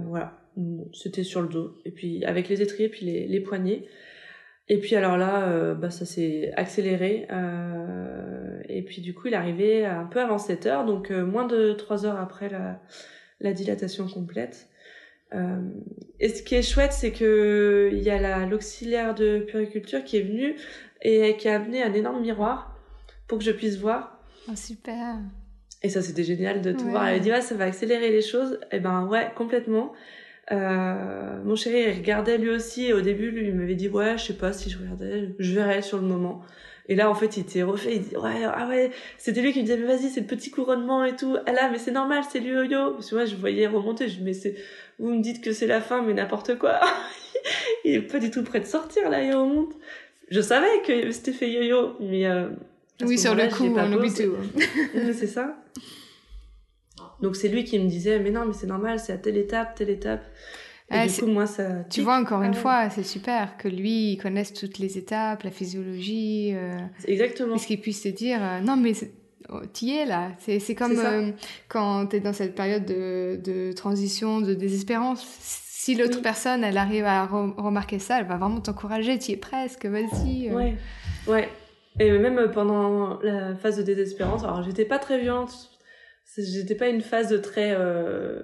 [0.07, 0.39] Voilà.
[0.55, 1.78] Bon, C'était sur le dos.
[1.86, 3.86] Et puis, avec les étriers, puis les, les poignets.
[4.72, 7.27] Et puis, alors là, euh, bah, ça s'est accéléré.
[7.31, 11.26] Euh, et puis, du coup, il est arrivé un peu avant 7 heures, donc euh,
[11.26, 12.80] moins de 3 heures après la,
[13.41, 14.68] la dilatation complète.
[15.34, 15.60] Euh,
[16.19, 20.18] et ce qui est chouette, c'est que il y a la l'auxiliaire de puriculture qui
[20.18, 20.56] est venue
[21.03, 22.76] et qui a amené un énorme miroir
[23.27, 24.19] pour que je puisse voir.
[24.49, 25.18] Oh, super.
[25.81, 26.91] Et ça, c'était génial de tout Ouais.
[26.91, 27.07] voir.
[27.07, 28.60] Elle a dit, ouais, ça va accélérer les choses.
[28.72, 29.93] Et ben, ouais, complètement.
[30.51, 32.88] Euh, mon chéri, il regardait lui aussi.
[32.88, 35.53] Et au début, lui, il m'avait dit, ouais, je sais pas si je regardais, je
[35.53, 36.41] verrai sur le moment.
[36.88, 37.95] Et là, en fait, il était refait.
[37.95, 40.49] Il dit, ouais, ah ouais, c'était lui qui me disait, mais vas-y, c'est le petit
[40.49, 41.38] couronnement et tout.
[41.45, 42.93] Ah là, mais c'est normal, c'est le yo-yo.
[42.93, 44.07] Parce que moi, je voyais remonter.
[44.07, 44.55] Je dis, mais c'est,
[44.97, 46.80] vous me dites que c'est la fin, mais n'importe quoi.
[47.85, 49.73] il est pas du tout prêt de sortir, là, il remonte.
[50.31, 52.49] Je savais que c'était fait yo-yo, mais, euh,
[53.03, 54.35] Oui, sur le coup, on oublie tout.
[54.95, 55.55] Oui, c'est ça.
[57.21, 59.75] Donc c'est lui qui me disait mais non mais c'est normal c'est à telle étape
[59.75, 60.23] telle étape.
[60.91, 61.83] Et Ah, du coup moi ça.
[61.89, 62.57] Tu vois, encore Ah une ouais.
[62.57, 67.55] fois, c'est super que lui, il connaisse toutes les étapes, la physiologie, euh, Exactement.
[67.55, 68.93] et ce qu'il puisse te dire, euh, non mais
[69.49, 70.31] oh, t'y es là.
[70.39, 71.29] C'est c'est comme euh,
[71.67, 75.23] quand t'es dans cette période de, de transition, de désespérance.
[75.41, 76.21] Si l'autre Oui.
[76.23, 80.49] personne, elle arrive à re- remarquer ça, elle va vraiment t'encourager, t'y es presque, vas-y.
[80.49, 80.55] euh.
[80.55, 80.75] Ouais
[81.27, 81.49] ouais.
[81.99, 85.68] Et même pendant la phase de désespérance alors j'étais pas très violente.
[86.38, 88.41] J'étais pas une phase très euh,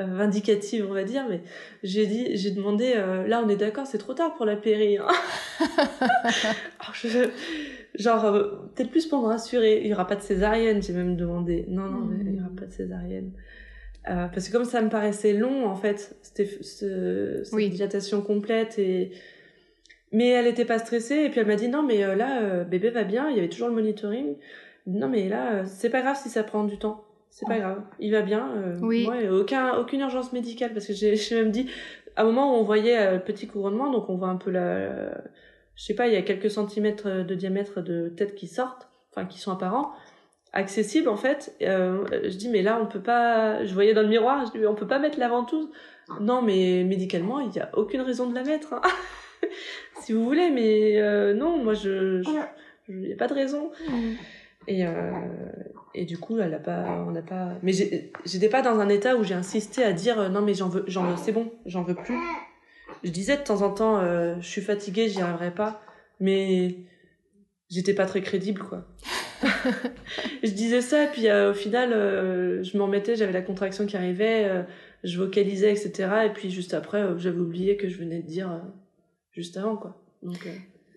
[0.00, 1.40] euh, vindicative, on va dire, mais
[1.84, 4.98] j'ai dit, j'ai demandé, euh, là on est d'accord, c'est trop tard pour la péri.
[4.98, 5.06] Hein.
[7.94, 8.42] genre, euh,
[8.74, 11.64] peut-être plus pour me rassurer, il y aura pas de césarienne, j'ai même demandé.
[11.68, 13.30] Non, non, il y aura pas de césarienne.
[14.04, 17.70] parce que comme ça me paraissait long, en fait, c'était cette oui.
[17.70, 19.12] dilatation complète et
[20.10, 23.04] mais elle était pas stressée et puis elle m'a dit non mais là bébé va
[23.04, 24.34] bien, il y avait toujours le monitoring.
[24.86, 27.04] Non mais là c'est pas grave si ça prend du temps
[27.34, 28.48] c'est pas grave, il va bien.
[28.56, 29.08] Euh, oui.
[29.28, 31.68] aucun, aucune urgence médicale parce que j'ai même dit,
[32.14, 34.52] à un moment où on voyait euh, le petit couronnement, donc on voit un peu
[34.52, 35.10] la,
[35.74, 39.26] je sais pas, il y a quelques centimètres de diamètre de tête qui sortent, enfin
[39.26, 39.90] qui sont apparents,
[40.52, 41.56] accessibles en fait.
[41.62, 44.64] Euh, je dis mais là on peut pas, je voyais dans le miroir, je dis
[44.64, 45.68] on peut pas mettre la ventouse.
[46.20, 48.82] Non mais médicalement il y a aucune raison de la mettre, hein.
[50.02, 52.22] si vous voulez, mais euh, non moi je,
[52.88, 53.72] il n'y a pas de raison.
[54.68, 55.10] Et, euh,
[55.94, 57.52] et du coup, elle a pas, on n'a pas.
[57.62, 60.68] Mais j'étais pas dans un état où j'ai insisté à dire euh, non mais j'en
[60.68, 62.18] veux, j'en veux, c'est bon, j'en veux plus.
[63.04, 65.82] Je disais de temps en temps, euh, je suis fatiguée, j'y arriverai pas,
[66.20, 66.76] mais
[67.70, 68.86] j'étais pas très crédible quoi.
[70.42, 73.96] je disais ça, puis euh, au final, euh, je m'en mettais, j'avais la contraction qui
[73.96, 74.64] arrivait,
[75.04, 76.08] je vocalisais, etc.
[76.26, 78.62] Et puis juste après, j'avais oublié que je venais de dire
[79.32, 80.02] juste avant quoi.
[80.22, 80.48] Donc.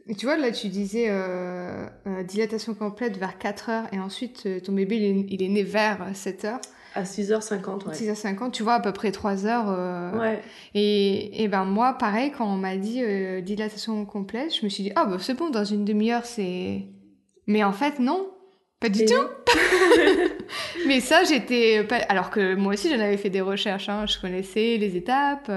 [0.09, 4.43] Et tu vois, là, tu disais euh, euh, dilatation complète vers 4 heures et ensuite
[4.45, 6.61] euh, ton bébé, il est, il est, né vers 7 heures.
[6.95, 7.93] À 6h50, ouais.
[7.93, 10.15] 6h50, tu vois, à peu près 3 heures.
[10.19, 10.41] ouais.
[10.73, 13.03] Et, et ben moi, pareil, quand on m'a dit
[13.43, 16.85] dilatation complète, je me suis dit, ah, bah c'est bon, dans une demi-heure, c'est.
[17.45, 18.31] Mais en fait, non,
[18.79, 19.13] pas du tout.
[20.88, 21.84] Mais ça, j'étais.
[21.84, 21.97] Pas...
[22.09, 24.05] Alors que moi aussi, j'en avais fait des recherches, hein.
[24.07, 25.51] je connaissais les étapes.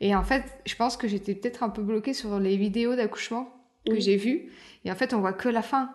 [0.00, 3.61] Et en fait, je pense que j'étais peut-être un peu bloquée sur les vidéos d'accouchement
[3.86, 4.50] que j'ai vu.
[4.84, 5.90] Et en fait, on voit que la fin.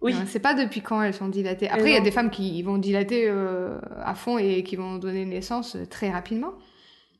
[0.00, 0.14] Oui.
[0.26, 1.68] C'est pas depuis quand elles sont dilatées.
[1.68, 4.96] Après, il y a des femmes qui vont dilater euh, à fond et qui vont
[4.96, 6.54] donner naissance euh, très rapidement.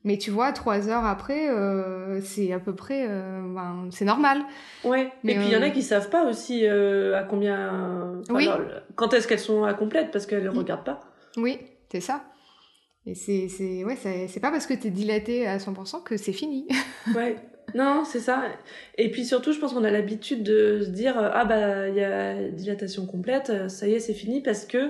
[0.03, 4.41] Mais tu vois, trois heures après, euh, c'est à peu près, ben, c'est normal.
[4.83, 5.09] Ouais.
[5.23, 8.49] Mais et puis il y en a qui savent pas aussi à combien, oui.
[8.95, 10.99] quand est-ce qu'elles sont à complète parce qu'elles ne regardent pas.
[11.37, 11.57] Oui,
[11.89, 12.25] c'est ça.
[13.05, 16.67] Et c'est, c'est, ouais, c'est pas parce que t'es dilaté à 100% que c'est fini.
[17.15, 17.37] ouais.
[17.75, 18.43] Non, c'est ça.
[18.97, 22.03] Et puis surtout, je pense qu'on a l'habitude de se dire ah bah il y
[22.03, 24.89] a dilatation complète, ça y est, c'est fini parce que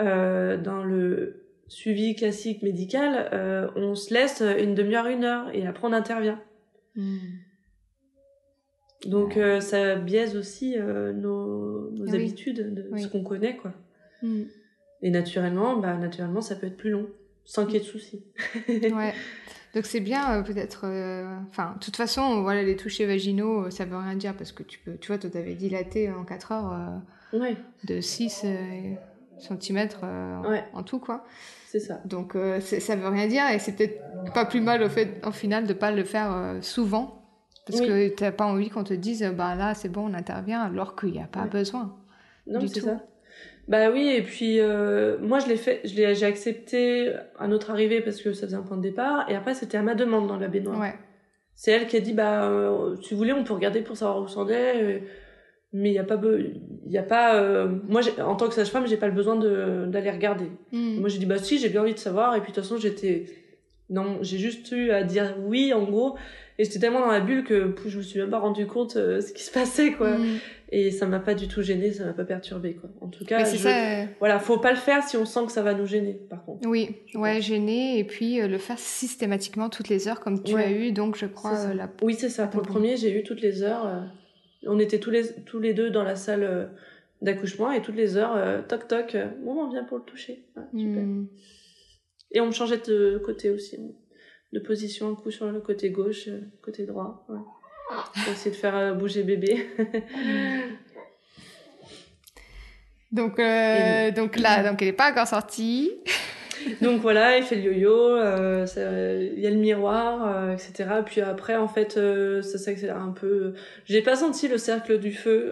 [0.00, 5.66] euh, dans le suivi classique médical, euh, on se laisse une demi-heure, une heure et
[5.66, 6.40] après on intervient.
[6.96, 7.16] Hmm.
[9.06, 13.72] Donc euh, ça biaise aussi euh, nos, nos habitudes de ce qu'on connaît quoi.
[14.22, 14.44] Hmm.
[15.00, 17.08] Et naturellement, bah naturellement ça peut être plus long
[17.44, 18.22] sans qu'il y ait de soucis.
[18.68, 19.14] ouais.
[19.74, 20.82] Donc c'est bien euh, peut-être.
[20.84, 24.52] Euh, enfin, de toute façon, voilà, les touchés vaginaux, euh, ça veut rien dire parce
[24.52, 24.96] que tu peux.
[24.98, 27.56] Tu vois, toi, t'avais dilaté en 4 heures ouais.
[27.84, 28.44] de 6
[29.38, 29.88] cm
[30.74, 31.24] en tout, quoi.
[31.66, 32.00] C'est ça.
[32.04, 35.66] Donc ça veut rien dire et c'est peut-être pas plus mal au fait, en final,
[35.66, 37.18] de pas le faire souvent.
[37.66, 40.96] Parce que t'as pas envie qu'on te dise, bah là, c'est bon, on intervient, alors
[40.96, 41.96] qu'il n'y a pas besoin.
[42.46, 43.00] Non, c'est ça.
[43.72, 47.70] Bah oui, et puis euh, moi je l'ai fait, je l'ai, j'ai accepté à notre
[47.70, 50.26] arrivée parce que ça faisait un point de départ, et après c'était à ma demande
[50.26, 50.78] dans la baignoire.
[50.78, 50.92] Ouais.
[51.54, 54.20] C'est elle qui a dit bah euh, si vous voulez on peut regarder pour savoir
[54.20, 54.98] où c'en est, euh,
[55.72, 58.86] mais il y a pas, il y a pas, euh, moi en tant que sage-femme
[58.86, 60.50] j'ai pas le besoin de d'aller regarder.
[60.70, 61.00] Hmm.
[61.00, 62.76] Moi j'ai dit bah si j'ai bien envie de savoir, et puis de toute façon
[62.76, 63.24] j'étais,
[63.92, 66.16] non j'ai juste eu à dire oui en gros,
[66.58, 69.32] et j'étais tellement dans la bulle que je me suis même pas rendu compte ce
[69.32, 70.18] qui se passait quoi.
[70.18, 70.38] Hmm
[70.72, 72.88] et ça m'a pas du tout gêné, ça m'a pas perturbé quoi.
[73.02, 73.56] En tout cas, je...
[73.56, 73.68] ça...
[73.68, 76.42] Euh, voilà, faut pas le faire si on sent que ça va nous gêner par
[76.44, 76.66] contre.
[76.66, 80.70] Oui, ouais, gêner et puis euh, le faire systématiquement toutes les heures comme tu as
[80.70, 81.90] eu donc je crois euh, la...
[82.02, 82.46] Oui, c'est ça.
[82.46, 83.86] Pour le premier, j'ai eu toutes les heures
[84.66, 86.70] on était tous les tous les deux dans la salle
[87.20, 90.44] d'accouchement et toutes les heures toc toc, on vient pour le toucher.
[90.72, 91.26] Hmm.
[92.32, 93.78] Et on me changeait de côté aussi
[94.52, 96.28] de position un coup sur le côté gauche,
[96.62, 97.24] côté droit.
[97.28, 97.38] Ouais.
[98.14, 99.66] Pour essayer de faire euh, bouger bébé.
[103.12, 105.90] donc, euh, donc là, donc elle n'est pas encore sortie.
[106.82, 108.66] donc voilà, il fait le yo-yo, euh,
[109.34, 110.88] il y a le miroir, etc.
[111.04, 111.98] Puis après, en fait,
[112.42, 113.54] ça s'accélère un peu.
[113.84, 115.50] J'ai pas senti le cercle du feu.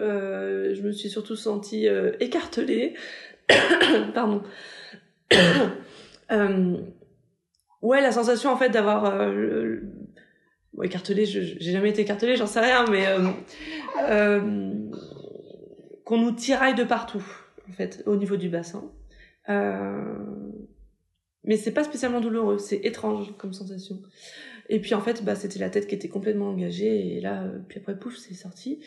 [0.73, 1.87] je me suis surtout sentie
[2.19, 2.95] écartelée.
[4.13, 4.43] Pardon.
[7.81, 9.11] Ouais, la sensation en fait d'avoir
[10.73, 13.29] bon, écartelé, j'ai jamais été écartelé, j'en sais rien, mais euh,
[14.09, 14.73] euh,
[16.05, 17.23] qu'on nous tiraille de partout,
[17.69, 18.91] en fait, au niveau du bassin.
[19.49, 20.15] Euh,
[21.43, 24.01] mais c'est pas spécialement douloureux, c'est étrange comme sensation.
[24.69, 27.59] Et puis en fait, bah, c'était la tête qui était complètement engagée, et là, euh,
[27.67, 28.79] puis après, pouf, c'est sorti.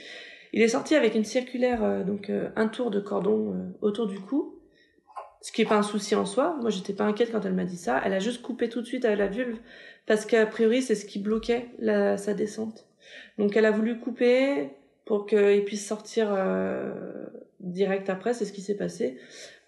[0.52, 4.60] Il est sorti avec une circulaire, euh, donc un tour de cordon autour du cou.
[5.44, 6.56] Ce qui est pas un souci en soi.
[6.62, 8.00] Moi, j'étais pas inquiète quand elle m'a dit ça.
[8.02, 9.58] Elle a juste coupé tout de suite à la vulve
[10.06, 12.86] parce qu'a priori, c'est ce qui bloquait sa descente.
[13.36, 14.70] Donc, elle a voulu couper
[15.04, 16.94] pour qu'il puisse sortir euh,
[17.60, 18.32] direct après.
[18.32, 19.18] C'est ce qui s'est passé.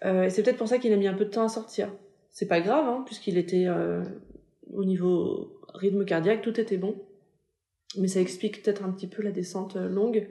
[0.03, 1.93] Euh, et c'est peut-être pour ça qu'il a mis un peu de temps à sortir.
[2.31, 4.01] C'est pas grave, hein, puisqu'il était euh,
[4.73, 6.95] au niveau rythme cardiaque, tout était bon.
[7.99, 10.27] Mais ça explique peut-être un petit peu la descente longue.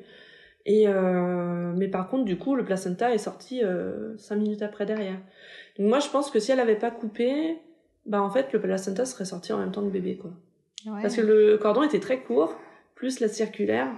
[0.66, 4.84] Et euh, mais par contre, du coup, le placenta est sorti euh, cinq minutes après
[4.84, 5.18] derrière.
[5.78, 7.56] Donc moi, je pense que si elle avait pas coupé,
[8.05, 10.32] bah en fait, le placenta serait sorti en même temps que le bébé, quoi.
[10.86, 11.02] Ouais.
[11.02, 12.56] Parce que le cordon était très court,
[12.97, 13.88] plus la circulaire,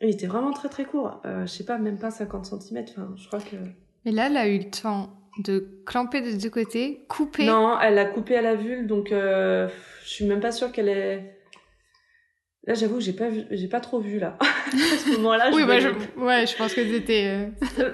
[0.00, 1.20] il était vraiment très très court.
[1.24, 2.84] Euh, je sais pas, même pas 50 cm.
[2.90, 3.56] Enfin, je crois que.
[4.04, 7.46] Mais là, elle a eu le temps de clamper des deux côtés, couper.
[7.46, 9.68] Non, elle a coupé à la vulve, donc euh,
[10.02, 11.37] je suis même pas sûre qu'elle est.
[12.66, 14.36] Là, j'avoue que j'ai pas vu, j'ai pas trop vu là.
[14.40, 14.44] à
[14.74, 15.88] ce moment-là, oui, je bah, je...
[16.20, 17.48] ouais, je pense que c'était.
[17.78, 17.90] euh,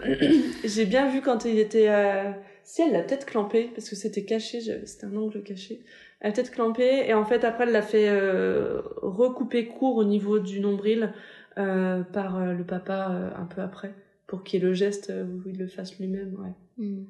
[0.65, 1.89] j'ai bien vu quand il était.
[1.89, 2.31] euh,
[2.65, 5.81] Si elle l'a peut-être clampé parce que c'était caché, je- c'était un angle caché.
[6.20, 10.05] Elle a peut-être clampé et en fait après elle l'a fait euh, recouper court au
[10.05, 11.12] niveau du nombril
[11.59, 13.95] euh, par euh, le papa euh, un peu après
[14.27, 16.35] pour qu'il y ait le geste où il le fasse lui-même.
[16.43, 16.85] Ouais.
[16.85, 17.05] hmm.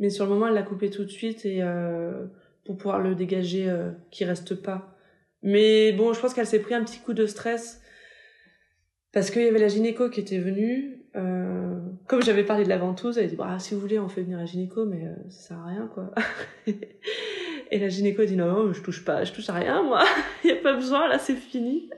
[0.00, 2.26] Mais sur le moment elle l'a coupé tout de suite et euh,
[2.64, 4.96] pour pouvoir le dégager euh, qu'il reste pas.
[5.42, 7.80] Mais bon, je pense qu'elle s'est pris un petit coup de stress
[9.12, 10.96] parce qu'il y avait la gynéco qui était venue.
[11.16, 14.08] Euh, comme j'avais parlé de la ventouse, elle a dit bah, si vous voulez, on
[14.08, 16.12] fait venir la gynéco, mais euh, ça sert à rien quoi.
[17.72, 20.04] Et la gynéco a dit non, non, je touche pas, je touche à rien moi,
[20.44, 21.90] il y a pas besoin là, c'est fini.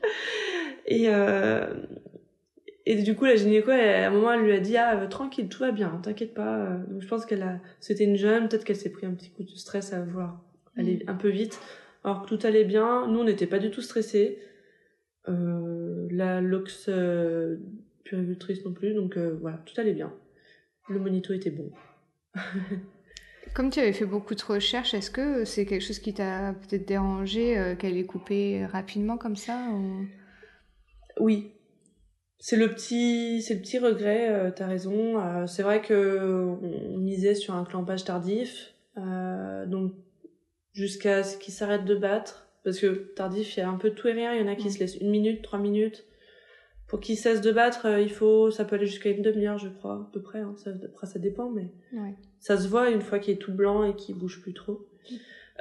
[0.87, 1.67] Et euh,
[2.87, 5.07] et du coup la gynéco, elle- à un moment, elle lui a dit ah euh,
[5.09, 6.77] tranquille, tout va bien, t'inquiète pas.
[6.89, 9.43] Donc je pense qu'elle a, c'était une jeune, peut-être qu'elle s'est pris un petit coup
[9.43, 10.41] de stress à vouloir
[10.77, 11.61] aller un peu vite,
[12.05, 13.07] alors que tout allait bien.
[13.09, 14.39] Nous on n'était pas du tout stressés.
[15.29, 17.59] Euh, la lox euh,
[18.05, 20.13] puricultrice non plus, donc euh, voilà, tout allait bien.
[20.89, 21.71] Le monito était bon.
[23.55, 26.89] Comme tu avais fait beaucoup de recherches, est-ce que c'est quelque chose qui t'a peut-être
[26.89, 30.07] dérangé euh, qu'elle ait coupé rapidement comme ça ou...
[31.21, 31.53] Oui.
[32.39, 34.29] C'est le petit, c'est le petit regret.
[34.31, 35.21] euh, T'as raison.
[35.21, 39.93] Euh, c'est vrai que on misait sur un clampage tardif, euh, donc
[40.73, 43.95] jusqu'à ce qu'il s'arrête de battre, parce que tardif, il y a un peu de
[43.95, 44.35] tout et rien.
[44.35, 44.71] Il y en a qui Mm.
[44.71, 46.05] se laissent une minute, trois minutes.
[46.89, 49.69] Pour qu'il cesse de battre, euh, il faut, ça peut aller jusqu'à une demi-heure, je
[49.69, 50.41] crois, à peu près.
[50.41, 50.55] Hein.
[50.59, 52.15] Ça, après, ça dépend, mais Ouais.
[52.39, 54.87] ça se voit une fois qu'il est tout blanc et qu'il bouge plus trop.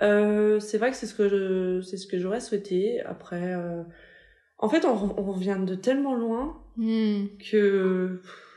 [0.02, 3.02] Euh, c'est vrai que c'est ce que je, c'est ce que j'aurais souhaité.
[3.02, 3.84] Après, euh,
[4.58, 7.26] en fait, on, on revient de tellement loin Hmm.
[7.52, 8.48] que pff,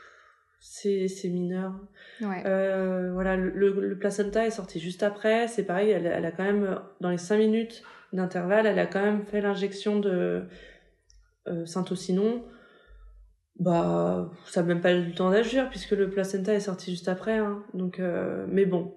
[0.67, 1.73] c'est c'est mineur.
[2.21, 2.41] Ouais.
[2.45, 5.47] Euh, voilà, le, placenta est sorti juste après.
[5.47, 7.83] C'est pareil, elle, elle a quand même dans les cinq minutes
[8.13, 10.43] d'intervalle, elle a quand même fait l'injection de
[11.47, 12.43] euh, syntocinon.
[13.59, 17.07] Bah, ça n'a même pas eu le temps d'agir puisque le placenta est sorti juste
[17.09, 17.37] après.
[17.37, 17.63] Hein.
[17.75, 18.95] Donc, euh, mais bon,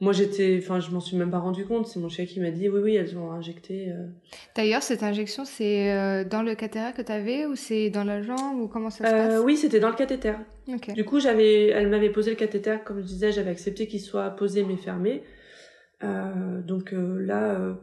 [0.00, 1.86] moi j'étais, enfin, je m'en suis même pas rendu compte.
[1.88, 3.90] C'est mon chien qui m'a dit oui, oui, elles ont injecté.
[3.90, 4.06] euh.
[4.54, 8.22] D'ailleurs, cette injection, c'est euh, dans le cathéter que tu avais ou c'est dans la
[8.22, 9.42] jambe ou comment ça se Euh, passe?
[9.44, 10.34] oui, c'était dans le cathéter.
[10.94, 14.28] Du coup, j'avais, elle m'avait posé le cathéter, comme je disais, j'avais accepté qu'il soit
[14.30, 15.22] posé mais fermé.
[16.02, 17.76] Donc là,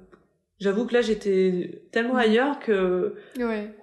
[0.59, 3.73] j'avoue que là, j'étais tellement ailleurs que Ouais.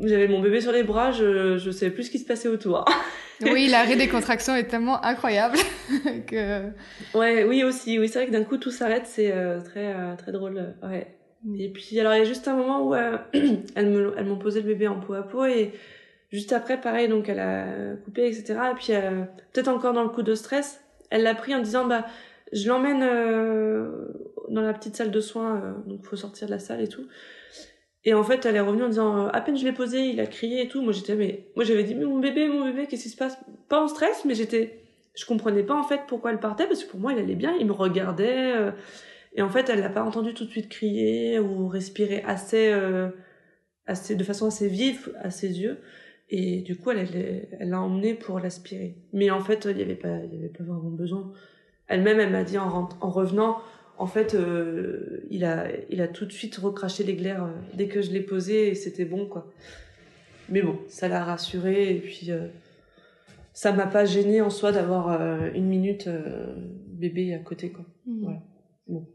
[0.00, 2.84] J'avais mon bébé sur les bras, je, je savais plus ce qui se passait autour.
[3.44, 5.58] Oui, l'arrêt des contractions est tellement incroyable
[6.28, 6.62] que.
[7.12, 10.14] ouais, oui aussi, oui, c'est vrai que d'un coup tout s'arrête, c'est euh, très euh,
[10.14, 10.76] très drôle.
[10.80, 11.08] Ouais.
[11.58, 13.18] Et puis alors il y a juste un moment où euh,
[13.74, 15.72] elles me, elles m'ont posé le bébé en peau à peau et
[16.30, 18.58] juste après pareil donc elle a coupé etc.
[18.70, 21.86] Et puis euh, peut-être encore dans le coup de stress, elle l'a pris en disant
[21.86, 22.06] bah
[22.52, 24.06] je l'emmène euh,
[24.50, 27.06] dans la petite salle de soins euh, donc faut sortir de la salle et tout.
[28.04, 30.20] Et en fait elle est revenue en disant euh, à peine je l'ai posé il
[30.20, 30.82] a crié et tout.
[30.82, 33.38] Moi j'étais mais moi j'avais dit mais mon bébé mon bébé qu'est-ce qui se passe?
[33.68, 34.80] Pas en stress mais j'étais
[35.14, 37.54] je comprenais pas en fait pourquoi elle partait parce que pour moi il allait bien
[37.58, 38.54] il me regardait.
[38.56, 38.72] euh,
[39.34, 43.08] et en fait, elle l'a pas entendu tout de suite crier ou respirer assez, euh,
[43.86, 45.78] assez, de façon assez vive à ses yeux.
[46.28, 48.96] Et du coup, elle, l'a emmené pour l'aspirer.
[49.12, 51.32] Mais en fait, il y avait pas, il y avait pas vraiment besoin.
[51.88, 53.58] Elle-même, elle m'a dit en revenant,
[54.02, 57.86] en fait, euh, il a, il a tout de suite recraché les glaires euh, dès
[57.86, 59.48] que je l'ai posé et c'était bon, quoi.
[60.48, 62.48] Mais bon, ça l'a rassurée et puis euh,
[63.52, 66.08] ça m'a pas gêné en soi d'avoir euh, une minute
[66.88, 67.84] bébé à côté, quoi.
[68.04, 68.42] Voilà.
[68.88, 69.06] Bon.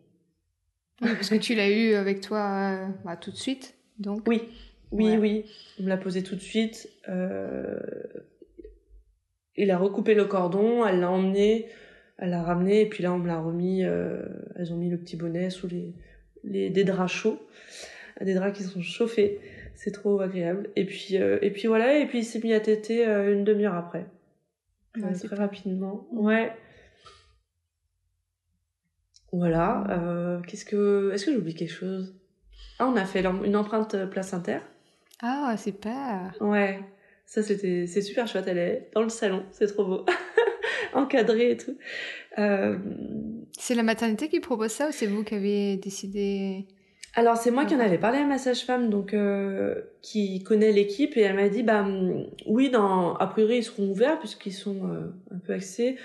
[1.01, 4.25] Oui, parce que tu l'as eu avec toi bah, tout de suite, donc?
[4.25, 4.43] Oui,
[4.91, 5.43] oui, oui.
[5.81, 6.89] On me l'a posé tout de suite.
[9.57, 11.67] Il a recoupé le cordon, elle l'a emmené,
[12.17, 13.83] elle l'a ramené, et puis là on me l'a remis.
[13.85, 14.21] euh,
[14.55, 15.93] Elles ont mis le petit bonnet sous les,
[16.43, 17.39] les des draps chauds,
[18.21, 19.39] des draps qui sont chauffés.
[19.75, 20.69] C'est trop agréable.
[20.75, 23.43] Et puis euh, et puis voilà, et puis il s'est mis à téter euh, une
[23.43, 24.07] demi-heure après.
[24.97, 26.07] Ouais, Euh, très rapidement.
[26.11, 26.51] Ouais.
[29.31, 29.85] Voilà.
[29.91, 32.15] Euh, qu'est-ce que, est-ce que j'oublie quelque chose?
[32.79, 34.61] Ah, on a fait une empreinte placentaire.
[35.21, 36.33] Ah, super.
[36.39, 36.79] Ouais.
[37.25, 38.45] Ça, c'était, c'est super chouette.
[38.47, 39.43] Elle est dans le salon.
[39.51, 40.05] C'est trop beau.
[40.97, 41.77] Encadré et tout.
[42.37, 42.77] Euh...
[43.57, 46.65] C'est la maternité qui propose ça ou c'est vous qui avez décidé
[47.15, 51.17] alors c'est moi qui en avais parlé à ma sage-femme donc euh, qui connaît l'équipe
[51.17, 54.87] et elle m'a dit bah mm, oui dans a priori ils seront ouverts puisqu'ils sont
[54.87, 55.97] euh, un peu axés.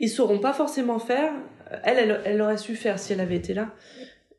[0.00, 1.32] Ils sauront pas forcément faire.
[1.84, 3.70] Elle, elle, elle aurait su faire si elle avait été là.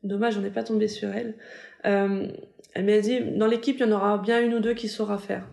[0.02, 1.34] Dommage on n'est pas tombé sur elle.
[1.82, 5.16] Elle m'a dit dans l'équipe il y en aura bien une ou deux qui saura
[5.16, 5.48] faire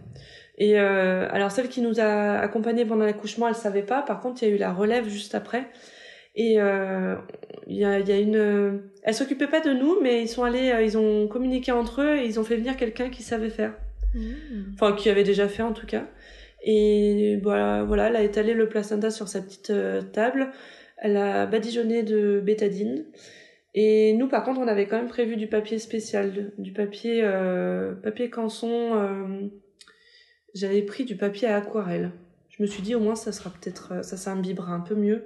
[0.58, 4.42] et euh, alors celle qui nous a accompagnés pendant l'accouchement elle savait pas par contre
[4.42, 5.68] il y a eu la relève juste après
[6.36, 7.16] et euh,
[7.66, 10.70] il y, a, y a une, elle s'occupait pas de nous, mais ils sont allés,
[10.72, 13.74] euh, ils ont communiqué entre eux et ils ont fait venir quelqu'un qui savait faire,
[14.14, 14.20] mmh.
[14.74, 16.06] enfin qui avait déjà fait en tout cas.
[16.62, 20.52] Et voilà, voilà, elle a étalé le placenta sur sa petite euh, table.
[20.98, 23.06] Elle a badigeonné de bétadine.
[23.74, 27.94] Et nous, par contre, on avait quand même prévu du papier spécial, du papier, euh,
[27.94, 29.52] papier canson.
[30.56, 32.12] Euh, J'avais pris du papier à aquarelle.
[32.50, 35.26] Je me suis dit au moins ça sera peut-être, ça s'imbibera un peu mieux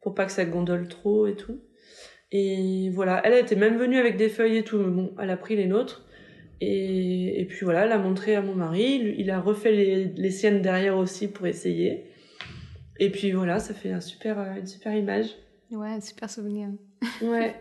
[0.00, 1.60] pour pas que ça gondole trop et tout.
[2.32, 5.36] Et voilà, elle été même venue avec des feuilles et tout, mais bon, elle a
[5.36, 6.06] pris les nôtres.
[6.60, 10.30] Et, et puis voilà, elle a montré à mon mari, il a refait les, les
[10.30, 12.04] siennes derrière aussi pour essayer.
[12.98, 15.28] Et puis voilà, ça fait un super, euh, une super image.
[15.70, 16.68] Ouais, un super souvenir.
[17.22, 17.54] Ouais.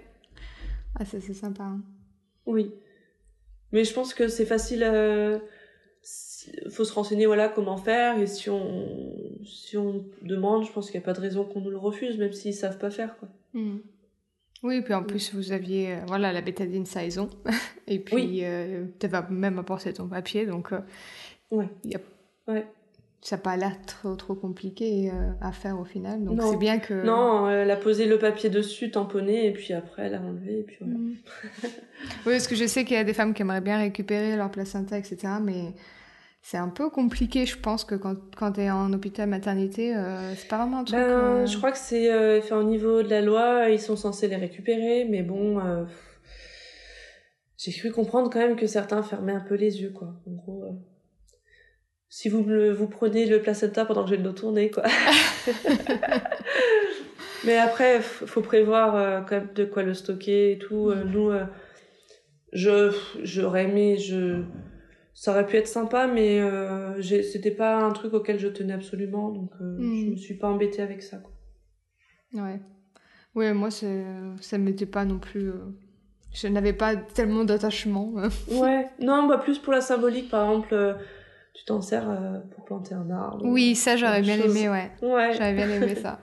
[0.99, 1.63] ah, ça c'est sympa.
[1.63, 1.81] Hein.
[2.45, 2.71] Oui.
[3.71, 4.83] Mais je pense que c'est facile.
[4.83, 5.39] Euh,
[6.69, 8.99] faut se renseigner voilà comment faire et si on
[9.43, 12.17] si on demande je pense qu'il n'y a pas de raison qu'on nous le refuse
[12.17, 13.77] même s'ils savent pas faire quoi hmm.
[14.63, 17.29] oui puis en plus vous aviez euh, voilà la bétadine saison
[17.87, 18.39] et puis oui.
[18.43, 20.79] euh, tu vas même apporté ton papier donc euh,
[21.51, 21.69] ouais.
[21.83, 21.99] Y a...
[22.51, 22.65] ouais
[23.21, 26.79] ça n'a pas l'air trop trop compliqué euh, à faire au final donc c'est bien
[26.79, 30.59] que non elle a posé le papier dessus tamponné et puis après elle a enlevé
[30.59, 31.15] et puis voilà hmm.
[32.25, 34.49] oui parce que je sais qu'il y a des femmes qui aimeraient bien récupérer leur
[34.51, 35.73] placenta etc mais
[36.41, 40.33] c'est un peu compliqué, je pense, que quand, quand tu es en hôpital maternité, euh,
[40.35, 40.97] c'est pas vraiment un truc.
[40.97, 41.45] Ben, euh...
[41.45, 44.37] Je crois que c'est euh, fait au niveau de la loi, ils sont censés les
[44.37, 45.83] récupérer, mais bon, euh,
[47.57, 50.15] j'ai cru comprendre quand même que certains fermaient un peu les yeux, quoi.
[50.27, 50.63] En gros,
[52.07, 54.83] si vous, le, vous prenez le placenta pendant que je vais le tourner, quoi.
[57.45, 60.89] mais après, faut prévoir quand même de quoi le stocker et tout.
[60.89, 61.03] Mm.
[61.11, 61.31] nous,
[62.53, 62.91] je
[63.21, 64.41] j'aurais aimé, je
[65.19, 69.31] ça aurait pu être sympa, mais euh, c'était pas un truc auquel je tenais absolument,
[69.31, 70.05] donc euh, mmh.
[70.05, 71.17] je me suis pas embêtée avec ça.
[71.17, 72.41] Quoi.
[72.41, 72.61] Ouais.
[73.35, 75.49] Ouais, moi, ça ne m'était pas non plus.
[75.49, 75.75] Euh...
[76.31, 78.13] Je n'avais pas tellement d'attachement.
[78.49, 80.93] ouais, non, bah, plus pour la symbolique, par exemple, euh,
[81.53, 83.43] tu t'en sers euh, pour planter un arbre.
[83.43, 84.55] Oui, ça, j'aurais bien chose.
[84.55, 84.89] aimé, ouais.
[85.01, 85.33] Ouais.
[85.33, 86.21] J'aurais bien aimé ça.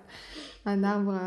[0.65, 1.21] Un arbre,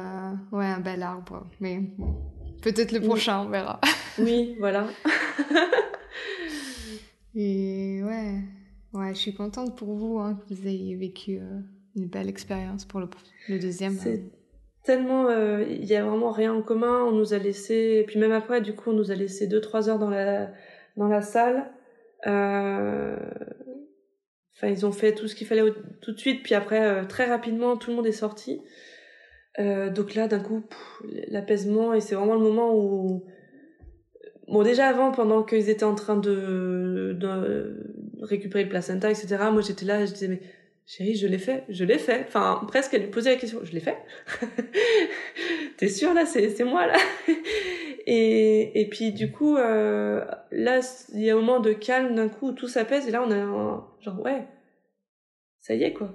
[0.53, 1.45] ouais, un bel arbre.
[1.59, 2.15] Mais bon,
[2.63, 3.79] peut-être le prochain, on verra.
[4.17, 4.87] oui, voilà.
[7.41, 8.41] Et ouais,
[8.93, 11.61] ouais, je suis contente pour vous hein, que vous ayez vécu euh,
[11.95, 13.07] une belle expérience pour le,
[13.47, 13.93] le deuxième.
[13.93, 14.23] C'est
[14.83, 17.05] tellement, il euh, y a vraiment rien en commun.
[17.05, 19.61] On nous a laissé, et puis même après, du coup, on nous a laissé deux
[19.61, 20.51] trois heures dans la
[20.97, 21.71] dans la salle.
[22.27, 23.15] Euh...
[24.61, 25.63] Ils ont fait tout ce qu'il fallait
[26.01, 28.61] tout de suite, puis après, euh, très rapidement, tout le monde est sorti.
[29.57, 30.63] Euh, donc là, d'un coup,
[31.29, 33.23] l'apaisement, et c'est vraiment le moment où
[34.49, 39.61] Bon, déjà avant, pendant qu'ils étaient en train de, de récupérer le placenta, etc., moi
[39.61, 40.41] j'étais là, je disais, mais
[40.85, 42.25] chérie, je l'ai fait, je l'ai fait.
[42.27, 43.97] Enfin, presque, elle lui posait la question, je l'ai fait?
[45.77, 46.97] T'es sûre là, c'est moi là?
[48.11, 50.79] Et, et puis du coup, euh, là,
[51.13, 53.29] il y a un moment de calme d'un coup où tout s'apaise, et là on
[53.29, 54.47] a un, genre, ouais,
[55.59, 56.11] ça y est quoi.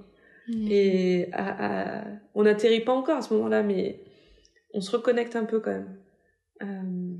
[0.48, 0.68] Mmh.
[0.72, 2.04] Et à, à,
[2.34, 4.00] on n'atterrit pas encore à ce moment-là, mais
[4.72, 5.96] on se reconnecte un peu quand même.
[6.62, 7.16] Euh,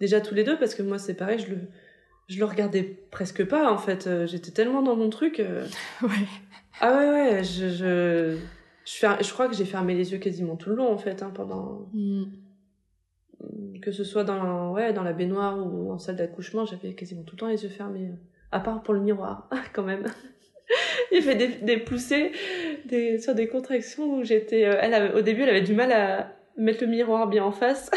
[0.00, 1.58] déjà tous les deux parce que moi c'est pareil je le
[2.28, 4.08] je le regardais presque pas en fait.
[4.26, 5.66] J'étais tellement dans mon truc euh...
[6.02, 6.08] ouais.
[6.80, 8.36] Ah ouais ouais je je
[8.84, 11.88] je, crois que j'ai fermé les yeux quasiment tout le long en fait hein, pendant
[11.92, 12.24] mm.
[13.82, 17.36] que ce soit dans ouais dans la baignoire ou en salle d'accouchement j'avais quasiment tout
[17.36, 18.12] le temps les yeux fermés
[18.52, 20.04] à part pour le miroir quand même.
[21.12, 22.32] Il fait des, des poussées
[22.84, 25.92] des sur des contractions où j'étais euh, elle avait, au début elle avait du mal
[25.92, 27.90] à mettre le miroir bien en face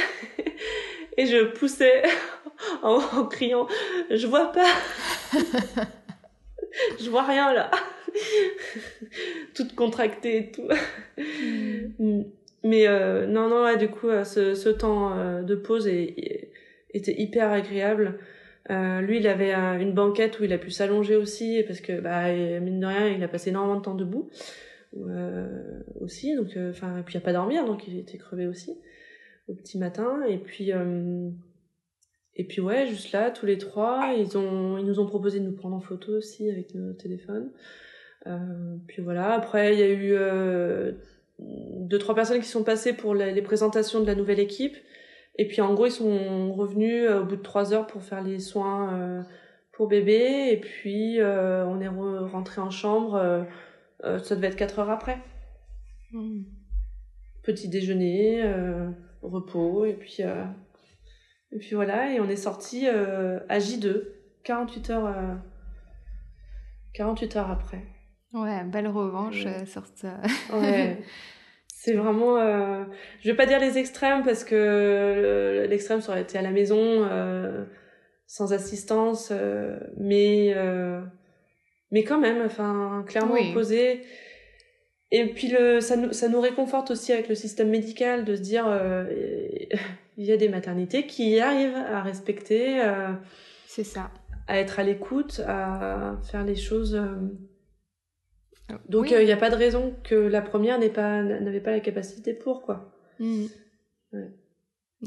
[1.18, 2.04] et je poussais
[2.84, 3.68] en, en criant
[4.10, 4.68] je vois pas.
[7.00, 7.70] Je vois rien là
[9.56, 10.68] toute contractée et tout.
[12.00, 12.24] Mm.
[12.64, 16.52] mais euh, non non ouais, du coup euh, ce, ce temps euh, de pause est,
[16.94, 18.20] était hyper agréable.
[18.70, 22.32] Euh, lui il avait une banquette où il a pu s'allonger aussi parce que bah
[22.32, 24.30] mine de rien il a passé énormément de temps debout.
[25.08, 25.48] Euh,
[26.02, 28.78] aussi donc enfin puis il a pas dormir donc il était crevé aussi
[29.52, 30.22] au petit matin.
[30.28, 30.72] Et puis,
[32.36, 35.46] et puis ouais, juste là, tous les trois, ils, ont, ils nous ont proposé de
[35.46, 37.52] nous prendre en photo aussi avec nos téléphones.
[38.88, 40.16] puis voilà, après, il y a eu
[41.40, 44.78] deux, trois personnes qui sont passées pour les présentations de la nouvelle équipe.
[45.38, 48.40] Et puis en gros, ils sont revenus au bout de trois heures pour faire les
[48.40, 49.26] soins
[49.74, 50.50] pour bébé.
[50.52, 53.46] Et puis on est rentré en chambre
[54.04, 55.20] euh, ça devait être 4 heures après.
[56.12, 56.44] Hmm.
[57.44, 58.90] Petit déjeuner, euh,
[59.22, 60.44] repos, et puis, euh,
[61.52, 64.04] et puis voilà, et on est sorti à J2,
[64.44, 65.16] 48 heures,
[66.94, 67.84] 48 heures après.
[68.34, 69.84] Ouais, belle revanche sur
[70.54, 70.98] ouais.
[71.68, 72.38] C'est vraiment,
[73.20, 77.08] je vais pas dire les extrêmes parce que l'extrême ça aurait été à la maison
[78.28, 79.34] sans assistance,
[79.98, 80.56] mais
[81.92, 84.02] mais quand même, enfin, clairement opposé.
[85.12, 88.42] Et puis le, ça, nous, ça nous réconforte aussi avec le système médical de se
[88.42, 89.06] dire euh,
[90.18, 92.82] il y a des maternités qui arrivent à respecter.
[92.82, 93.12] Euh,
[93.68, 94.10] c'est ça.
[94.48, 96.96] À être à l'écoute, à faire les choses.
[96.96, 97.16] Euh.
[98.88, 101.82] Donc il n'y a pas de raison que la première n'ait pas n'avait pas la
[101.82, 102.96] capacité pour quoi.
[103.20, 103.46] Mmh.
[104.14, 104.32] Ouais.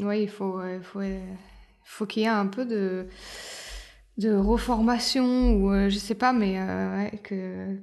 [0.01, 1.01] Oui, il faut, faut,
[1.85, 3.07] faut qu'il y ait un peu de
[4.19, 6.59] de reformation ou je sais pas, mais
[7.23, 7.79] que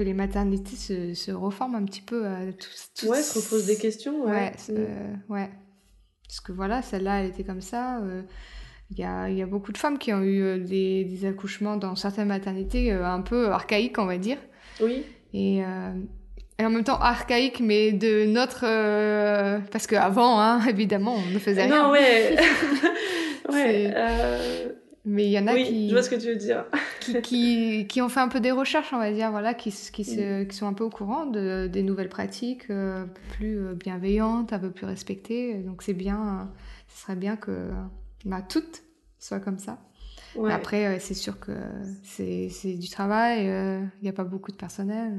[0.00, 2.22] que les maternités se, se reforment un petit peu.
[2.24, 2.52] Euh,
[2.96, 4.24] tout, ouais, se reposent des questions.
[4.24, 5.32] Ouais, mm.
[5.32, 5.50] ouais,
[6.26, 8.00] Parce que voilà, celle-là, elle était comme ça.
[8.90, 11.94] Il y, a, y, a, beaucoup de femmes qui ont eu des, des accouchements dans
[11.96, 14.38] certaines maternités un peu archaïques, on va dire.
[14.80, 15.04] Oui.
[15.34, 18.62] Et, et en même temps archaïques, mais de notre...
[19.70, 21.84] parce qu'avant, hein, évidemment, on ne faisait rien.
[21.84, 22.36] Non, ouais.
[23.52, 23.92] ouais.
[23.94, 24.68] Euh,
[25.04, 25.88] mais il y en a oui, qui.
[25.88, 26.64] Je vois ce que tu veux dire.
[27.00, 30.04] qui, qui, qui, ont fait un peu des recherches, on va dire, voilà, qui, qui,
[30.04, 30.48] se, mm.
[30.48, 34.58] qui sont un peu au courant de, des nouvelles pratiques euh, plus euh, bienveillantes, un
[34.58, 35.54] peu plus respectées.
[35.54, 36.50] Donc c'est bien,
[36.88, 37.70] ce serait bien que
[38.24, 38.82] bah, toutes
[39.18, 39.78] soient comme ça.
[40.36, 40.52] Ouais.
[40.52, 41.52] Après, c'est sûr que
[42.04, 45.18] c'est du travail, il n'y a pas beaucoup de personnel.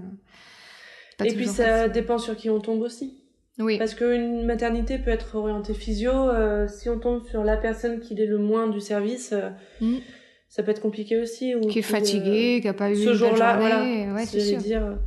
[1.26, 3.21] Et puis ça dépend sur qui on tombe aussi.
[3.62, 3.78] Oui.
[3.78, 6.12] Parce qu'une maternité peut être orientée physio.
[6.12, 9.98] Euh, si on tombe sur la personne qui est le moins du service, euh, mm.
[10.50, 11.56] ça peut être compliqué aussi.
[11.56, 13.58] Ou qui est fatigué, qui n'a pas eu ce jour-là.
[13.58, 13.84] Voilà,
[14.14, 14.58] ouais, c'est sûr.
[14.58, 14.98] dire.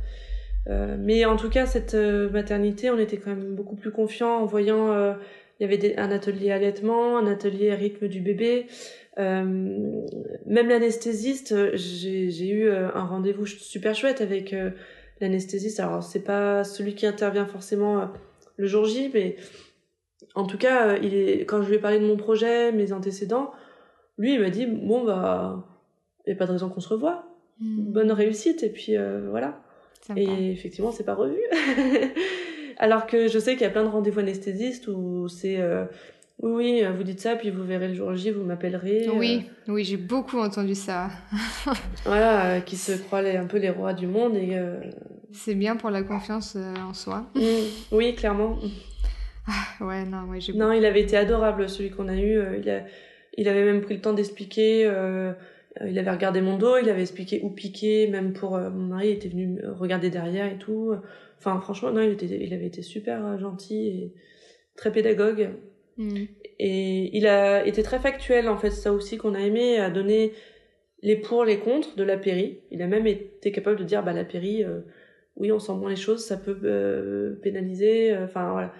[0.67, 4.45] Euh, mais en tout cas, cette maternité, on était quand même beaucoup plus confiants en
[4.45, 5.15] voyant.
[5.59, 8.67] Il y avait des, un atelier allaitement, un atelier rythme du bébé.
[9.17, 10.05] même
[10.47, 14.55] l'anesthésiste, j'ai eu un rendez-vous super chouette avec
[15.21, 15.79] l'anesthésiste.
[15.79, 18.09] Alors c'est pas celui qui intervient forcément
[18.57, 19.35] le jour J, mais
[20.33, 22.91] en tout cas, euh, il est, quand je lui ai parlé de mon projet, mes
[22.91, 23.51] antécédents,
[24.17, 25.65] lui, il m'a dit Bon, bah,
[26.25, 27.25] il n'y a pas de raison qu'on se revoie.
[27.59, 27.91] Hmm.
[27.91, 29.61] Bonne réussite, et puis euh, voilà.
[30.15, 31.37] Et effectivement, c'est pas revu.
[32.77, 35.59] Alors que je sais qu'il y a plein de rendez-vous anesthésistes où c'est.
[35.59, 35.85] Euh,
[36.41, 39.07] oui, vous dites ça, puis vous verrez le jour J, vous m'appellerez.
[39.15, 41.09] Oui, oui, j'ai beaucoup entendu ça.
[42.05, 44.53] voilà, qui se croient un peu les rois du monde et
[45.35, 47.29] c'est bien pour la confiance euh, en soi.
[47.35, 47.41] Mm.
[47.91, 48.57] oui, clairement.
[49.47, 50.53] Ah, ouais, non, ouais, j'ai...
[50.53, 52.37] Non, il avait été adorable, celui qu'on a eu.
[52.37, 52.83] Euh, il, a...
[53.37, 54.85] il avait même pris le temps d'expliquer.
[54.85, 55.33] Euh,
[55.85, 59.13] il avait regardé mon dos, il avait expliqué où piquer, même pour mon mari, il
[59.13, 60.93] était venu regarder derrière et tout.
[61.37, 62.27] Enfin, franchement, non, il, était...
[62.27, 64.13] il avait été super gentil et
[64.77, 65.49] très pédagogue.
[65.97, 66.23] Mm.
[66.59, 70.31] Et il a été très factuel, en fait, ça aussi qu'on a aimé, à donner
[71.01, 72.61] les pour, les contre de la péri.
[72.71, 74.63] Il a même été capable de dire, bah, la péri,
[75.37, 78.73] oui, on sent moins les choses, ça peut euh, pénaliser, euh, enfin voilà,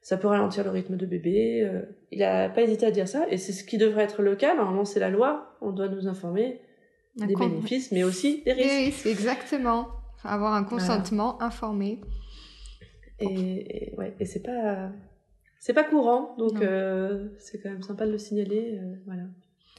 [0.00, 1.62] ça peut ralentir le rythme de bébé.
[1.62, 1.82] Euh.
[2.10, 4.54] il a pas hésité à dire ça, et c'est ce qui devrait être le cas.
[4.54, 6.60] Normalement, c'est la loi, on doit nous informer
[7.16, 9.06] des bénéfices, mais aussi des risques.
[9.06, 9.88] exactement.
[10.24, 12.00] Avoir un consentement informé.
[13.18, 14.90] Et, ouais, et c'est pas
[15.60, 16.54] c'est pas courant, donc
[17.38, 19.22] c'est quand même sympa de le signaler, voilà.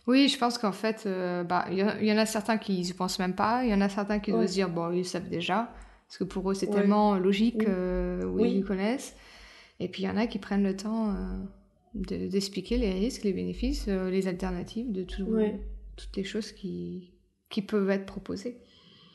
[0.05, 1.07] Oui, je pense qu'en fait,
[1.47, 3.89] bah, il y, en a certains qui ne pensent même pas, il y en a
[3.89, 5.73] certains qui doivent se dire, bon, ils savent déjà.
[6.14, 8.57] Parce que pour eux, c'est tellement logique, euh, oui.
[8.57, 9.15] ils connaissent.
[9.80, 13.34] Et puis il y en a qui prennent le temps euh, d'expliquer les risques, les
[13.34, 17.15] bénéfices, euh, les alternatives de toutes les choses qui,
[17.49, 18.60] qui peuvent être proposées.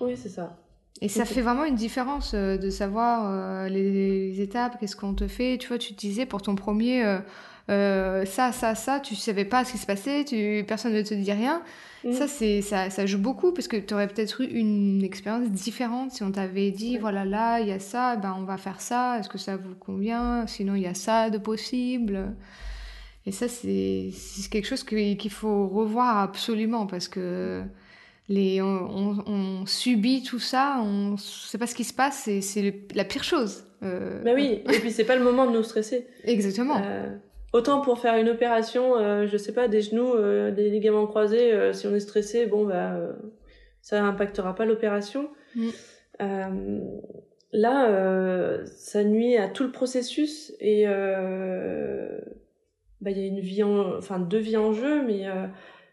[0.01, 0.61] Oui, c'est ça.
[1.01, 5.57] Et ça fait vraiment une différence de savoir les, étapes, qu'est-ce qu'on te fait.
[5.59, 7.21] Tu vois, tu te disais pour ton premier,
[7.69, 11.33] ça, ça, ça, tu savais pas ce qui se passait, tu, personne ne te dit
[11.33, 11.63] rien.
[12.05, 12.13] Mm.
[12.13, 16.13] Ça, c'est, ça, ça, joue beaucoup parce que tu aurais peut-être eu une expérience différente
[16.13, 19.19] si on t'avait dit voilà, là, il y a ça, ben, on va faire ça,
[19.19, 20.47] est-ce que ça vous convient?
[20.47, 22.35] Sinon, il y a ça de possible.
[23.27, 27.63] Et ça, c'est, c'est quelque chose qu'il faut revoir absolument parce que
[28.29, 33.05] les, on, subit tout ça, on sait pas ce qui se passe, et c'est la
[33.05, 33.65] pire chose.
[33.83, 36.07] Euh, bah oui, et puis c'est pas le moment de nous stresser.
[36.25, 36.81] Exactement.
[36.85, 37.17] Euh,
[37.53, 41.53] autant pour faire une opération, euh, je sais pas, des genoux, euh, des ligaments croisés,
[41.53, 42.99] euh, si on est stressé, bon bah
[43.81, 45.31] ça impactera pas l'opération.
[45.55, 45.71] Mm.
[47.53, 50.85] là, ça nuit à tout le processus et
[53.01, 55.27] bah il y a une vie, en, enfin deux vies en jeu, mais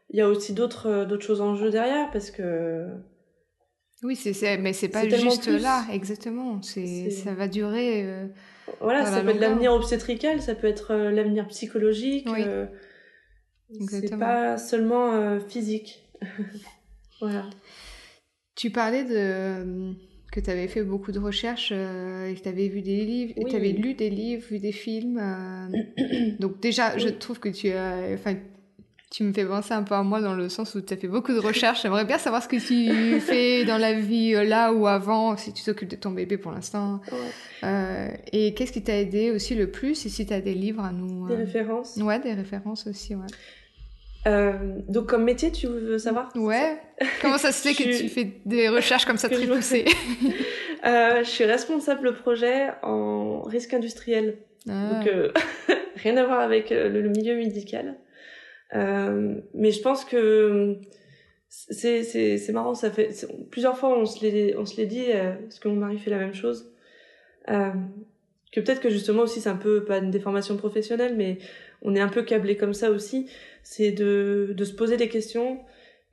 [0.09, 2.87] il y a aussi d'autres d'autres choses en jeu derrière parce que
[4.03, 6.61] oui, c'est mais c'est pas juste là, exactement.
[6.61, 8.05] C'est ça va durer.
[8.67, 12.27] Euh, voilà, ça peut être l'avenir obstétrical, ça peut être euh, l'avenir psychologique.
[12.29, 12.43] Oui.
[12.45, 12.65] Euh,
[13.89, 16.07] c'est pas seulement physique.
[17.19, 17.49] voilà.
[18.55, 19.93] Tu parlais de
[20.31, 23.55] que tu avais fait beaucoup de recherches et que tu avais vu des livres, tu
[23.55, 25.19] avais lu des livres, vu des films.
[26.39, 28.35] Donc déjà, je trouve que tu as, enfin,
[29.11, 31.07] tu me fais penser un peu à moi dans le sens où tu as fait
[31.07, 31.83] beaucoup de recherches.
[31.83, 35.53] J'aimerais bien savoir ce que tu fais dans la vie euh, là ou avant, si
[35.53, 37.01] tu t'occupes de ton bébé pour l'instant.
[37.63, 40.83] Euh, et qu'est-ce qui t'a aidé aussi le plus Et si tu as des livres
[40.83, 41.27] à nous.
[41.27, 44.53] Des euh, références Ouais, des références aussi, ouais.
[44.89, 46.29] donc comme métier, tu veux savoir?
[46.35, 46.77] Ouais.
[47.21, 49.85] Comment ça se fait que tu fais des recherches comme ça très poussées
[50.83, 54.37] Je suis responsable projet en risque industriel.
[54.67, 54.89] Ah.
[54.89, 55.33] Donc
[55.95, 57.95] rien à voir avec le milieu médical.
[58.73, 60.77] Euh, mais je pense que
[61.49, 63.09] c'est c'est c'est marrant ça fait
[63.51, 66.09] plusieurs fois on se l'est on se l'est dit euh, parce que mon mari fait
[66.09, 66.73] la même chose
[67.49, 67.69] euh,
[68.51, 71.37] que peut-être que justement aussi c'est un peu pas une déformation professionnelle mais
[71.83, 73.29] on est un peu câblé comme ça aussi
[73.61, 75.59] c'est de de se poser des questions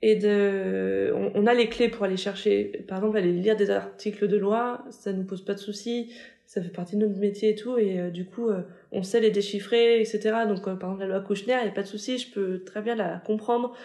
[0.03, 2.83] et de on, a les clés pour aller chercher.
[2.89, 6.11] Par exemple aller lire des articles de loi ça nous pose pas de soucis
[6.53, 8.61] ça fait partie de notre métier et tout, et euh, du coup, euh,
[8.93, 10.19] on sait les déchiffrer, etc.
[10.47, 12.63] Donc, euh, par exemple, la loi Kouchner, il n'y a pas de souci, je peux
[12.63, 13.75] très bien la comprendre.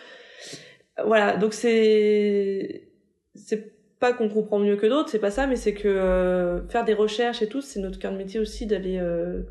[1.04, 2.88] Voilà, donc c'est
[3.34, 6.94] c'est pas qu'on comprend mieux que d'autres, c'est pas ça, mais c'est que faire des
[6.94, 9.00] recherches et tout, c'est notre cœur de métier aussi d'aller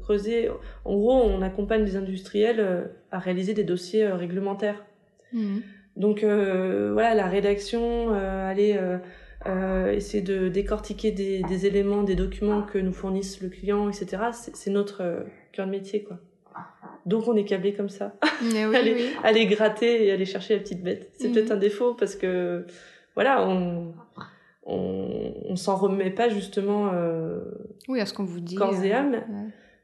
[0.02, 0.50] creuser.
[0.86, 4.86] En gros, on accompagne les industriels à réaliser des dossiers réglementaires.
[5.34, 5.58] Mmh.
[5.98, 8.78] Donc voilà, la rédaction, aller
[9.46, 14.24] euh, essayer de décortiquer des, des, éléments, des documents que nous fournissent le client, etc.
[14.34, 15.26] C'est notre
[15.60, 16.18] euh, cœur de métier, quoi.
[17.06, 18.14] Donc on est câblé comme ça.
[18.42, 19.10] Oui, aller, oui.
[19.24, 21.10] aller, gratter et aller chercher la petite bête.
[21.14, 21.58] C'est peut-être mhm.
[21.58, 22.66] un défaut parce que
[23.16, 23.94] voilà, on
[24.64, 26.92] on, on s'en remet pas justement.
[26.94, 27.40] Euh,
[27.88, 28.56] oui, à ce qu'on vous dit.
[28.56, 29.22] Corps et âme.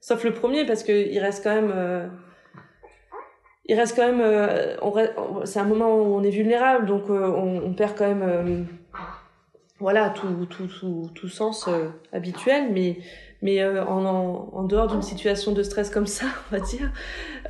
[0.02, 1.72] Sauf le premier parce que il reste quand même.
[1.74, 2.08] Euh,
[3.66, 4.22] il reste quand même.
[4.22, 4.76] Euh,
[5.46, 8.68] c'est un moment où on est vulnérable, donc euh, on, on, perd quand même
[9.84, 12.98] voilà tout tout tout, tout sens euh, habituel mais
[13.44, 14.06] mais euh, en,
[14.54, 16.92] en, dehors d'une situation de stress comme ça on va dire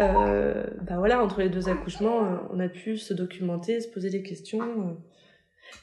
[0.01, 4.09] euh, bah voilà entre les deux accouchements euh, on a pu se documenter se poser
[4.09, 4.97] des questions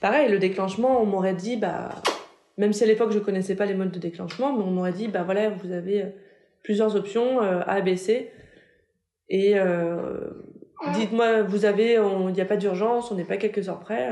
[0.01, 1.95] pareil le déclenchement on m'aurait dit bah
[2.59, 5.09] même si à l'époque je connaissais pas les modes de déclenchement mais on m'aurait dit
[5.09, 6.05] bah voilà vous avez
[6.63, 8.31] plusieurs options A B C.
[9.31, 9.55] Et
[10.95, 14.11] dites-moi vous avez il n'y a pas d'urgence on n'est pas quelques heures près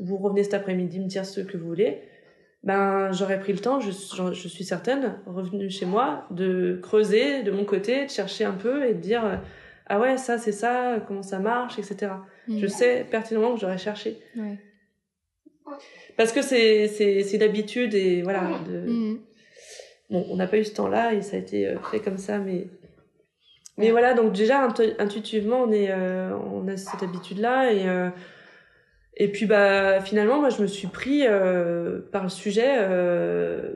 [0.00, 2.02] vous revenez cet après-midi me dire ce que vous voulez,
[2.64, 7.50] ben j'aurais pris le temps, je, je, suis certaine, revenu chez moi, de creuser de
[7.50, 9.40] mon côté, de chercher un peu et de dire
[9.86, 12.12] ah ouais ça c'est ça, comment ça marche, etc.
[12.48, 12.58] Mm.
[12.58, 14.18] Je sais pertinemment que j'aurais cherché.
[14.36, 14.58] Ouais.
[16.16, 18.58] Parce que c'est c'est c'est d'habitude et voilà.
[18.66, 18.90] De...
[18.90, 19.20] Mm.
[20.10, 22.38] Bon, on n'a pas eu ce temps-là et ça a été euh, fait comme ça,
[22.38, 22.66] mais
[23.76, 24.68] mais voilà donc déjà
[24.98, 28.08] intuitivement on est euh, on a cette habitude là et euh,
[29.16, 33.74] et puis bah finalement moi je me suis pris euh, par le sujet euh,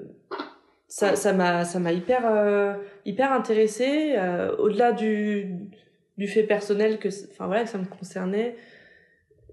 [0.89, 2.75] ça m'a ça m'a hyper euh,
[3.05, 5.55] hyper intéressé euh, au-delà du
[6.17, 8.57] du fait personnel que enfin voilà ça me concernait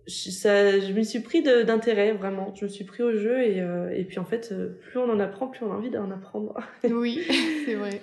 [0.07, 2.53] je, ça je me suis pris d'intérêt vraiment.
[2.55, 3.57] Je me suis pris au jeu et
[3.97, 6.57] et puis en fait plus on en apprend plus on a envie d'en apprendre.
[6.89, 7.25] Oui
[7.65, 8.01] c'est vrai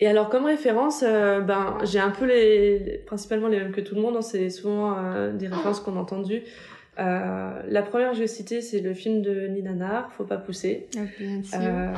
[0.00, 3.94] et alors comme référence, euh, ben j'ai un peu les, principalement les mêmes que tout
[3.94, 4.16] le monde.
[4.16, 6.42] Hein, c'est souvent euh, des références qu'on a entendues.
[6.98, 10.38] Euh, la première que je vais citer, c'est le film de Nina Nar, Faut pas
[10.38, 10.88] pousser,
[11.52, 11.92] ah,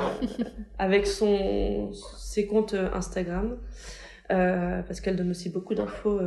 [0.79, 3.57] avec son ses comptes Instagram,
[4.29, 6.21] parce qu'elle donne aussi beaucoup d'infos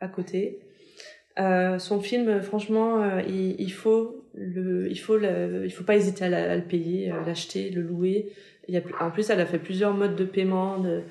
[0.00, 0.60] à côté.
[1.36, 6.52] son film, franchement, il, il, faut le, il faut le, il faut pas hésiter à,
[6.52, 8.32] à le payer, l'acheter, le louer.
[8.68, 11.02] Il y a, en plus, elle a fait plusieurs modes de paiement, de,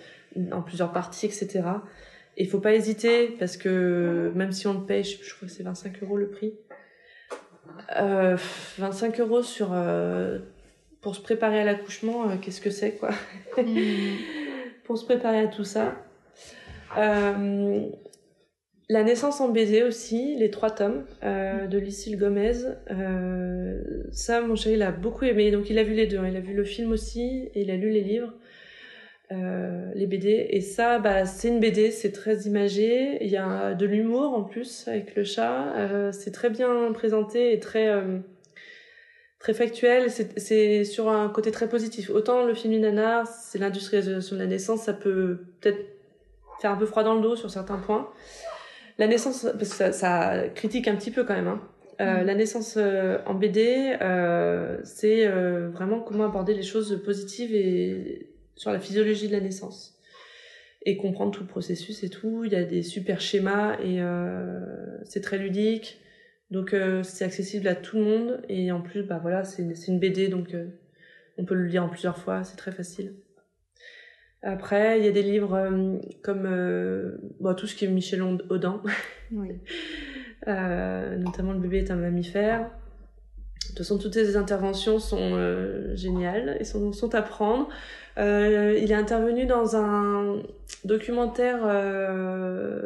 [0.52, 1.62] en plusieurs parties, etc.
[2.38, 5.54] Et il faut pas hésiter parce que même si on le paye, je, crois que
[5.54, 6.54] c'est 25 euros le prix.
[7.98, 8.38] Euh,
[8.78, 10.40] 25 euros sur euh,
[11.02, 13.12] pour se préparer à l'accouchement, euh, qu'est-ce que c'est quoi?
[13.58, 14.16] Mm.
[14.86, 15.94] Pour se préparer à tout ça.
[18.92, 22.54] La naissance en BD aussi, les trois tomes euh, de Lucille Gomez.
[22.90, 23.80] Euh,
[24.12, 25.52] ça, mon chéri, il a beaucoup aimé.
[25.52, 26.18] Donc, il a vu les deux.
[26.18, 26.28] hein.
[26.28, 28.34] Il a vu le film aussi et il a lu les livres,
[29.32, 30.48] euh, les BD.
[30.50, 33.24] Et ça, bah, c'est une BD, c'est très imagé.
[33.24, 36.12] Il y a de l'humour en plus avec le chat.
[36.12, 37.94] C'est très bien présenté et très
[39.38, 40.10] très factuel.
[40.10, 42.10] C'est sur un côté très positif.
[42.10, 45.86] Autant le film Inanar, c'est l'industrialisation de la naissance, ça peut peut-être
[46.60, 48.10] faire un peu froid dans le dos sur certains points.
[49.00, 51.48] La naissance, parce que ça, ça critique un petit peu quand même.
[51.48, 51.62] Hein.
[52.02, 52.28] Euh, Mhm.
[52.28, 58.72] La naissance euh, en BD, euh, c'est vraiment comment aborder les choses positives et sur
[58.72, 59.96] la physiologie de la naissance
[60.86, 62.44] et comprendre tout le processus et tout.
[62.46, 64.00] Il y a des super schémas et
[65.06, 66.00] c'est très ludique.
[66.52, 70.00] Donc euh, c'est accessible à tout le monde et en plus bah voilà c'est une,
[70.00, 70.66] BD donc euh,
[71.38, 73.14] on peut le lire en plusieurs fois, c'est très facile.
[74.42, 78.22] Après il y a des livres euh, comme euh, bon, tout ce qui est Michel
[78.50, 78.82] Audin,
[79.32, 79.50] Oui.
[80.48, 82.70] euh, notamment le bébé est un mammifère.
[83.62, 85.36] De toute façon toutes ces interventions sont
[85.94, 87.70] géniales et sont, sont à prendre.
[88.18, 90.42] Il est intervenu dans un
[90.86, 91.60] documentaire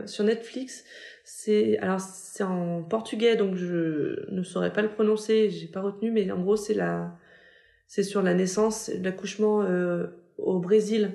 [0.05, 0.83] sur Netflix.
[1.23, 6.11] C'est alors c'est en portugais donc je ne saurais pas le prononcer, j'ai pas retenu
[6.11, 7.15] mais en gros c'est la
[7.87, 9.65] c'est sur la naissance, l'accouchement
[10.37, 11.11] au Brésil.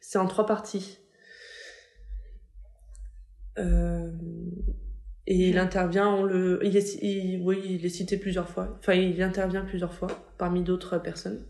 [0.00, 0.98] C'est en trois parties.
[3.58, 4.10] Euh,
[5.26, 8.76] et il intervient, on le, il est, cité plusieurs fois.
[8.78, 10.08] Enfin, il intervient plusieurs fois
[10.38, 11.44] parmi d'autres personnes.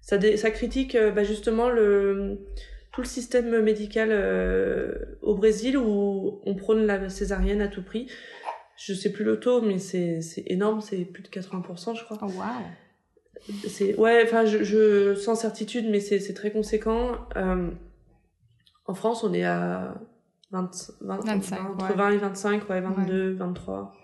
[0.00, 2.40] Ça, ça critique euh, bah, justement le
[2.92, 8.08] tout le système médical euh, au Brésil où on prône la césarienne à tout prix.
[8.76, 12.18] Je sais plus le taux, mais c'est énorme, c'est plus de 80%, je crois.
[12.22, 12.64] Oh, waouh.
[13.68, 17.16] C'est ouais, enfin je, je sans certitude, mais c'est très conséquent.
[17.36, 17.70] Euh,
[18.86, 19.94] en France, on est à
[20.50, 20.70] 20,
[21.00, 21.94] 20, 25, 20, entre ouais.
[21.96, 23.94] 20 et 25, ouais, 22, 23.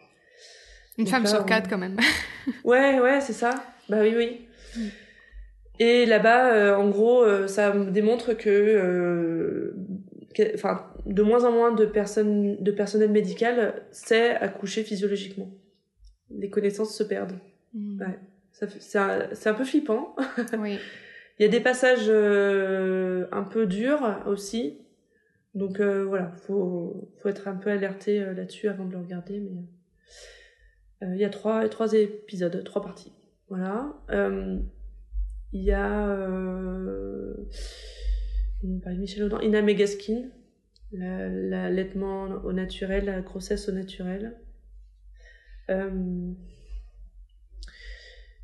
[0.99, 1.97] Une Donc femme là, sur on- quatre quand même.
[2.65, 3.51] Ouais, ouais, c'est ça.
[3.89, 4.47] Bah oui, oui.
[4.77, 4.89] Mm.
[5.79, 9.75] Et là-bas, euh, en gros, euh, ça démontre que, euh,
[10.35, 15.51] que- enfin, de moins en moins de personnes, de personnel médical sait accoucher physiologiquement.
[16.31, 17.39] Les connaissances se perdent.
[17.75, 18.01] Mm.
[18.01, 18.19] Ouais.
[18.79, 20.15] C'est un, c'est un peu flippant.
[20.59, 20.79] Oui.
[21.39, 24.79] Il y a des passages euh, un peu durs aussi.
[25.55, 29.41] Donc euh, voilà, faut, faut être un peu alerté euh, là-dessus avant de le regarder.
[29.41, 29.63] Mais
[31.15, 33.13] il y a trois, trois épisodes, trois parties.
[33.49, 33.95] Voilà.
[35.53, 36.15] Il y a
[38.63, 40.29] Michel Audin, Ina Megaskin,
[40.93, 44.37] la- l'allaitement au naturel, la grossesse au naturel.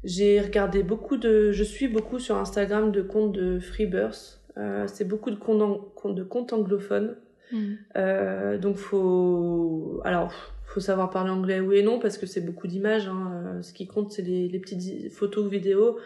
[0.06, 1.50] J'ai regardé beaucoup de.
[1.50, 4.40] Je suis beaucoup sur Instagram de comptes de Freebirth.
[4.56, 7.16] Euh, c'est beaucoup de comptes, ang- de comptes anglophones.
[7.52, 7.58] Mm.
[7.96, 10.00] Euh, donc faut.
[10.04, 10.32] Alors,
[10.64, 13.08] faut savoir parler anglais oui et non parce que c'est beaucoup d'images.
[13.08, 13.32] Hein.
[13.58, 15.98] Euh, Ce qui compte, c'est les, les petites photos ou vidéos.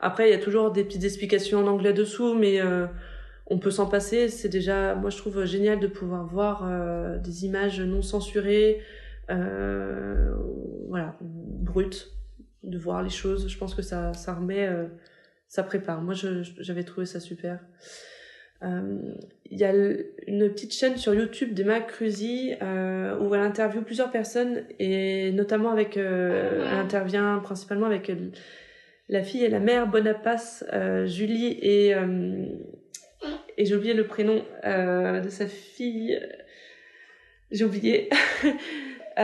[0.00, 2.86] Après, il y a toujours des petites explications en anglais dessous, mais euh,
[3.46, 4.28] on peut s'en passer.
[4.28, 6.68] C'est déjà, moi, je trouve génial de pouvoir voir
[7.22, 8.80] des images non censurées,
[10.88, 12.10] voilà, brutes,
[12.64, 13.48] de voir les choses.
[13.48, 14.86] Je pense que ça, ça remet, euh,
[15.48, 16.02] ça prépare.
[16.02, 17.60] Moi, j'avais trouvé ça super.
[18.64, 18.98] Euh,
[19.50, 19.72] Il y a
[20.26, 25.70] une petite chaîne sur YouTube d'Emma Cruzy euh, où elle interviewe plusieurs personnes et notamment
[25.70, 28.10] avec, euh, elle intervient principalement avec
[29.08, 30.64] la fille et la mère Bonapace,
[31.06, 31.94] Julie et
[33.56, 36.18] et j'ai oublié le prénom de sa fille,
[37.50, 38.08] j'ai oublié,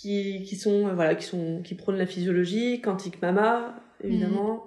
[0.00, 4.64] qui qui sont euh, voilà qui sont qui prônent la physiologie, Quantique Mama évidemment.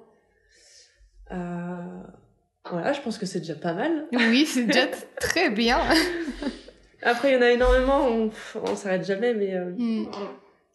[1.31, 2.01] Euh,
[2.69, 4.07] voilà, je pense que c'est déjà pas mal.
[4.11, 4.87] Oui, c'est déjà
[5.19, 5.79] très bien.
[7.01, 8.29] Après, il y en a énormément, on,
[8.61, 10.05] on s'arrête jamais, mais euh, Mm.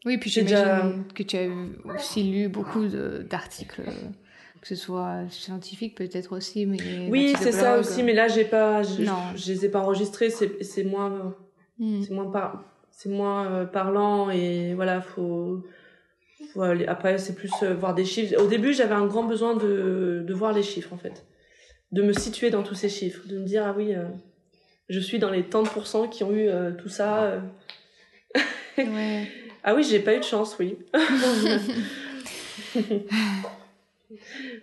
[0.05, 1.49] Oui, puis J'ai j'imagine que tu as
[1.95, 3.83] aussi lu beaucoup d'articles,
[4.61, 6.79] que ce soit scientifiques peut-être aussi, mais
[7.11, 9.17] oui, c'est ça aussi, mais là, j'ai pas, je, Non.
[9.35, 11.35] je les ai pas enregistrés, c'est moins,
[11.79, 12.03] Mm.
[12.05, 12.65] c'est moins par,
[12.99, 15.63] c'est moins euh, parlant et voilà, faut,
[16.55, 18.35] faut aller- après, c'est plus euh, voir des chiffres.
[18.43, 21.27] Au début, j'avais un grand besoin de, de voir les chiffres, en fait,
[21.93, 24.05] de me situer dans tous ces chiffres, de me dire ah oui, euh,
[24.89, 27.25] je suis dans les tant de pourcents qui ont eu euh, tout ça.
[27.25, 27.41] euh.
[28.79, 29.29] Ouais.
[29.69, 30.79] Ah oui, j'ai pas eu de chance, oui.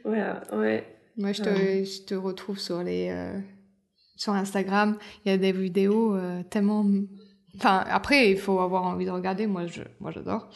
[0.05, 0.85] voilà, ouais.
[1.17, 1.83] Moi, je te, Ouais.
[1.85, 3.13] je te retrouve sur les
[4.15, 4.97] sur Instagram.
[5.25, 6.85] Il y a des vidéos euh, tellement.
[7.57, 9.47] Enfin, après, il faut avoir envie de regarder.
[9.47, 10.47] Moi, je, moi, j'adore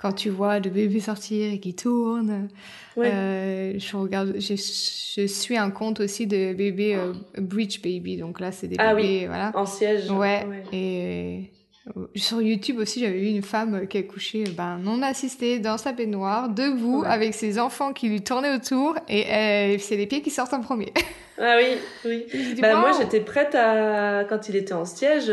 [0.00, 2.48] quand tu vois le bébé sortir et qui tourne.
[2.96, 8.40] Euh, je regarde, je, je, suis un compte aussi de bébés euh, bridge baby, donc
[8.40, 9.52] là c'est des ah bébés, oui, voilà.
[9.54, 10.10] En siège.
[10.10, 10.46] Ouais.
[10.72, 11.50] Et
[12.14, 15.92] sur YouTube aussi, j'avais vu une femme qui a couché ben, non assistée dans sa
[15.92, 20.52] baignoire, debout, avec ses enfants qui lui tournaient autour, et c'est les pieds qui sortent
[20.52, 20.92] en premier.
[21.38, 22.26] Ah oui, oui.
[22.60, 24.24] bah, Moi, j'étais prête à.
[24.28, 25.28] Quand il était en siège,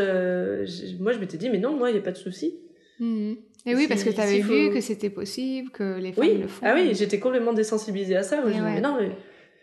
[0.98, 2.58] moi, je m'étais dit, mais non, moi, il n'y a pas de souci.
[2.98, 3.34] Mmh.
[3.66, 6.64] Et oui, parce que tu avais vu que c'était possible, que les femmes le font.
[6.64, 8.40] Ah oui, j'étais complètement désensibilisée à ça.
[8.40, 9.10] Moi, je me mais non, mais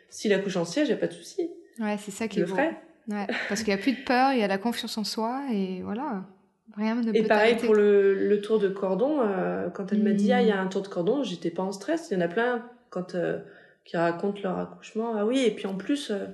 [0.10, 1.49] s'il accouche en siège, il n'y a pas de souci.
[1.80, 2.53] Ouais, c'est ça qui est le.
[2.53, 5.44] Ouais, parce qu'il n'y a plus de peur, il y a la confiance en soi,
[5.52, 6.26] et voilà.
[6.73, 10.33] Rien ne et pareil pour le, le, tour de cordon, euh, quand elle m'a dit,
[10.33, 10.65] ah, il y a mmh.
[10.65, 12.09] un tour de cordon, j'étais pas en stress.
[12.09, 13.39] Il y en a plein quand, euh,
[13.85, 15.15] qui racontent leur accouchement.
[15.15, 16.25] Ah oui, et puis en plus, euh,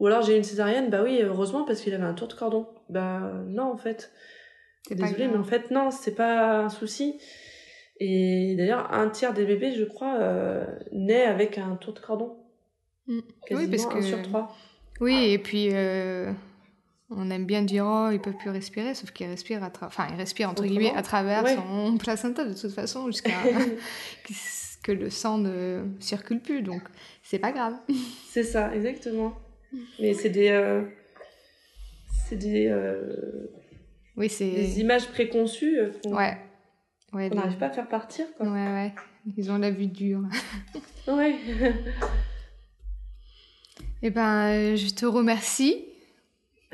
[0.00, 2.66] ou alors j'ai une césarienne, bah oui, heureusement, parce qu'il avait un tour de cordon.
[2.88, 4.12] Bah non, en fait.
[4.90, 7.18] Désolée, mais en fait, non, c'est pas un souci.
[8.00, 10.18] Et d'ailleurs, un tiers des bébés, je crois,
[10.92, 12.36] naît avec un tour de cordon.
[13.06, 13.20] Mm.
[13.52, 14.02] oui, parce que...
[14.02, 14.54] sur trois.
[15.00, 15.70] Oui, et puis
[17.10, 20.12] on aime bien dire oh, ils peuvent plus respirer, sauf qu'ils respirent à travers, enfin
[20.12, 23.30] ils respirent entre guillemets à travers son placenta de toute façon jusqu'à
[24.82, 26.82] que le sang ne circule plus, donc
[27.22, 27.74] c'est pas grave.
[28.28, 29.34] C'est ça, exactement.
[29.98, 30.82] Mais c'est des, euh,
[32.28, 32.68] c'est des
[34.16, 34.50] oui, c'est.
[34.50, 36.36] Des images préconçues euh, qu'on ouais.
[37.12, 38.26] ouais, n'arrive pas à faire partir.
[38.36, 38.46] Quoi.
[38.46, 38.94] Ouais, ouais.
[39.36, 40.22] Ils ont la vue dure.
[41.08, 41.36] ouais.
[44.02, 45.84] Eh ben, euh, je te remercie.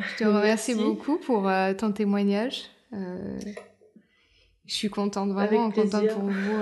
[0.01, 2.65] Je te remercie beaucoup pour euh, ton témoignage.
[2.93, 3.39] Euh,
[4.67, 6.59] je suis contente, vraiment contente pour vous,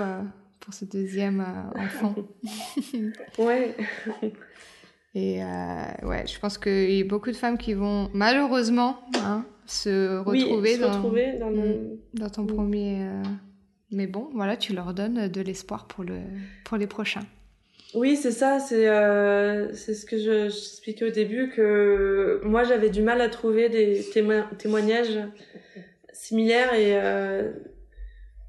[0.59, 1.45] pour ce deuxième
[1.75, 2.15] enfant.
[3.37, 3.75] ouais.
[5.15, 5.41] Et
[6.03, 10.77] ouais, je pense qu'il y a beaucoup de femmes qui vont, malheureusement, hein, se retrouver,
[10.77, 13.03] dans, dans, mm, dans, ton premier.
[13.03, 13.23] Euh,
[13.91, 16.19] mais bon, voilà, tu leur donnes de l'espoir pour, le,
[16.65, 17.25] pour les prochains.
[17.95, 23.01] Oui, c'est ça, c'est euh, c'est ce que j'expliquais au début, que moi j'avais du
[23.01, 24.05] mal à trouver des
[24.57, 25.19] témoignages
[26.13, 27.51] similaires et euh,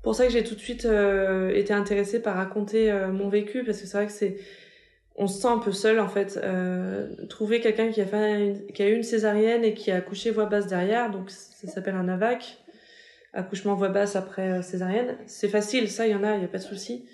[0.03, 0.87] pour ça que j'ai tout de suite
[1.55, 4.37] été intéressée par raconter mon vécu, parce que c'est vrai que c'est
[5.21, 6.41] on se sent un peu seul en fait.
[6.43, 10.31] Euh, trouver quelqu'un qui a fait qui a eu une césarienne et qui a accouché
[10.31, 12.57] voix basse derrière, donc ça s'appelle un AVAC,
[13.35, 15.19] accouchement voix basse après euh, césarienne.
[15.27, 17.05] C'est facile, ça il y en a, il y a pas de souci.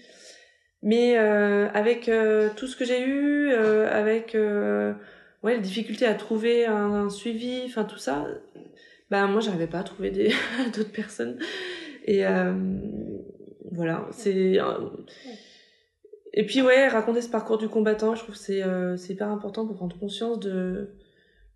[0.83, 4.37] Mais euh, avec euh, tout ce que j'ai eu, euh, avec
[5.43, 8.27] ouais les difficultés à trouver un, suivi, enfin tout ça,
[9.11, 10.33] ben moi j'arrivais pas à trouver des
[10.77, 11.39] d'autres personnes.
[12.05, 12.23] Et
[13.73, 14.59] voilà, c'est
[16.37, 19.29] et puis ouais, raconter ce parcours du combattant, je trouve que c'est euh, c'est hyper
[19.29, 20.91] important pour prendre conscience de,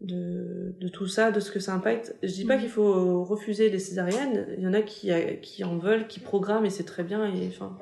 [0.00, 2.16] de de tout ça, de ce que ça impacte.
[2.22, 2.60] Je dis pas mm.
[2.60, 5.10] qu'il faut refuser les césariennes, il y en a qui
[5.42, 7.76] qui en veulent, qui programment et c'est très bien et enfin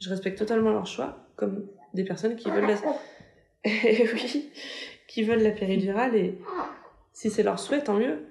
[0.00, 2.76] je respecte totalement leur choix comme des personnes qui veulent la
[3.64, 4.50] oui,
[5.08, 6.38] qui veulent la péridurale et
[7.12, 8.26] si c'est leur souhait tant mieux.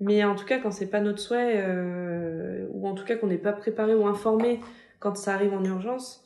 [0.00, 3.28] Mais en tout cas quand c'est pas notre souhait euh, ou en tout cas qu'on
[3.28, 4.60] n'est pas préparé ou informé
[4.98, 6.24] quand ça arrive en urgence,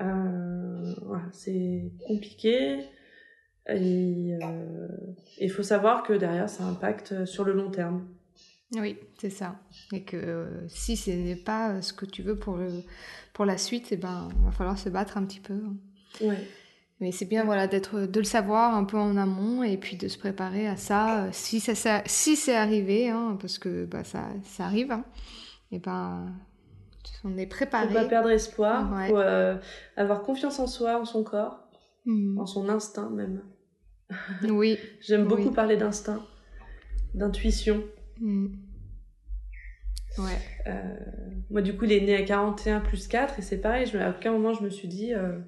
[0.00, 2.80] euh, voilà, c'est compliqué.
[3.68, 4.88] Et euh,
[5.38, 8.08] il faut savoir que derrière, ça impacte sur le long terme.
[8.74, 9.56] Oui, c'est ça.
[9.92, 12.68] Et que euh, si ce n'est pas ce que tu veux pour, le,
[13.34, 15.60] pour la suite, et eh ben, va falloir se battre un petit peu.
[16.20, 16.38] Ouais.
[17.00, 20.08] Mais c'est bien voilà, d'être, de le savoir un peu en amont et puis de
[20.08, 21.28] se préparer à ça.
[21.32, 25.04] Si, ça, ça si c'est arrivé, hein, parce que bah, ça, ça arrive, hein,
[25.72, 26.32] et ben,
[27.24, 27.88] on est préparé.
[27.88, 29.06] Faut pas perdre espoir.
[29.08, 29.56] Faut euh,
[29.96, 31.68] avoir confiance en soi, en son corps,
[32.06, 32.38] hmm.
[32.38, 33.42] en son instinct même.
[34.44, 34.78] Oui.
[35.00, 36.24] J'aime beaucoup parler d'instinct,
[37.14, 37.82] d'intuition.
[38.20, 38.48] Hmm.
[40.18, 40.38] Ouais.
[40.66, 40.72] Euh,
[41.50, 43.86] moi, du coup, il est né à 41 plus 4 et c'est pareil.
[43.86, 45.38] Je, à aucun moment, je me suis dit, euh,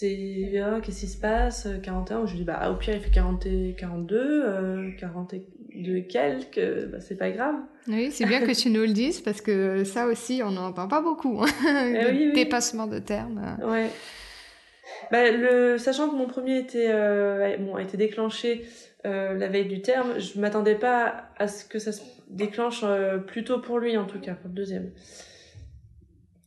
[0.00, 3.44] c'est ah, qu'est-ce qui se passe 41 je dis bah au pire il fait 40
[3.46, 7.56] et 42 42 et quelques bah, c'est pas grave
[7.88, 10.86] oui c'est bien que tu nous le dises parce que ça aussi on n'en entend
[10.86, 13.90] pas beaucoup hein, eh dépassement de termes ouais
[15.10, 18.64] bah, le sachant que mon premier était euh, bon a été déclenché
[19.06, 23.18] euh, la veille du terme je m'attendais pas à ce que ça se déclenche euh,
[23.18, 24.92] plus tôt pour lui en tout cas pour le deuxième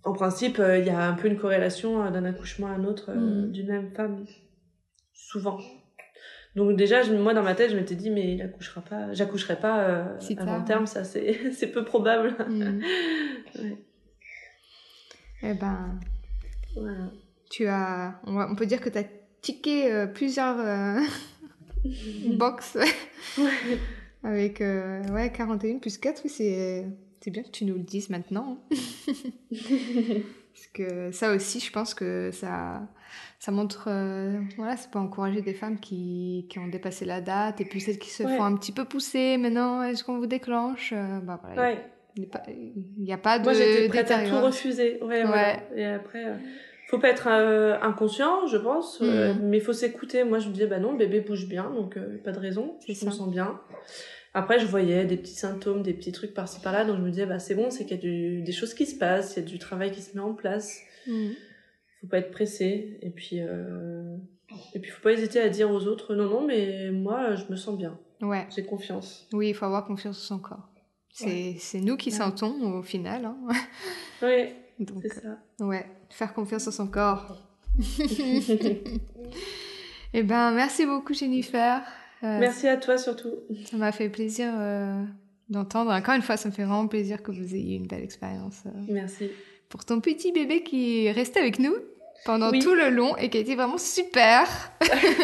[0.04, 2.84] en principe, euh, il y a un peu une corrélation euh, d'un accouchement à un
[2.84, 3.52] autre mm.
[3.52, 4.26] d'une même femme,
[5.14, 5.60] souvent.
[6.56, 10.18] Donc déjà, moi dans ma tête, je m'étais dit mais il accouchera pas, j'accoucherai pas
[10.38, 12.36] avant le terme, ça c'est c'est peu probable.
[12.48, 12.82] Mm.
[15.46, 16.00] Eh ben,
[17.50, 19.04] tu as, on, peut dire que tu as
[19.42, 20.56] tiqué plusieurs
[22.38, 22.78] box
[24.24, 26.86] avec ouais 41 plus 4, oui c'est
[27.24, 28.58] c'est bien que tu nous le dises maintenant.
[29.50, 32.82] Parce que ça aussi, je pense que ça,
[33.40, 37.62] ça montre, euh, voilà, c'est pas encourager des femmes qui, qui, ont dépassé la date
[37.62, 39.38] et puis celles qui se font un petit peu pousser.
[39.38, 41.76] Maintenant, est-ce qu'on vous déclenche euh, bah, voilà,
[42.18, 42.28] Il
[43.00, 43.46] n'y a, pas de.
[43.46, 45.02] Moi, j'étais prête à tout refuser.
[45.02, 45.60] Ouais, ouais.
[45.76, 46.36] Et après, euh,
[46.88, 49.40] faut pas être inconscient, je pense, mm.
[49.44, 50.24] mais il faut s'écouter.
[50.24, 52.78] Moi, je me disais, bah non, bébé bouge bien, donc pas de raison.
[52.88, 53.60] Je me sens bien.
[54.34, 57.28] Après, je voyais des petits symptômes, des petits trucs par-ci par-là, donc je me disais,
[57.28, 59.48] bah c'est bon, c'est qu'il y a des choses qui se passent, il y a
[59.48, 60.80] du travail qui se met en place.
[61.08, 61.32] Mm.
[62.02, 62.98] Faut pas être pressé.
[63.02, 64.18] Et puis, euh...
[64.74, 67.56] et puis, faut pas hésiter à dire aux autres, non, non, mais moi, je me
[67.56, 68.00] sens bien.
[68.22, 68.48] Ouais.
[68.56, 69.28] J'ai confiance.
[69.34, 70.70] Oui, il faut avoir confiance en son corps.
[71.12, 73.26] C'est c'est nous qui sentons au final.
[73.26, 73.38] Hein.
[74.24, 74.50] Oui,
[75.04, 75.38] c'est ça.
[75.60, 77.38] Ouais, faire confiance en son corps.
[80.14, 81.82] eh ben, merci beaucoup, Jennifer.
[82.24, 83.34] Euh, Merci à toi surtout.
[83.70, 85.04] Ça m'a fait plaisir euh,
[85.50, 85.92] d'entendre.
[85.92, 88.62] Encore une fois, ça me fait vraiment plaisir que vous ayez une belle expérience.
[88.66, 89.30] Euh, Merci.
[89.68, 91.76] Pour ton petit bébé qui est resté avec nous
[92.26, 94.48] pendant tout le long et qui a été vraiment super.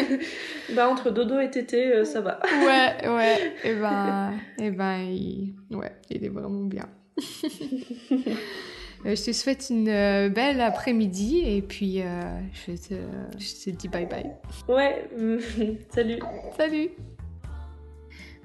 [0.74, 2.40] bah entre dodo et tété, ça va.
[2.44, 3.56] ouais, ouais.
[3.64, 5.54] Et ben, et ben, il...
[5.70, 6.88] ouais, il est vraiment bien.
[9.04, 9.86] Je te souhaite une
[10.28, 12.02] belle après-midi et puis
[12.66, 12.94] je, te,
[13.38, 14.32] je te dis bye bye.
[14.68, 15.08] Ouais,
[15.94, 16.18] salut.
[16.56, 16.90] Salut.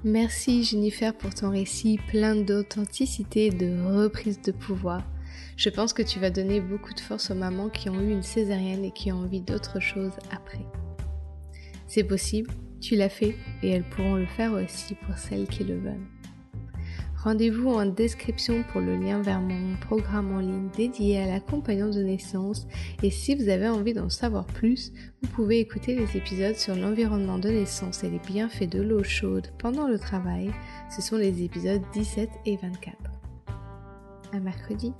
[0.04, 5.02] Merci Jennifer pour ton récit plein d'authenticité et de reprise de pouvoir.
[5.58, 8.22] Je pense que tu vas donner beaucoup de force aux mamans qui ont eu une
[8.22, 10.66] césarienne et qui ont envie d'autre chose après.
[11.88, 12.52] C'est possible,
[12.82, 16.08] tu l'as fait et elles pourront le faire aussi pour celles qui le veulent.
[17.26, 22.04] Rendez-vous en description pour le lien vers mon programme en ligne dédié à l'accompagnant de
[22.04, 22.68] naissance
[23.02, 24.94] et si vous avez envie d'en savoir plus,
[25.24, 29.48] vous pouvez écouter les épisodes sur l'environnement de naissance et les bienfaits de l'eau chaude
[29.58, 30.52] pendant le travail.
[30.96, 32.96] Ce sont les épisodes 17 et 24.
[34.32, 34.94] À mercredi.